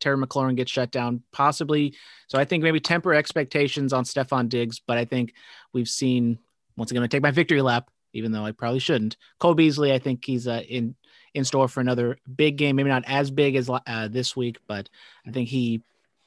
Terry 0.00 0.16
McLaurin 0.16 0.56
get 0.56 0.68
shut 0.68 0.90
down, 0.90 1.22
possibly. 1.32 1.94
So 2.28 2.38
I 2.38 2.44
think 2.44 2.62
maybe 2.62 2.80
temper 2.80 3.14
expectations 3.14 3.92
on 3.92 4.04
Stefon 4.04 4.48
Diggs. 4.48 4.80
But 4.84 4.98
I 4.98 5.04
think 5.04 5.32
we've 5.72 5.88
seen 5.88 6.38
once 6.76 6.90
again. 6.90 7.02
I 7.02 7.06
take 7.06 7.22
my 7.22 7.30
victory 7.30 7.62
lap, 7.62 7.90
even 8.18 8.32
though 8.32 8.44
I 8.44 8.52
probably 8.52 8.80
shouldn't. 8.80 9.16
Cole 9.38 9.54
Beasley. 9.54 9.92
I 9.92 9.98
think 9.98 10.24
he's 10.24 10.46
uh, 10.46 10.62
in 10.68 10.94
in 11.34 11.44
store 11.44 11.68
for 11.68 11.80
another 11.80 12.18
big 12.36 12.56
game. 12.56 12.76
Maybe 12.76 12.88
not 12.88 13.04
as 13.06 13.30
big 13.30 13.56
as 13.56 13.70
uh, 13.70 14.08
this 14.08 14.36
week, 14.36 14.58
but 14.66 14.88
I 15.26 15.30
think 15.30 15.48
he 15.48 15.82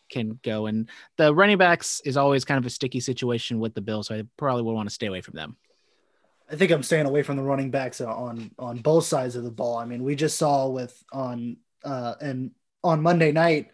can 0.09 0.39
go. 0.43 0.67
And 0.67 0.89
the 1.17 1.33
running 1.33 1.57
backs 1.57 2.01
is 2.05 2.17
always 2.17 2.45
kind 2.45 2.57
of 2.57 2.65
a 2.65 2.69
sticky 2.69 2.99
situation 2.99 3.59
with 3.59 3.73
the 3.73 3.81
Bills, 3.81 4.07
so 4.07 4.15
I 4.15 4.23
probably 4.37 4.63
would 4.63 4.73
want 4.73 4.89
to 4.89 4.93
stay 4.93 5.07
away 5.07 5.21
from 5.21 5.35
them. 5.35 5.57
I 6.51 6.55
think 6.57 6.71
I'm 6.71 6.83
staying 6.83 7.05
away 7.05 7.23
from 7.23 7.37
the 7.37 7.43
running 7.43 7.71
backs 7.71 8.01
on 8.01 8.51
on 8.59 8.79
both 8.79 9.05
sides 9.05 9.35
of 9.35 9.43
the 9.43 9.51
ball. 9.51 9.77
I 9.77 9.85
mean, 9.85 10.03
we 10.03 10.15
just 10.15 10.37
saw 10.37 10.67
with 10.67 11.01
on 11.13 11.57
uh 11.83 12.15
and 12.19 12.51
on 12.83 13.01
Monday 13.01 13.31
night 13.31 13.71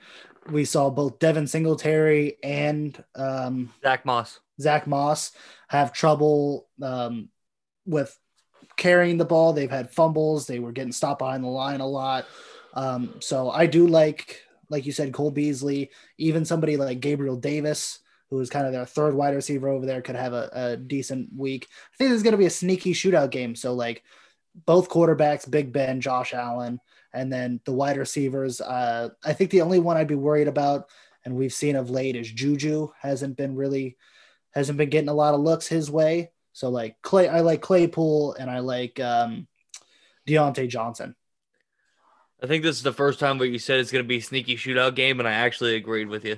we 0.51 0.63
saw 0.63 0.89
both 0.89 1.19
Devin 1.19 1.47
Singletary 1.47 2.37
and 2.43 3.03
um 3.15 3.73
Zach 3.81 4.05
Moss. 4.05 4.39
Zach 4.61 4.85
Moss 4.85 5.31
have 5.69 5.91
trouble 5.91 6.67
um 6.81 7.29
with 7.87 8.15
carrying 8.75 9.17
the 9.17 9.25
ball. 9.25 9.53
They've 9.53 9.69
had 9.69 9.89
fumbles. 9.91 10.45
They 10.45 10.59
were 10.59 10.71
getting 10.71 10.91
stopped 10.91 11.19
behind 11.19 11.43
the 11.43 11.47
line 11.47 11.79
a 11.79 11.87
lot. 11.87 12.25
Um, 12.73 13.15
so 13.19 13.49
I 13.49 13.65
do 13.65 13.87
like, 13.87 14.43
like 14.69 14.85
you 14.85 14.91
said, 14.91 15.13
Cole 15.13 15.31
Beasley, 15.31 15.89
even 16.17 16.45
somebody 16.45 16.77
like 16.77 16.99
Gabriel 16.99 17.37
Davis, 17.37 17.99
who 18.29 18.39
is 18.39 18.49
kind 18.49 18.67
of 18.67 18.73
their 18.73 18.85
third 18.85 19.15
wide 19.15 19.33
receiver 19.33 19.69
over 19.69 19.85
there, 19.85 20.01
could 20.01 20.15
have 20.15 20.33
a, 20.33 20.49
a 20.53 20.77
decent 20.77 21.29
week. 21.35 21.67
I 21.71 21.97
think 21.97 22.09
there's 22.11 22.23
going 22.23 22.33
to 22.33 22.37
be 22.37 22.45
a 22.45 22.51
sneaky 22.51 22.93
shootout 22.93 23.31
game. 23.31 23.55
So 23.55 23.73
like 23.73 24.03
both 24.65 24.89
quarterbacks, 24.89 25.49
Big 25.49 25.71
Ben, 25.71 26.01
Josh 26.01 26.33
Allen, 26.33 26.79
and 27.13 27.31
then 27.31 27.61
the 27.65 27.73
wide 27.73 27.97
receivers. 27.97 28.61
Uh, 28.61 29.09
I 29.23 29.33
think 29.33 29.49
the 29.49 29.61
only 29.61 29.79
one 29.79 29.97
I'd 29.97 30.07
be 30.07 30.15
worried 30.15 30.47
about, 30.47 30.89
and 31.25 31.35
we've 31.35 31.53
seen 31.53 31.75
of 31.75 31.89
late, 31.89 32.15
is 32.15 32.31
Juju 32.31 32.89
hasn't 33.01 33.37
been 33.37 33.55
really 33.55 33.97
hasn't 34.51 34.77
been 34.77 34.89
getting 34.89 35.09
a 35.09 35.13
lot 35.13 35.33
of 35.33 35.41
looks 35.41 35.67
his 35.67 35.89
way. 35.89 36.31
So 36.57 36.69
like 36.69 36.95
Clay, 37.03 37.27
I 37.27 37.41
like 37.41 37.61
Claypool 37.61 38.33
and 38.33 38.49
I 38.49 38.59
like 38.61 38.99
um, 38.99 39.47
Diontae 40.27 40.67
Johnson. 40.67 41.15
I 42.41 42.47
think 42.47 42.63
this 42.63 42.77
is 42.77 42.81
the 42.81 42.91
first 42.91 43.19
time 43.19 43.37
where 43.37 43.47
you 43.47 43.59
said 43.59 43.79
it's 43.79 43.91
going 43.91 44.03
to 44.03 44.07
be 44.07 44.17
a 44.17 44.21
sneaky 44.21 44.55
shootout 44.55 44.95
game, 44.95 45.19
and 45.19 45.29
I 45.29 45.33
actually 45.33 45.75
agreed 45.75 46.07
with 46.07 46.25
you. 46.25 46.37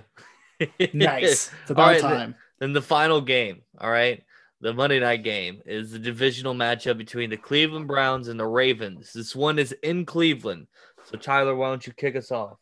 Nice. 0.93 1.24
It's 1.61 1.72
All 1.72 1.72
about 1.72 1.88
right, 1.88 2.01
time. 2.01 2.36
Then 2.59 2.74
the 2.74 2.82
final 2.82 3.22
game, 3.22 3.61
all 3.80 3.89
right, 3.89 4.22
the 4.59 4.74
Monday 4.74 4.99
night 4.99 5.24
game 5.24 5.61
is 5.65 5.91
the 5.91 5.99
divisional 5.99 6.53
matchup 6.53 6.97
between 6.97 7.30
the 7.30 7.38
Cleveland 7.38 7.88
Browns 7.88 8.28
and 8.28 8.38
the 8.38 8.45
Ravens. 8.45 9.13
This 9.13 9.34
one 9.34 9.57
is 9.57 9.72
in 9.84 10.05
Cleveland. 10.05 10.67
So 11.05 11.17
Tyler, 11.17 11.55
why 11.55 11.70
don't 11.70 11.88
you 11.88 11.93
kick 11.93 12.17
us 12.17 12.30
off? 12.30 12.57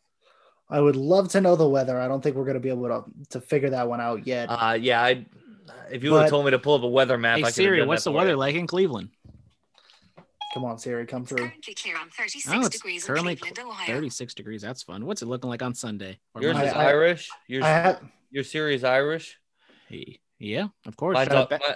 I 0.70 0.80
would 0.80 0.94
love 0.94 1.28
to 1.30 1.40
know 1.40 1.56
the 1.56 1.68
weather. 1.68 2.00
I 2.00 2.06
don't 2.06 2.22
think 2.22 2.36
we're 2.36 2.44
going 2.44 2.54
to 2.54 2.60
be 2.60 2.68
able 2.68 2.86
to, 2.86 3.04
to 3.30 3.40
figure 3.40 3.70
that 3.70 3.88
one 3.88 4.00
out 4.00 4.28
yet. 4.28 4.46
Uh 4.46 4.78
yeah, 4.80 5.02
I 5.02 5.26
if 5.90 6.02
you 6.04 6.12
would 6.12 6.22
have 6.22 6.30
told 6.30 6.44
me 6.44 6.50
to 6.52 6.58
pull 6.58 6.74
up 6.74 6.82
a 6.82 6.88
weather 6.88 7.18
map, 7.18 7.38
Hey 7.38 7.42
I 7.44 7.46
could 7.46 7.54
Siri, 7.54 7.78
have 7.78 7.82
done 7.82 7.88
what's 7.88 8.04
the 8.04 8.12
weather 8.12 8.30
you. 8.30 8.36
like 8.36 8.54
in 8.54 8.66
Cleveland? 8.66 9.10
Come 10.54 10.64
on, 10.64 10.78
Siri, 10.78 11.06
come 11.06 11.24
through. 11.26 11.38
Currently 11.48 11.74
clear 11.74 11.96
on 11.98 12.08
36 12.10 12.48
Oh, 12.54 12.60
it's 12.60 12.68
degrees 12.70 13.02
in 13.04 13.06
currently 13.06 13.36
Cleveland, 13.36 13.68
Ohio. 13.70 13.94
36 13.94 14.34
degrees. 14.34 14.62
That's 14.62 14.82
fun. 14.82 15.04
What's 15.04 15.20
it 15.22 15.26
looking 15.26 15.50
like 15.50 15.62
on 15.62 15.74
Sunday? 15.74 16.18
Or 16.34 16.40
Yours 16.42 16.54
Monday? 16.54 16.70
is 16.70 16.74
I- 16.74 16.86
Irish. 16.88 17.28
Your 17.48 17.64
I 17.64 17.68
have, 17.68 18.00
your 18.30 18.44
Siri 18.44 18.74
is 18.74 18.82
Irish. 18.82 19.38
Hey, 19.88 20.20
yeah, 20.38 20.68
of 20.86 20.96
course. 20.96 21.14
Mine's, 21.14 21.28
Shout 21.28 21.36
out 21.36 21.52
Au- 21.52 21.58
Be- 21.58 21.64
mi- 21.68 21.74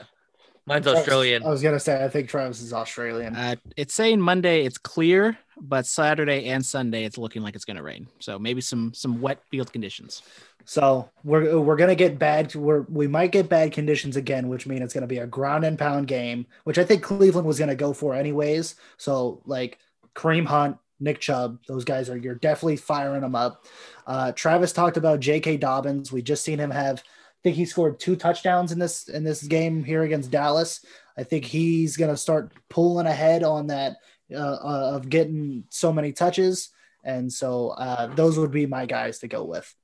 mine's 0.67 0.87
Australian. 0.87 1.45
I 1.45 1.51
was 1.51 1.63
going 1.63 1.75
to 1.75 1.81
say, 1.81 2.05
I 2.05 2.09
think 2.09 2.29
Travis 2.29 2.61
is 2.61 2.73
Australian. 2.73 3.37
Uh, 3.37 3.57
it's 3.77 3.95
saying 3.95 4.21
Monday 4.21 4.65
it's 4.65 4.79
clear, 4.79 5.37
but 5.61 5.87
Saturday 5.87 6.47
and 6.47 6.65
Sunday 6.65 7.05
it's 7.05 7.19
looking 7.19 7.43
like 7.43 7.55
it's 7.55 7.65
going 7.65 7.77
to 7.77 7.83
rain. 7.83 8.07
So 8.19 8.39
maybe 8.39 8.61
some 8.61 8.93
some 8.95 9.21
wet 9.21 9.43
field 9.51 9.73
conditions. 9.73 10.23
So 10.65 11.11
we're 11.25 11.59
we're 11.61 11.77
gonna 11.77 11.95
get 11.95 12.19
bad. 12.19 12.55
We're 12.55 12.83
we 12.83 13.07
might 13.07 13.33
get 13.33 13.49
bad 13.49 13.73
conditions 13.73 14.17
again, 14.17 14.49
which 14.49 14.67
means 14.67 14.83
it's 14.83 14.95
gonna 14.95 15.07
be 15.07 15.19
a 15.19 15.27
ground 15.27 15.65
and 15.65 15.79
pound 15.79 16.07
game, 16.07 16.47
which 16.65 16.79
I 16.79 16.85
think 16.85 17.03
Cleveland 17.03 17.47
was 17.47 17.59
gonna 17.59 17.75
go 17.75 17.93
for 17.93 18.15
anyways. 18.15 18.77
So 18.97 19.43
like 19.45 19.79
Kareem 20.15 20.47
Hunt, 20.47 20.77
Nick 21.01 21.21
Chubb, 21.21 21.59
those 21.67 21.85
guys 21.85 22.09
are 22.09 22.17
you're 22.17 22.37
definitely 22.37 22.77
firing 22.77 23.23
them 23.23 23.35
up. 23.35 23.65
Uh, 24.07 24.33
Travis 24.33 24.73
talked 24.73 24.97
about 24.97 25.21
J.K. 25.21 25.57
Dobbins. 25.57 26.13
We 26.13 26.23
just 26.23 26.45
seen 26.45 26.59
him 26.59 26.71
have. 26.71 27.03
Think 27.43 27.57
he 27.57 27.65
scored 27.65 27.99
two 27.99 28.17
touchdowns 28.17 28.73
in 28.73 28.79
this 28.79 29.09
in 29.09 29.25
this 29.25 29.43
game 29.43 29.83
here 29.83 30.03
against 30.03 30.31
Dallas. 30.31 30.85
I 31.17 31.25
think 31.25 31.45
he's 31.45 31.97
gonna 31.97 32.17
start 32.17 32.53
pulling 32.69 33.07
ahead 33.07 33.43
on 33.43 33.67
that 33.69 33.97
uh, 34.33 34.37
uh, 34.37 34.93
of 34.95 35.09
getting 35.09 35.65
so 35.69 35.93
many 35.93 36.13
touches, 36.13 36.71
and 37.05 37.33
so 37.33 37.71
uh, 37.71 38.07
those 38.15 38.39
would 38.39 38.53
be 38.53 38.67
my 38.67 38.87
guys 38.87 39.19
to 39.21 39.29
go 39.29 39.45
with. 39.45 39.75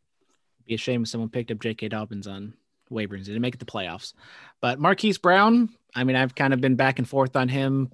Be 0.67 0.75
a 0.75 0.79
shame 0.79 1.03
if 1.03 1.09
someone 1.09 1.31
picked 1.31 1.51
up 1.51 1.61
J.K. 1.61 1.89
Dobbins 1.89 2.27
on 2.27 2.55
waivers. 2.91 3.25
Didn't 3.25 3.43
make 3.43 3.55
it 3.55 3.61
the 3.61 3.67
playoffs. 3.67 4.15
But 4.61 4.79
Marquise 4.79 5.19
Brown, 5.19 5.71
I 5.95 6.05
mean, 6.05 6.17
I've 6.17 6.35
kind 6.35 6.53
of 6.53 6.61
been 6.61 6.77
back 6.77 6.99
and 6.99 7.09
forth 7.09 7.37
on 7.37 7.49
him. 7.49 7.91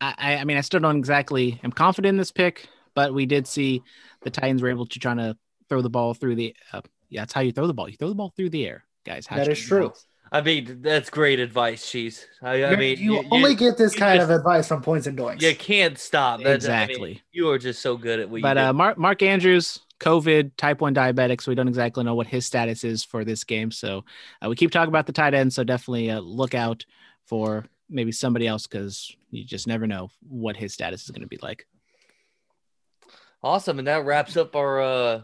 I, 0.00 0.14
I, 0.16 0.36
I 0.36 0.44
mean, 0.44 0.56
I 0.56 0.62
still 0.62 0.80
don't 0.80 0.96
exactly 0.96 1.60
am 1.62 1.72
confident 1.72 2.10
in 2.10 2.16
this 2.16 2.32
pick, 2.32 2.68
but 2.94 3.14
we 3.14 3.26
did 3.26 3.46
see 3.46 3.82
the 4.22 4.30
Titans 4.30 4.62
were 4.62 4.70
able 4.70 4.86
to 4.86 4.98
try 4.98 5.14
to 5.14 5.36
throw 5.68 5.82
the 5.82 5.90
ball 5.90 6.14
through 6.14 6.36
the. 6.36 6.54
Uh, 6.72 6.82
yeah, 7.08 7.22
that's 7.22 7.32
how 7.32 7.40
you 7.40 7.52
throw 7.52 7.66
the 7.66 7.74
ball. 7.74 7.88
You 7.88 7.96
throw 7.96 8.08
the 8.08 8.14
ball 8.14 8.32
through 8.36 8.50
the 8.50 8.66
air, 8.66 8.84
guys. 9.06 9.26
That 9.30 9.48
is 9.48 9.60
true. 9.60 9.88
balls. 9.88 10.06
I 10.32 10.40
mean, 10.42 10.82
that's 10.82 11.08
great 11.08 11.38
advice, 11.38 11.88
Cheese. 11.88 12.26
I, 12.42 12.64
I 12.64 12.74
mean, 12.76 12.98
you, 12.98 13.14
you, 13.22 13.28
only 13.30 13.50
you, 13.52 13.56
get 13.56 13.78
this 13.78 13.94
kind 13.94 14.18
just- 14.18 14.28
of 14.30 14.36
advice 14.36 14.66
from 14.66 14.82
points 14.82 15.06
and 15.06 15.16
doinks. 15.16 15.40
you 15.40 15.54
can't 15.54 15.96
stop. 15.96 16.40
That's, 16.42 16.66
I 16.66 16.68
mean, 16.80 16.82
Exactly. 16.82 17.22
you 17.32 17.48
are 17.50 17.58
just 17.58 17.80
so 17.80 17.96
good 17.96 18.18
at 18.18 18.28
what 18.28 18.42
But 18.42 18.56
you 18.56 18.62
do. 18.64 18.68
uh, 18.68 18.72
Mark, 18.72 18.98
Mark 18.98 19.22
Andrews, 19.22 19.78
COVID, 20.00 20.50
type 20.56 20.80
1 20.80 20.94
diabetic. 20.96 21.40
So 21.40 21.52
we 21.52 21.54
don't 21.54 21.68
exactly 21.68 22.02
know 22.02 22.16
what 22.16 22.26
his 22.26 22.44
status 22.44 22.82
is 22.82 23.04
for 23.04 23.24
this 23.24 23.44
game. 23.44 23.70
So 23.70 24.04
uh, 24.44 24.48
we 24.48 24.56
keep 24.56 24.72
talking 24.72 24.88
about 24.88 25.06
the 25.06 25.12
tight 25.12 25.32
end. 25.32 25.52
So 25.52 25.62
definitely 25.62 26.10
uh, 26.10 26.18
look 26.20 26.54
out 26.54 26.84
for 27.24 27.64
maybe 27.88 28.10
somebody 28.10 28.48
else 28.48 28.66
because 28.66 29.14
you 29.30 29.44
just 29.44 29.68
never 29.68 29.86
know 29.86 30.10
what 30.28 30.56
his 30.56 30.74
status 30.74 31.04
is 31.04 31.10
going 31.10 31.22
to 31.22 31.28
be 31.28 31.38
like. 31.40 31.66
Awesome. 33.44 33.78
And 33.78 33.86
that 33.86 34.04
wraps 34.04 34.36
up 34.36 34.56
our 34.56 34.80
uh, 34.80 35.22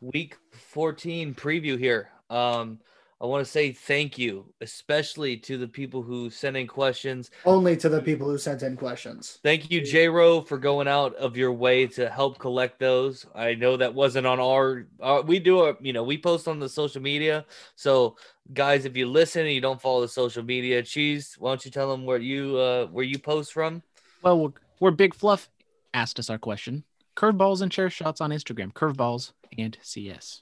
week 0.00 0.36
14 0.52 1.34
preview 1.34 1.78
here. 1.78 2.08
Um, 2.28 2.80
I 3.22 3.26
want 3.26 3.44
to 3.44 3.50
say 3.50 3.72
thank 3.72 4.16
you, 4.16 4.46
especially 4.62 5.36
to 5.38 5.58
the 5.58 5.68
people 5.68 6.00
who 6.00 6.30
sent 6.30 6.56
in 6.56 6.66
questions. 6.66 7.30
Only 7.44 7.76
to 7.76 7.90
the 7.90 8.00
people 8.00 8.26
who 8.26 8.38
sent 8.38 8.62
in 8.62 8.78
questions. 8.78 9.40
Thank 9.42 9.70
you, 9.70 9.82
J 9.82 10.08
Ro, 10.08 10.40
for 10.40 10.56
going 10.56 10.88
out 10.88 11.14
of 11.16 11.36
your 11.36 11.52
way 11.52 11.86
to 11.88 12.08
help 12.08 12.38
collect 12.38 12.78
those. 12.78 13.26
I 13.34 13.54
know 13.54 13.76
that 13.76 13.92
wasn't 13.92 14.26
on 14.26 14.40
our, 14.40 14.86
uh, 15.00 15.22
we 15.26 15.38
do 15.38 15.66
a, 15.66 15.76
you 15.82 15.92
know, 15.92 16.02
we 16.02 16.16
post 16.16 16.48
on 16.48 16.60
the 16.60 16.68
social 16.68 17.02
media. 17.02 17.44
So, 17.76 18.16
guys, 18.54 18.86
if 18.86 18.96
you 18.96 19.06
listen 19.06 19.42
and 19.42 19.52
you 19.52 19.60
don't 19.60 19.82
follow 19.82 20.00
the 20.00 20.08
social 20.08 20.42
media, 20.42 20.82
cheese, 20.82 21.36
why 21.38 21.50
don't 21.50 21.64
you 21.64 21.70
tell 21.70 21.90
them 21.90 22.06
where 22.06 22.18
you, 22.18 22.56
uh, 22.56 22.86
where 22.86 23.04
you 23.04 23.18
post 23.18 23.52
from? 23.52 23.82
Well, 24.22 24.38
we're, 24.38 24.52
we're 24.80 24.90
Big 24.92 25.14
Fluff 25.14 25.50
asked 25.92 26.18
us 26.18 26.30
our 26.30 26.38
question. 26.38 26.84
Curveballs 27.16 27.60
and 27.60 27.70
chair 27.70 27.90
shots 27.90 28.22
on 28.22 28.30
Instagram. 28.30 28.72
Curveballs 28.72 29.32
and 29.58 29.76
CS. 29.82 30.40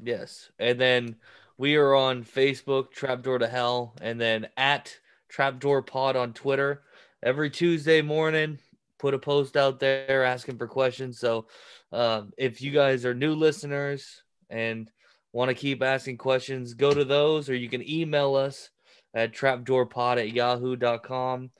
Yes. 0.00 0.50
And 0.58 0.80
then 0.80 1.16
we 1.58 1.76
are 1.76 1.94
on 1.94 2.24
Facebook, 2.24 2.90
Trapdoor 2.90 3.38
to 3.38 3.48
Hell, 3.48 3.94
and 4.00 4.20
then 4.20 4.48
at 4.56 4.96
Trapdoor 5.28 5.82
Pod 5.82 6.16
on 6.16 6.32
Twitter. 6.32 6.82
Every 7.22 7.50
Tuesday 7.50 8.02
morning, 8.02 8.58
put 8.98 9.14
a 9.14 9.18
post 9.18 9.56
out 9.56 9.80
there 9.80 10.24
asking 10.24 10.58
for 10.58 10.66
questions. 10.66 11.18
So 11.18 11.46
um, 11.92 12.32
if 12.36 12.60
you 12.60 12.70
guys 12.70 13.04
are 13.04 13.14
new 13.14 13.34
listeners 13.34 14.22
and 14.50 14.90
want 15.32 15.48
to 15.48 15.54
keep 15.54 15.82
asking 15.82 16.18
questions, 16.18 16.74
go 16.74 16.92
to 16.92 17.04
those 17.04 17.48
or 17.48 17.54
you 17.54 17.68
can 17.68 17.88
email 17.88 18.34
us 18.34 18.70
at 19.14 19.32
trapdoorpod 19.32 20.18
at 20.18 20.32
yahoo.com. 20.32 21.50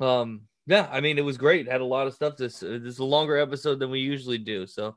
Um, 0.00 0.42
Yeah, 0.66 0.88
I 0.90 1.00
mean 1.00 1.18
it 1.18 1.24
was 1.24 1.38
great. 1.38 1.68
Had 1.68 1.80
a 1.80 1.84
lot 1.84 2.06
of 2.06 2.14
stuff. 2.14 2.36
This 2.36 2.60
this 2.60 2.82
is 2.82 2.98
a 2.98 3.04
longer 3.04 3.36
episode 3.36 3.78
than 3.78 3.90
we 3.90 4.00
usually 4.00 4.38
do. 4.38 4.66
So, 4.66 4.96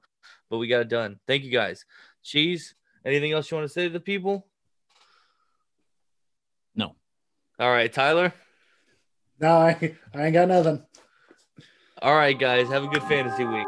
but 0.49 0.57
we 0.57 0.67
got 0.67 0.81
it 0.81 0.89
done. 0.89 1.19
Thank 1.27 1.43
you 1.43 1.51
guys. 1.51 1.85
Cheese. 2.23 2.75
Anything 3.05 3.33
else 3.33 3.49
you 3.51 3.57
want 3.57 3.67
to 3.67 3.73
say 3.73 3.83
to 3.83 3.93
the 3.93 3.99
people? 3.99 4.47
No. 6.75 6.95
All 7.59 7.71
right, 7.71 7.91
Tyler. 7.93 8.33
No, 9.39 9.49
I, 9.49 9.95
I 10.13 10.25
ain't 10.25 10.33
got 10.33 10.47
nothing. 10.47 10.83
All 12.01 12.15
right, 12.15 12.37
guys. 12.37 12.67
Have 12.69 12.83
a 12.83 12.87
good 12.87 13.03
fantasy 13.03 13.45
week. 13.45 13.67